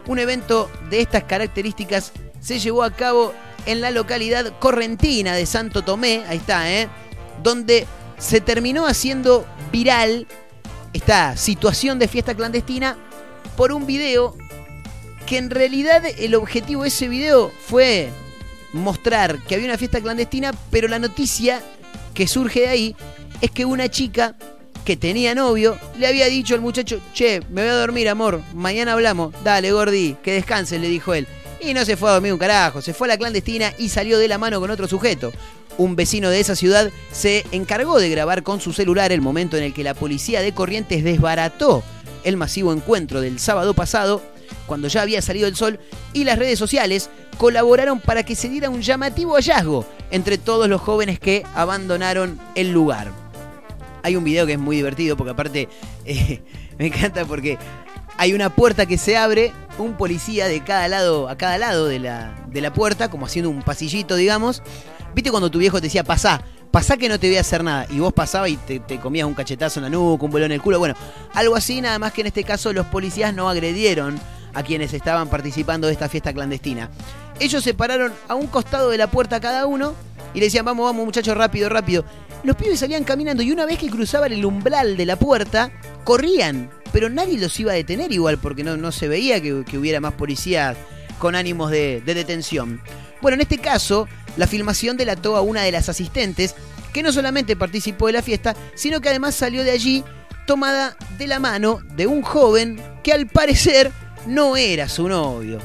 un 0.07 0.19
evento 0.19 0.71
de 0.91 1.01
estas 1.01 1.25
características 1.25 2.13
se 2.41 2.59
llevó 2.59 2.83
a 2.83 2.91
cabo 2.91 3.33
en 3.67 3.81
la 3.81 3.91
localidad 3.91 4.59
correntina 4.59 5.35
de 5.35 5.47
Santo 5.47 5.83
Tomé, 5.83 6.25
ahí 6.29 6.39
está, 6.39 6.71
¿eh? 6.73 6.89
donde 7.43 7.87
se 8.19 8.41
terminó 8.41 8.87
haciendo 8.87 9.47
viral 9.71 10.27
esta 10.93 11.37
situación 11.37 11.99
de 11.99 12.09
fiesta 12.09 12.35
clandestina 12.35 12.97
por 13.57 13.73
un 13.73 13.87
video 13.87 14.37
que 15.27 15.37
en 15.37 15.51
realidad 15.51 16.03
el 16.19 16.35
objetivo 16.35 16.83
de 16.83 16.89
ese 16.89 17.09
video 17.09 17.53
fue 17.67 18.11
mostrar 18.73 19.39
que 19.45 19.55
había 19.55 19.67
una 19.67 19.79
fiesta 19.79 20.01
clandestina, 20.01 20.53
pero 20.71 20.89
la 20.89 20.99
noticia 20.99 21.61
que 22.15 22.27
surge 22.27 22.61
de 22.61 22.69
ahí 22.69 22.97
es 23.41 23.51
que 23.51 23.65
una 23.65 23.89
chica 23.89 24.35
que 24.85 24.97
tenía 24.97 25.35
novio 25.35 25.79
le 25.99 26.07
había 26.07 26.27
dicho 26.27 26.55
al 26.55 26.63
muchacho, 26.63 27.01
che, 27.13 27.43
me 27.51 27.61
voy 27.63 27.71
a 27.71 27.75
dormir, 27.75 28.09
amor, 28.09 28.41
mañana 28.55 28.95
hablamos, 28.95 29.35
dale, 29.45 29.71
Gordi, 29.71 30.17
que 30.23 30.33
descanse, 30.33 30.79
le 30.79 30.89
dijo 30.89 31.13
él. 31.13 31.27
Y 31.61 31.75
no 31.75 31.85
se 31.85 31.97
fue 31.97 32.11
a 32.11 32.15
dormir 32.15 32.33
un 32.33 32.39
carajo, 32.39 32.81
se 32.81 32.95
fue 32.95 33.09
a 33.09 33.09
la 33.09 33.19
clandestina 33.19 33.73
y 33.79 33.89
salió 33.89 34.19
de 34.19 34.29
la 34.29 34.39
mano 34.39 34.61
con 34.61 34.71
otro 34.71 34.87
sujeto. 34.87 35.33
Un 35.77 35.97
vecino 35.97 36.31
de 36.31 36.41
esa 36.41 36.57
ciudad 36.57 36.91
se 37.13 37.45
encargó 37.53 37.99
de 37.99 38.09
grabar 38.09 38.43
con 38.43 38.61
su 38.61 38.73
celular 38.73 39.13
el 39.13 39.21
momento 39.21 39.57
en 39.57 39.65
el 39.65 39.75
que 39.75 39.85
la 39.85 39.95
policía 39.95 40.41
de 40.41 40.53
Corrientes 40.53 41.05
desbarató 41.05 41.83
el 42.25 42.37
masivo 42.37 42.73
encuentro 42.73 43.21
del 43.21 43.39
sábado 43.39 43.75
pasado, 43.75 44.23
cuando 44.67 44.89
ya 44.89 45.03
había 45.03 45.23
salido 45.23 45.49
el 45.49 45.57
sol, 45.57 45.79
y 46.13 46.25
las 46.25 46.39
redes 46.39 46.59
sociales 46.59 47.11
colaboraron 47.39 48.01
para 48.01 48.25
que 48.25 48.35
se 48.35 48.49
diera 48.49 48.71
un 48.71 48.83
llamativo 48.83 49.35
hallazgo 49.35 49.87
entre 50.11 50.39
todos 50.39 50.69
los 50.69 50.81
jóvenes 50.81 51.19
que 51.19 51.45
abandonaron 51.55 52.39
el 52.55 52.73
lugar. 52.73 53.13
Hay 54.03 54.17
un 54.17 54.25
video 54.25 54.47
que 54.47 54.53
es 54.53 54.59
muy 54.59 54.77
divertido 54.77 55.17
porque 55.17 55.33
aparte 55.33 55.69
eh, 56.05 56.41
me 56.79 56.87
encanta 56.87 57.25
porque 57.25 57.59
hay 58.19 58.35
una 58.35 58.51
puerta 58.51 58.85
que 58.85 58.99
se 58.99 59.17
abre, 59.17 59.53
un 59.79 59.97
policía 59.97 60.49
de 60.49 60.63
cada 60.63 60.89
lado, 60.89 61.29
a 61.29 61.39
cada 61.39 61.57
lado 61.57 61.87
de 61.87 62.01
la, 62.01 62.35
de 62.49 62.61
la 62.61 62.73
puerta, 62.73 63.09
como 63.09 63.27
haciendo 63.27 63.49
un 63.49 63.63
pasillito, 63.63 64.17
digamos. 64.17 64.61
¿Viste 65.15 65.31
cuando 65.31 65.51
tu 65.51 65.59
viejo 65.59 65.79
te 65.79 65.87
decía, 65.87 66.03
pasá, 66.03 66.43
pasá 66.73 66.97
que 66.97 67.09
no 67.09 67.21
te 67.21 67.29
voy 67.29 67.37
a 67.37 67.43
hacer 67.43 67.63
nada? 67.63 67.87
Y 67.89 68.01
vos 68.01 68.13
pasabas 68.13 68.51
y 68.51 68.57
te, 68.57 68.81
te 68.81 68.99
comías 68.99 69.25
un 69.25 69.35
cachetazo 69.35 69.79
en 69.79 69.85
la 69.85 69.91
nuca, 69.91 70.25
un 70.25 70.33
bolón 70.33 70.47
en 70.47 70.57
el 70.57 70.61
culo. 70.61 70.81
Bueno, 70.81 70.97
algo 71.33 71.55
así, 71.55 71.81
nada 71.81 72.01
más 72.01 72.13
que 72.13 72.23
en 72.23 72.27
este 72.27 72.43
caso 72.43 72.73
los 72.73 72.87
policías 72.87 73.33
no 73.33 73.49
agredieron 73.49 74.21
a 74.53 74.65
quienes 74.65 74.93
estaban 74.95 75.29
participando 75.29 75.87
de 75.87 75.93
esta 75.93 76.09
fiesta 76.09 76.33
clandestina. 76.33 76.91
Ellos 77.39 77.63
se 77.63 77.73
pararon 77.73 78.13
a 78.27 78.35
un 78.35 78.49
costado 78.49 78.91
de 78.91 78.99
la 78.99 79.07
puerta 79.07 79.39
cada 79.39 79.65
uno 79.67 79.95
y 80.35 80.41
le 80.41 80.47
decían, 80.47 80.65
vamos, 80.65 80.87
vamos 80.87 81.05
muchachos, 81.05 81.37
rápido, 81.37 81.69
rápido. 81.69 82.05
Los 82.43 82.57
pibes 82.57 82.81
salían 82.81 83.05
caminando 83.05 83.45
y 83.45 83.53
una 83.53 83.65
vez 83.65 83.79
que 83.79 83.89
cruzaban 83.89 84.33
el 84.33 84.45
umbral 84.45 84.97
de 84.97 85.07
la 85.07 85.17
puerta, 85.17 85.71
corrían. 86.03 86.71
Pero 86.93 87.11
nadie 87.11 87.39
los 87.39 87.59
iba 87.61 87.73
a 87.73 87.77
detener 87.77 88.13
igual 88.13 88.39
porque 88.39 88.65
no, 88.65 88.77
no 88.77 88.93
se 88.93 89.09
veía 89.09 89.41
que, 89.43 89.65
que 89.65 89.79
hubiera 89.79 90.01
más 90.01 90.15
policías 90.15 90.77
con 91.19 91.35
ánimos 91.35 91.71
de, 91.71 92.01
de 92.05 92.15
detención. 92.15 92.81
Bueno, 93.21 93.35
en 93.35 93.43
este 93.43 93.59
caso, 93.59 94.09
la 94.37 94.47
filmación 94.47 94.97
delató 94.97 95.37
a 95.37 95.41
una 95.41 95.63
de 95.63 95.73
las 95.73 95.89
asistentes 95.89 96.55
que 96.93 97.03
no 97.03 97.13
solamente 97.13 97.57
participó 97.57 98.07
de 98.07 98.15
la 98.15 98.23
fiesta, 98.23 98.57
sino 98.75 99.01
que 99.01 99.09
además 99.09 99.35
salió 99.35 99.65
de 99.65 99.73
allí 99.73 100.05
tomada 100.47 100.97
de 101.19 101.27
la 101.27 101.39
mano 101.39 101.81
de 101.95 102.07
un 102.07 102.23
joven 102.23 102.81
que 103.03 103.13
al 103.13 103.27
parecer 103.27 103.93
no 104.27 104.57
era 104.57 104.89
su 104.89 105.09
novio. 105.09 105.59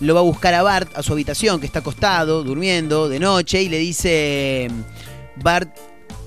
lo 0.00 0.14
va 0.14 0.20
a 0.20 0.24
buscar 0.24 0.54
a 0.54 0.62
Bart 0.62 0.90
a 0.96 1.02
su 1.02 1.12
habitación, 1.12 1.60
que 1.60 1.66
está 1.66 1.80
acostado, 1.80 2.42
durmiendo, 2.42 3.08
de 3.08 3.20
noche, 3.20 3.62
y 3.62 3.68
le 3.68 3.78
dice, 3.78 4.68
Bart, 5.36 5.74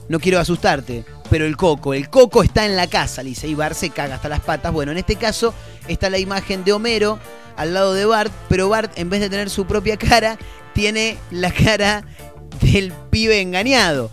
no 0.09 0.19
quiero 0.19 0.39
asustarte, 0.39 1.03
pero 1.33 1.47
el 1.47 1.57
coco, 1.57 1.95
el 1.95 2.11
coco 2.11 2.43
está 2.43 2.63
en 2.63 2.75
la 2.75 2.85
casa, 2.85 3.23
le 3.23 3.29
dice, 3.29 3.47
y 3.47 3.55
Bart 3.55 3.75
se 3.75 3.89
caga 3.89 4.13
hasta 4.13 4.29
las 4.29 4.41
patas. 4.41 4.71
Bueno, 4.71 4.91
en 4.91 4.99
este 4.99 5.15
caso 5.15 5.51
está 5.87 6.11
la 6.11 6.19
imagen 6.19 6.63
de 6.63 6.73
Homero 6.73 7.17
al 7.55 7.73
lado 7.73 7.95
de 7.95 8.05
Bart, 8.05 8.31
pero 8.49 8.69
Bart, 8.69 8.91
en 8.99 9.09
vez 9.09 9.19
de 9.19 9.31
tener 9.31 9.49
su 9.49 9.65
propia 9.65 9.97
cara, 9.97 10.37
tiene 10.75 11.17
la 11.31 11.51
cara 11.51 12.05
del 12.61 12.93
pibe 13.09 13.41
engañado. 13.41 14.11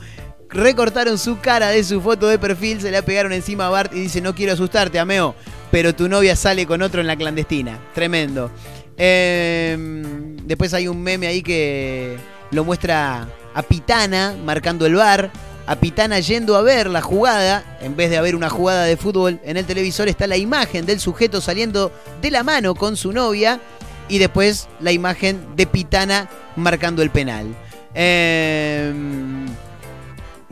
Recortaron 0.48 1.18
su 1.18 1.38
cara 1.40 1.68
de 1.68 1.84
su 1.84 2.00
foto 2.00 2.26
de 2.26 2.38
perfil, 2.38 2.80
se 2.80 2.90
la 2.90 3.02
pegaron 3.02 3.34
encima 3.34 3.66
a 3.66 3.68
Bart 3.68 3.92
y 3.94 4.00
dice, 4.00 4.22
no 4.22 4.34
quiero 4.34 4.54
asustarte, 4.54 4.98
Ameo, 4.98 5.34
pero 5.70 5.94
tu 5.94 6.08
novia 6.08 6.34
sale 6.36 6.64
con 6.64 6.80
otro 6.80 7.02
en 7.02 7.06
la 7.06 7.16
clandestina. 7.16 7.78
Tremendo. 7.94 8.50
Eh, 8.96 9.76
después 10.44 10.72
hay 10.72 10.88
un 10.88 11.02
meme 11.02 11.26
ahí 11.26 11.42
que 11.42 12.16
lo 12.50 12.64
muestra 12.64 13.28
a 13.52 13.62
Pitana 13.62 14.34
marcando 14.42 14.86
el 14.86 14.94
bar. 14.94 15.30
A 15.66 15.76
Pitana 15.76 16.18
yendo 16.18 16.56
a 16.56 16.62
ver 16.62 16.88
la 16.90 17.00
jugada, 17.00 17.62
en 17.80 17.94
vez 17.94 18.10
de 18.10 18.16
haber 18.16 18.34
una 18.34 18.50
jugada 18.50 18.84
de 18.84 18.96
fútbol 18.96 19.38
en 19.44 19.56
el 19.56 19.64
televisor, 19.66 20.08
está 20.08 20.26
la 20.26 20.36
imagen 20.36 20.84
del 20.84 20.98
sujeto 20.98 21.40
saliendo 21.40 21.92
de 22.20 22.30
la 22.32 22.42
mano 22.42 22.74
con 22.74 22.96
su 22.96 23.12
novia 23.12 23.60
y 24.08 24.18
después 24.18 24.68
la 24.80 24.90
imagen 24.90 25.54
de 25.54 25.66
Pitana 25.68 26.28
marcando 26.56 27.02
el 27.02 27.10
penal. 27.10 27.54
Eh, 27.94 28.92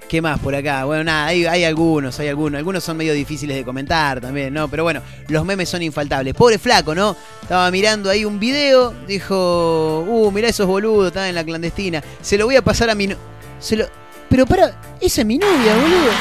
¿Qué 0.09 0.23
más 0.23 0.39
por 0.39 0.55
acá? 0.55 0.85
Bueno, 0.85 1.05
nada, 1.05 1.27
hay, 1.27 1.45
hay 1.45 1.65
algunos, 1.65 2.19
hay 2.19 2.29
algunos. 2.29 2.57
Algunos 2.57 2.83
son 2.83 2.97
medio 2.97 3.13
difíciles 3.13 3.57
de 3.57 3.65
comentar 3.65 4.21
también, 4.23 4.55
¿no? 4.55 4.67
Pero 4.69 4.83
bueno, 4.85 5.03
los 5.27 5.45
memes 5.45 5.69
son 5.69 5.83
infaltables. 5.83 6.33
Pobre 6.35 6.59
flaco, 6.59 6.95
¿no? 6.95 7.15
Estaba 7.43 7.71
mirando 7.71 8.09
ahí 8.09 8.25
un 8.25 8.39
video, 8.41 8.95
dijo, 9.07 10.05
uh, 10.09 10.31
mirá 10.31 10.49
esos 10.49 10.67
boludos, 10.67 11.09
estaban 11.09 11.29
en 11.29 11.35
la 11.35 11.45
clandestina. 11.45 12.03
Se 12.23 12.39
lo 12.39 12.47
voy 12.47 12.57
a 12.57 12.63
pasar 12.63 12.89
a 12.89 12.95
mi... 12.95 13.09
no- 13.09 13.17
Se 13.61 13.77
lo... 13.77 13.87
Pero 14.29 14.47
para, 14.47 14.75
esa 15.01 15.21
es 15.23 15.27
mi 15.27 15.39
novia, 15.39 15.75
boludo. 15.77 16.13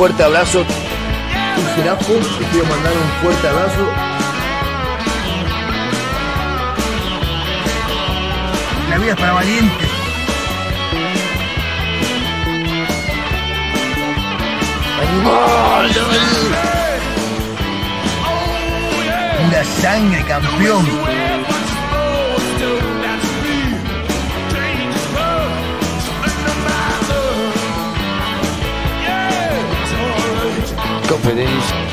Fuerte 0.00 0.22
abrazo. 0.24 0.60
Un 0.60 1.74
jirapo, 1.74 2.06
te 2.06 2.44
quiero 2.46 2.64
mandar 2.68 2.90
un 2.90 3.22
fuerte 3.22 3.48
abrazo. 3.48 3.86
La 8.88 8.96
vida 8.96 9.10
es 9.10 9.16
para 9.18 9.32
valientes. 9.34 9.88
¡Animal! 15.02 15.90
Pura 19.44 19.64
sangre, 19.64 20.24
campeón. 20.24 21.09
Conferencia. 31.30 31.89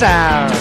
sound. 0.00 0.59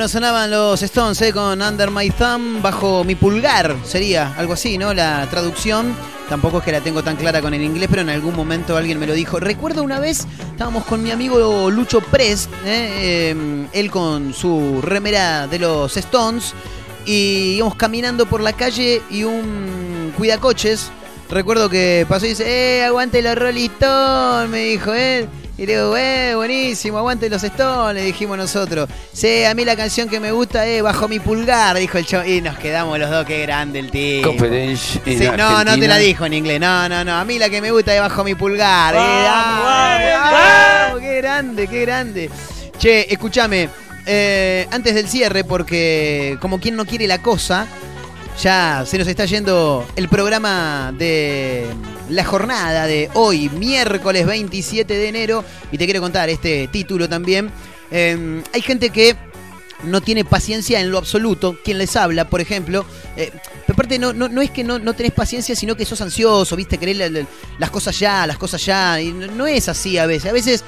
Bueno, 0.00 0.08
sonaban 0.08 0.50
los 0.50 0.82
Stones 0.82 1.20
eh, 1.20 1.30
con 1.30 1.60
Under 1.60 1.90
My 1.90 2.08
Thumb, 2.08 2.62
bajo 2.62 3.04
mi 3.04 3.16
pulgar, 3.16 3.76
sería 3.84 4.32
algo 4.38 4.54
así, 4.54 4.78
¿no? 4.78 4.94
La 4.94 5.26
traducción. 5.28 5.94
Tampoco 6.26 6.56
es 6.56 6.64
que 6.64 6.72
la 6.72 6.80
tengo 6.80 7.02
tan 7.02 7.16
clara 7.16 7.42
con 7.42 7.52
el 7.52 7.60
inglés, 7.60 7.86
pero 7.90 8.00
en 8.00 8.08
algún 8.08 8.34
momento 8.34 8.78
alguien 8.78 8.98
me 8.98 9.06
lo 9.06 9.12
dijo. 9.12 9.38
Recuerdo 9.40 9.82
una 9.82 10.00
vez, 10.00 10.26
estábamos 10.52 10.86
con 10.86 11.02
mi 11.02 11.10
amigo 11.10 11.70
Lucho 11.70 12.00
Press, 12.00 12.48
eh, 12.64 13.34
eh, 13.34 13.66
él 13.74 13.90
con 13.90 14.32
su 14.32 14.80
remera 14.80 15.46
de 15.46 15.58
los 15.58 15.94
Stones, 15.98 16.54
y 17.04 17.56
íbamos 17.58 17.74
caminando 17.74 18.24
por 18.24 18.40
la 18.40 18.54
calle 18.54 19.02
y 19.10 19.24
un 19.24 20.14
cuidacoches, 20.16 20.90
recuerdo 21.28 21.68
que 21.68 22.06
pasó 22.08 22.24
y 22.24 22.30
dice, 22.30 22.44
¡eh, 22.46 22.84
aguante 22.86 23.20
los 23.20 23.34
Rolling! 23.34 23.68
Me 24.48 24.60
dijo, 24.60 24.94
¿eh? 24.94 25.28
Y 25.60 25.66
le 25.66 25.74
digo, 25.74 25.94
eh, 25.94 26.34
buenísimo, 26.34 26.96
aguante 26.96 27.28
los 27.28 27.42
Stones, 27.44 27.94
le 28.02 28.06
dijimos 28.06 28.38
nosotros. 28.38 28.88
Sí, 29.12 29.44
a 29.44 29.52
mí 29.54 29.66
la 29.66 29.76
canción 29.76 30.08
que 30.08 30.18
me 30.18 30.32
gusta 30.32 30.66
es 30.66 30.82
Bajo 30.82 31.06
mi 31.06 31.20
pulgar, 31.20 31.76
dijo 31.76 31.98
el 31.98 32.06
chavo. 32.06 32.26
Y 32.26 32.40
nos 32.40 32.56
quedamos 32.56 32.98
los 32.98 33.10
dos, 33.10 33.26
qué 33.26 33.42
grande 33.42 33.78
el 33.80 33.90
tipo. 33.90 34.30
En 34.42 34.74
Sí, 34.78 35.00
no, 35.36 35.62
no 35.62 35.78
te 35.78 35.86
la 35.86 35.98
dijo 35.98 36.24
en 36.24 36.32
inglés. 36.32 36.60
No, 36.60 36.88
no, 36.88 37.04
no. 37.04 37.14
A 37.14 37.26
mí 37.26 37.38
la 37.38 37.50
que 37.50 37.60
me 37.60 37.70
gusta 37.72 37.94
es 37.94 38.00
Bajo 38.00 38.24
mi 38.24 38.34
pulgar. 38.34 38.94
Eh, 38.94 38.98
dale, 38.98 40.12
vamos, 40.14 40.32
vamos, 40.32 41.00
Qué 41.02 41.16
grande, 41.18 41.68
qué 41.68 41.80
grande. 41.82 42.30
Che, 42.78 43.12
escúchame. 43.12 43.68
eh, 44.06 44.66
antes 44.70 44.94
del 44.94 45.08
cierre, 45.08 45.44
porque 45.44 46.38
como 46.40 46.58
quien 46.58 46.74
no 46.74 46.86
quiere 46.86 47.06
la 47.06 47.18
cosa, 47.20 47.66
ya 48.42 48.84
se 48.86 48.96
nos 48.96 49.06
está 49.06 49.26
yendo 49.26 49.86
el 49.94 50.08
programa 50.08 50.90
de 50.96 51.66
la 52.10 52.24
jornada 52.24 52.86
de 52.86 53.08
hoy, 53.14 53.48
miércoles 53.50 54.26
27 54.26 54.92
de 54.94 55.08
enero. 55.08 55.44
Y 55.72 55.78
te 55.78 55.84
quiero 55.86 56.00
contar 56.00 56.28
este 56.28 56.68
título 56.68 57.08
también. 57.08 57.50
Eh, 57.90 58.42
hay 58.52 58.60
gente 58.62 58.90
que 58.90 59.16
no 59.84 60.00
tiene 60.02 60.24
paciencia 60.24 60.80
en 60.80 60.90
lo 60.90 60.98
absoluto. 60.98 61.56
Quien 61.64 61.78
les 61.78 61.96
habla, 61.96 62.28
por 62.28 62.40
ejemplo. 62.40 62.84
eh, 63.16 63.30
pero 63.66 63.74
aparte, 63.74 63.98
no, 63.98 64.12
no, 64.12 64.28
no 64.28 64.42
es 64.42 64.50
que 64.50 64.62
no, 64.64 64.78
no 64.78 64.92
tenés 64.94 65.12
paciencia, 65.12 65.54
sino 65.56 65.76
que 65.76 65.84
sos 65.84 66.00
ansioso, 66.00 66.54
¿viste? 66.56 66.76
Querés 66.78 66.96
la- 66.96 67.08
la- 67.08 67.26
las 67.58 67.70
cosas 67.70 67.98
ya, 67.98 68.26
las 68.26 68.36
cosas 68.38 68.64
ya. 68.64 68.98
No, 69.14 69.26
no 69.28 69.46
es 69.46 69.68
así 69.68 69.96
a 69.98 70.06
veces. 70.06 70.30
A 70.30 70.32
veces. 70.34 70.64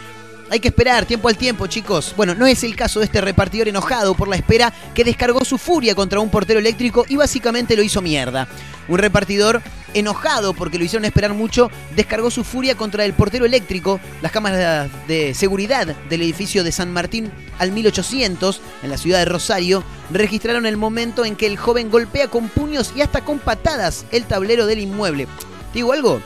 Hay 0.52 0.60
que 0.60 0.68
esperar 0.68 1.06
tiempo 1.06 1.28
al 1.28 1.38
tiempo, 1.38 1.66
chicos. 1.66 2.12
Bueno, 2.14 2.34
no 2.34 2.46
es 2.46 2.62
el 2.62 2.76
caso 2.76 2.98
de 3.00 3.06
este 3.06 3.22
repartidor 3.22 3.68
enojado 3.68 4.14
por 4.14 4.28
la 4.28 4.36
espera 4.36 4.70
que 4.94 5.02
descargó 5.02 5.46
su 5.46 5.56
furia 5.56 5.94
contra 5.94 6.20
un 6.20 6.28
portero 6.28 6.60
eléctrico 6.60 7.06
y 7.08 7.16
básicamente 7.16 7.74
lo 7.74 7.82
hizo 7.82 8.02
mierda. 8.02 8.46
Un 8.86 8.98
repartidor 8.98 9.62
enojado 9.94 10.52
porque 10.52 10.76
lo 10.76 10.84
hicieron 10.84 11.06
esperar 11.06 11.32
mucho, 11.32 11.70
descargó 11.96 12.30
su 12.30 12.44
furia 12.44 12.74
contra 12.74 13.06
el 13.06 13.14
portero 13.14 13.46
eléctrico. 13.46 13.98
Las 14.20 14.30
cámaras 14.30 14.90
de 15.08 15.32
seguridad 15.32 15.86
del 16.10 16.20
edificio 16.20 16.62
de 16.64 16.72
San 16.72 16.92
Martín 16.92 17.32
al 17.58 17.72
1800, 17.72 18.60
en 18.82 18.90
la 18.90 18.98
ciudad 18.98 19.20
de 19.20 19.24
Rosario, 19.24 19.82
registraron 20.10 20.66
el 20.66 20.76
momento 20.76 21.24
en 21.24 21.34
que 21.34 21.46
el 21.46 21.56
joven 21.56 21.90
golpea 21.90 22.28
con 22.28 22.50
puños 22.50 22.92
y 22.94 23.00
hasta 23.00 23.22
con 23.22 23.38
patadas 23.38 24.04
el 24.10 24.24
tablero 24.24 24.66
del 24.66 24.80
inmueble. 24.80 25.24
¿Te 25.72 25.78
digo 25.78 25.94
algo? 25.94 26.20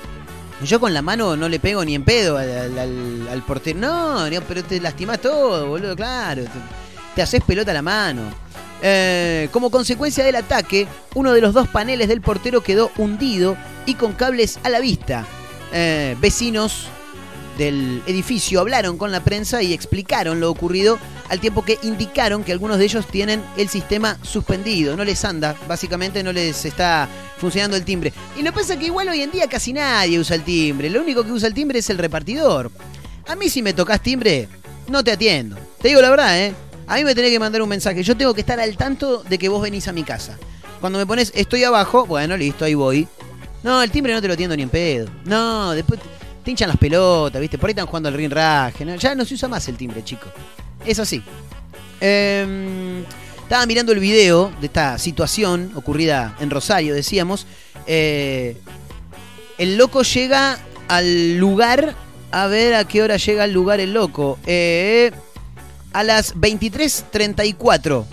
Yo 0.63 0.81
con 0.81 0.95
la 0.95 1.03
mano 1.03 1.37
no 1.37 1.49
le 1.49 1.61
pego 1.61 1.85
ni 1.85 1.95
en 1.95 2.03
pedo 2.03 2.39
al, 2.39 3.43
portero. 3.47 3.79
No, 3.79 4.27
pero 4.49 4.65
te 4.65 4.81
lastimás 4.81 5.21
todo, 5.21 5.67
boludo, 5.69 5.95
claro. 5.95 6.45
Te, 6.45 6.51
te 7.15 7.23
haces 7.23 7.43
pelota 7.43 7.71
a 7.73 7.75
la 7.75 7.83
mano. 7.83 8.23
Eh, 8.83 9.49
como 9.53 9.71
consecuencia 9.71 10.25
del 10.25 10.37
ataque, 10.37 10.87
uno 11.15 11.33
de 11.33 11.41
los 11.41 11.55
dos 11.55 11.69
paneles 11.69 12.09
del 12.09 12.21
portero 12.21 12.63
quedó 12.63 12.91
hundido 12.99 13.57
y 13.87 13.95
con 13.95 14.13
cables 14.13 14.59
a 14.63 14.69
la 14.69 14.81
vista. 14.81 15.27
Eh, 15.73 16.17
vecinos 16.21 16.89
del 17.57 18.03
edificio 18.07 18.61
hablaron 18.61 18.99
con 18.99 19.13
la 19.13 19.25
prensa 19.25 19.63
y 19.63 19.73
explicaron 19.73 20.41
lo 20.41 20.51
ocurrido 20.51 20.99
al 21.29 21.41
tiempo 21.41 21.65
que 21.65 21.79
indicaron 21.83 22.45
que 22.45 22.53
algunos 22.53 22.79
de 22.79 22.85
ellos 22.85 23.07
tienen 23.07 23.43
el 23.57 23.69
sistema 23.69 24.19
suspendido, 24.23 24.97
no 24.97 25.05
les 25.05 25.25
anda, 25.25 25.57
básicamente 25.67 26.23
no 26.23 26.33
les 26.33 26.65
está 26.65 27.09
funcionando 27.39 27.77
el 27.77 27.85
timbre. 27.85 28.13
Y 28.37 28.43
lo 28.43 28.53
que 28.53 28.61
pasa 28.61 28.79
que 28.79 28.87
igual 28.87 29.09
hoy 29.09 29.23
en 29.23 29.31
día 29.31 29.49
casi 29.49 29.73
nadie 29.73 30.19
usa 30.19 30.37
el 30.37 30.43
timbre, 30.43 30.91
lo 30.91 31.01
único 31.01 31.25
que 31.25 31.33
usa 31.33 31.49
el 31.49 31.55
timbre 31.55 31.81
es 31.81 31.91
el 31.91 31.99
repartidor. 31.99 32.71
A 33.27 33.35
mí 33.35 33.49
si 33.49 33.63
me 33.63 33.73
tocas 33.73 34.01
timbre, 34.03 34.49
no 34.89 35.03
te 35.03 35.13
atiendo. 35.13 35.57
Te 35.81 35.89
digo 35.89 36.01
la 36.01 36.11
verdad, 36.11 36.39
¿eh? 36.39 36.55
A 36.87 36.97
mí 36.97 37.05
me 37.05 37.15
tenés 37.15 37.33
que 37.33 37.41
mandar 37.41 37.61
un 37.63 37.69
mensaje. 37.69 38.03
Yo 38.05 38.17
tengo 38.17 38.33
que 38.33 38.43
estar 38.43 38.61
al 38.61 38.77
tanto 38.77 39.25
de 39.25 39.39
que 39.39 39.49
vos 39.49 39.61
venís 39.61 39.89
a 39.89 39.93
mi 39.93 40.05
casa. 40.05 40.39
Cuando 40.81 40.99
me 40.99 41.07
pones 41.07 41.33
estoy 41.35 41.65
abajo, 41.65 42.07
bueno, 42.07 42.37
listo, 42.37 42.65
ahí 42.65 42.75
voy. 42.75 43.09
No, 43.65 43.83
el 43.83 43.91
timbre 43.91 44.13
no 44.13 44.21
te 44.23 44.29
lo 44.29 44.35
atiendo 44.35 44.57
ni 44.57 44.63
en 44.63 44.69
pedo. 44.69 45.09
No, 45.25 45.73
después 45.73 45.99
te 46.47 46.53
hinchan 46.53 46.69
las 46.69 46.79
pelotas, 46.79 47.41
¿viste? 47.41 47.59
Por 47.59 47.67
ahí 47.67 47.73
están 47.73 47.87
jugando 47.87 48.09
al 48.09 48.15
ring 48.15 48.31
raje. 48.31 48.85
¿no? 48.85 48.95
Ya 48.95 49.17
no 49.17 49.25
se 49.25 49.35
usa 49.35 49.49
más 49.49 49.67
el 49.67 49.77
timbre, 49.77 50.05
chico. 50.05 50.29
Es 50.87 51.01
así. 51.01 51.21
Em, 52.01 53.03
estaba 53.43 53.67
mirando 53.67 53.91
el 53.91 53.99
video 53.99 54.53
de 54.61 54.67
esta 54.69 54.97
situación 54.97 55.73
ocurrida 55.75 56.37
en 56.39 56.51
Rosario, 56.51 56.95
decíamos. 56.95 57.49
Eh, 57.89 58.57
el 59.59 59.77
loco 59.77 60.05
llega 60.05 60.61
al 60.87 61.37
lugar. 61.37 61.97
A 62.31 62.47
ver 62.47 62.75
a 62.75 62.87
qué 62.87 63.03
hora 63.03 63.17
llega 63.17 63.43
al 63.43 63.53
lugar 63.53 63.81
el 63.81 63.93
loco. 63.93 64.39
Eh, 64.47 65.11
a 65.93 66.05
las 66.05 66.37
23.34. 66.37 68.05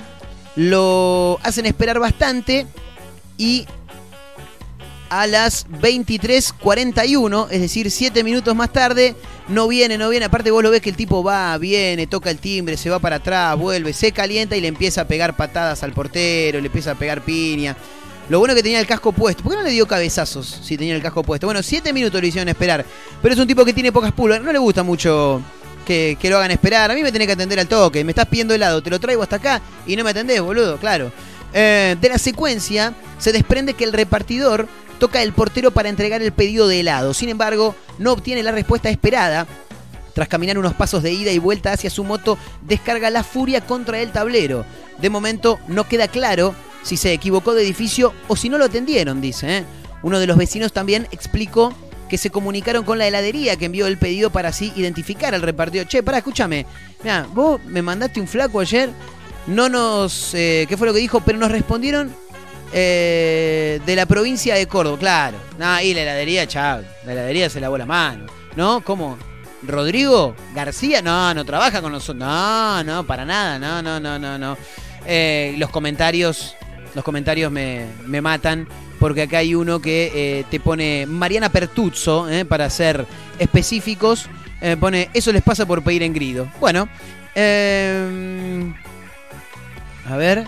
Lo 0.56 1.40
hacen 1.44 1.68
esperar 1.68 2.00
bastante. 2.00 2.66
Y 3.38 3.68
a 5.20 5.28
las 5.28 5.68
23.41, 5.68 7.48
es 7.52 7.62
decir, 7.62 7.92
7 7.92 8.24
minutos 8.24 8.56
más 8.56 8.74
tarde, 8.74 9.16
no 9.48 9.68
viene, 9.68 9.98
no 9.98 10.10
viene. 10.10 10.26
Aparte 10.26 10.50
vos 10.50 10.64
lo 10.64 10.72
ves 10.72 10.82
que 10.82 10.90
el 10.90 10.96
tipo 10.96 11.24
va, 11.24 11.56
viene, 11.58 12.08
toca 12.08 12.32
el 12.32 12.40
timbre, 12.40 12.78
se 12.78 12.90
va 12.90 12.98
para 13.00 13.18
atrás, 13.18 13.58
vuelve, 13.58 13.94
se 13.94 14.12
calienta 14.12 14.56
y 14.56 14.62
le 14.62 14.68
empieza 14.68 15.02
a 15.02 15.08
pegar 15.08 15.36
patadas 15.36 15.84
al 15.84 15.94
portero, 15.94 16.60
le 16.60 16.66
empieza 16.66 16.92
a 16.92 16.96
pegar 16.96 17.22
piña. 17.22 17.78
Lo 18.30 18.40
bueno 18.40 18.56
que 18.56 18.64
tenía 18.64 18.80
el 18.80 18.88
casco 18.88 19.12
puesto. 19.12 19.44
¿Por 19.44 19.52
qué 19.52 19.58
no 19.58 19.64
le 19.64 19.72
dio 19.72 19.86
cabezazos 19.86 20.62
si 20.64 20.78
tenía 20.78 20.96
el 20.96 21.02
casco 21.02 21.24
puesto? 21.24 21.46
Bueno, 21.46 21.62
7 21.62 21.94
minutos 21.94 22.20
lo 22.20 22.26
hicieron 22.26 22.50
esperar. 22.50 22.86
Pero 23.22 23.34
es 23.34 23.40
un 23.40 23.48
tipo 23.48 23.66
que 23.66 23.74
tiene 23.74 23.92
pocas 23.92 24.14
pulgas. 24.14 24.42
No 24.42 24.52
le 24.52 24.60
gusta 24.60 24.82
mucho 24.82 25.42
que, 25.86 26.18
lo 26.24 26.38
hagan 26.38 26.52
esperar. 26.52 26.90
A 26.90 26.96
mí 26.96 27.04
me 27.04 27.12
tenés 27.12 27.28
que 27.28 27.34
atender 27.34 27.60
al 27.60 27.68
toque. 27.68 28.04
Me 28.04 28.14
estás 28.14 28.26
pidiendo 28.28 28.54
helado, 28.54 28.82
te 28.82 28.90
lo 28.90 29.00
traigo 29.00 29.22
hasta 29.22 29.36
acá 29.36 29.62
y 29.86 29.96
no 29.96 30.04
me 30.04 30.12
atendés, 30.12 30.42
boludo, 30.42 30.78
claro. 30.78 31.12
Eh, 31.54 31.96
de 32.02 32.10
la 32.10 32.18
secuencia 32.18 32.94
se 33.20 33.32
desprende 33.32 33.76
que 33.76 33.84
el 33.84 33.94
repartidor 33.94 34.68
toca 35.04 35.22
el 35.22 35.34
portero 35.34 35.72
para 35.72 35.90
entregar 35.90 36.22
el 36.22 36.32
pedido 36.32 36.66
de 36.66 36.80
helado. 36.80 37.14
Sin 37.14 37.28
embargo, 37.28 37.76
no 38.00 38.14
obtiene 38.14 38.42
la 38.42 38.54
respuesta 38.54 38.90
esperada. 38.90 39.46
Tras 40.14 40.30
caminar 40.30 40.58
unos 40.58 40.76
pasos 40.76 41.04
de 41.04 41.12
ida 41.12 41.30
y 41.30 41.40
vuelta 41.40 41.74
hacia 41.74 41.90
su 41.90 42.06
moto, 42.06 42.38
descarga 42.62 43.10
la 43.10 43.26
furia 43.26 43.60
contra 43.60 44.00
el 44.00 44.14
tablero. 44.14 44.64
De 45.00 45.10
momento 45.10 45.60
no 45.68 45.90
queda 45.90 46.08
claro 46.08 46.56
si 46.84 46.96
se 46.96 47.12
equivocó 47.12 47.54
de 47.54 47.64
edificio 47.64 48.14
o 48.30 48.38
si 48.38 48.48
no 48.48 48.58
lo 48.58 48.64
atendieron, 48.64 49.20
dice. 49.20 49.58
¿eh? 49.58 49.64
Uno 50.04 50.20
de 50.20 50.28
los 50.28 50.38
vecinos 50.38 50.72
también 50.72 51.06
explicó 51.12 51.74
que 52.08 52.18
se 52.18 52.30
comunicaron 52.30 52.86
con 52.86 52.98
la 52.98 53.06
heladería 53.06 53.58
que 53.58 53.66
envió 53.66 53.88
el 53.88 53.98
pedido 53.98 54.30
para 54.30 54.50
así 54.50 54.72
identificar 54.78 55.36
al 55.36 55.42
repartidor. 55.42 55.86
Che, 55.86 56.02
pará, 56.02 56.20
escúchame. 56.20 56.66
Mira, 57.04 57.28
vos 57.34 57.60
me 57.66 57.82
mandaste 57.82 58.22
un 58.22 58.28
flaco 58.30 58.62
ayer, 58.62 58.90
no 59.48 59.68
nos... 59.68 60.34
eh, 60.34 60.66
¿Qué 60.70 60.78
fue 60.78 60.88
lo 60.88 60.94
que 60.94 61.02
dijo? 61.02 61.20
Pero 61.26 61.40
nos 61.40 61.52
respondieron 61.52 62.16
eh, 62.74 63.80
de 63.86 63.96
la 63.96 64.06
provincia 64.06 64.56
de 64.56 64.68
Córdoba, 64.68 64.98
claro. 64.98 65.38
No, 65.60 65.80
y 65.80 65.94
la 65.94 66.02
heladería, 66.02 66.48
chao. 66.48 66.82
La 67.06 67.14
heladería 67.14 67.50
se 67.50 67.60
lavó 67.60 67.78
la 67.78 67.86
mano. 67.86 68.26
¿No? 68.56 68.82
¿Cómo? 68.82 69.18
¿Rodrigo 69.62 70.36
García? 70.56 71.02
No, 71.02 71.34
no 71.34 71.46
trabaja 71.46 71.82
con 71.82 71.92
nosotros. 71.92 72.18
No, 72.18 72.84
no, 72.84 73.06
para 73.06 73.26
nada. 73.26 73.60
No, 73.60 73.82
no, 73.82 74.00
no, 74.00 74.18
no, 74.18 74.38
no. 74.38 74.58
Eh, 75.06 75.56
los 75.58 75.70
comentarios, 75.70 76.56
los 76.96 77.04
comentarios 77.04 77.52
me, 77.52 77.86
me 78.06 78.22
matan. 78.22 78.68
Porque 79.00 79.24
acá 79.24 79.40
hay 79.40 79.54
uno 79.54 79.80
que 79.80 80.12
eh, 80.16 80.46
te 80.50 80.60
pone 80.60 81.06
Mariana 81.06 81.50
Pertuzzo, 81.50 82.28
para 82.48 82.70
ser 82.70 83.06
específicos. 83.38 84.28
pone, 84.80 85.10
eso 85.14 85.32
les 85.32 85.44
pasa 85.44 85.66
por 85.66 85.84
pedir 85.84 86.04
en 86.04 86.14
grido. 86.14 86.48
Bueno, 86.60 86.88
eh, 87.36 88.74
a 90.10 90.16
ver. 90.16 90.48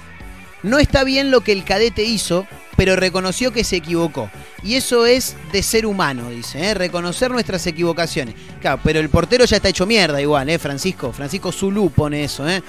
No 0.65 0.79
está 0.79 1.03
bien 1.03 1.29
lo 1.29 1.41
que 1.41 1.51
el 1.51 1.63
cadete 1.63 2.03
hizo, 2.03 2.47
pero 2.75 2.95
reconoció 2.95 3.53
que 3.53 3.63
se 3.63 3.75
equivocó. 3.75 4.31
Y 4.63 4.75
eso 4.75 5.05
es 5.05 5.35
de 5.51 5.61
ser 5.61 5.85
humano, 5.85 6.31
dice, 6.31 6.59
¿eh? 6.59 6.73
reconocer 6.73 7.29
nuestras 7.29 7.65
equivocaciones. 7.67 8.33
Claro, 8.61 8.81
pero 8.83 8.99
el 8.99 9.09
portero 9.09 9.45
ya 9.45 9.57
está 9.57 9.69
hecho 9.69 9.85
mierda 9.85 10.19
igual, 10.19 10.49
¿eh? 10.49 10.57
Francisco. 10.57 11.13
Francisco 11.13 11.51
Zulú 11.51 11.91
pone 11.91 12.23
eso, 12.23 12.49
¿eh? 12.49 12.63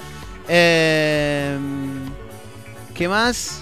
Eh, 0.47 1.57
¿Qué 2.95 3.09
más? 3.09 3.61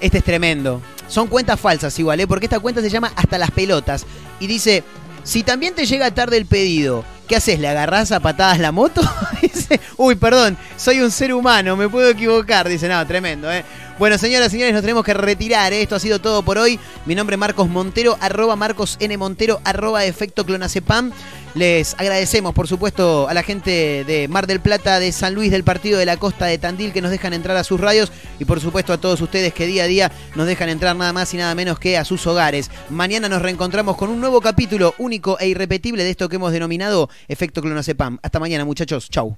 Este 0.00 0.18
es 0.18 0.24
tremendo. 0.24 0.82
Son 1.06 1.28
cuentas 1.28 1.60
falsas 1.60 1.96
igual, 2.00 2.18
¿eh? 2.18 2.26
Porque 2.26 2.46
esta 2.46 2.58
cuenta 2.58 2.80
se 2.80 2.90
llama 2.90 3.12
Hasta 3.14 3.38
las 3.38 3.52
pelotas. 3.52 4.06
Y 4.40 4.48
dice, 4.48 4.82
si 5.22 5.44
también 5.44 5.72
te 5.72 5.86
llega 5.86 6.10
tarde 6.10 6.36
el 6.36 6.46
pedido, 6.46 7.04
¿qué 7.26 7.36
haces? 7.36 7.58
¿Le 7.58 7.68
agarrás 7.68 8.12
a 8.12 8.20
patadas 8.20 8.58
la 8.58 8.72
moto? 8.72 9.00
dice, 9.42 9.80
uy, 9.96 10.14
perdón, 10.14 10.56
soy 10.76 11.00
un 11.00 11.10
ser 11.10 11.34
humano, 11.34 11.76
me 11.76 11.88
puedo 11.88 12.10
equivocar. 12.10 12.68
Dice, 12.68 12.88
no, 12.88 13.06
tremendo, 13.06 13.52
¿eh? 13.52 13.64
Bueno, 13.98 14.18
señoras 14.18 14.48
y 14.48 14.50
señores, 14.52 14.74
nos 14.74 14.82
tenemos 14.82 15.04
que 15.04 15.14
retirar. 15.14 15.72
¿eh? 15.72 15.80
Esto 15.80 15.96
ha 15.96 16.00
sido 16.00 16.18
todo 16.18 16.42
por 16.42 16.58
hoy. 16.58 16.78
Mi 17.06 17.14
nombre 17.14 17.34
es 17.34 17.40
Marcos 17.40 17.66
Montero, 17.66 18.18
arroba 18.20 18.54
Marcos 18.54 18.98
N. 19.00 19.16
Montero, 19.16 19.58
arroba 19.64 20.04
efecto 20.04 20.44
clonacepam. 20.44 21.12
Les 21.54 21.94
agradecemos, 21.94 22.52
por 22.52 22.68
supuesto, 22.68 23.26
a 23.30 23.32
la 23.32 23.42
gente 23.42 24.04
de 24.04 24.28
Mar 24.28 24.46
del 24.46 24.60
Plata, 24.60 25.00
de 25.00 25.10
San 25.10 25.34
Luis, 25.34 25.50
del 25.50 25.64
Partido 25.64 25.98
de 25.98 26.04
la 26.04 26.18
Costa 26.18 26.44
de 26.44 26.58
Tandil, 26.58 26.92
que 26.92 27.00
nos 27.00 27.10
dejan 27.10 27.32
entrar 27.32 27.56
a 27.56 27.64
sus 27.64 27.80
radios. 27.80 28.12
Y 28.38 28.44
por 28.44 28.60
supuesto 28.60 28.92
a 28.92 28.98
todos 28.98 29.22
ustedes 29.22 29.54
que 29.54 29.66
día 29.66 29.84
a 29.84 29.86
día 29.86 30.12
nos 30.34 30.46
dejan 30.46 30.68
entrar 30.68 30.94
nada 30.94 31.14
más 31.14 31.32
y 31.32 31.38
nada 31.38 31.54
menos 31.54 31.78
que 31.78 31.96
a 31.96 32.04
sus 32.04 32.26
hogares. 32.26 32.70
Mañana 32.90 33.30
nos 33.30 33.40
reencontramos 33.40 33.96
con 33.96 34.10
un 34.10 34.20
nuevo 34.20 34.42
capítulo 34.42 34.94
único 34.98 35.38
e 35.38 35.48
irrepetible 35.48 36.04
de 36.04 36.10
esto 36.10 36.28
que 36.28 36.36
hemos 36.36 36.52
denominado 36.52 37.08
Efecto 37.28 37.62
Clonacepam. 37.62 38.18
Hasta 38.22 38.40
mañana, 38.40 38.64
muchachos. 38.64 39.08
Chau. 39.10 39.36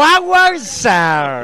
La 0.00 0.18
guagua 0.18 0.58
Sound. 0.58 1.39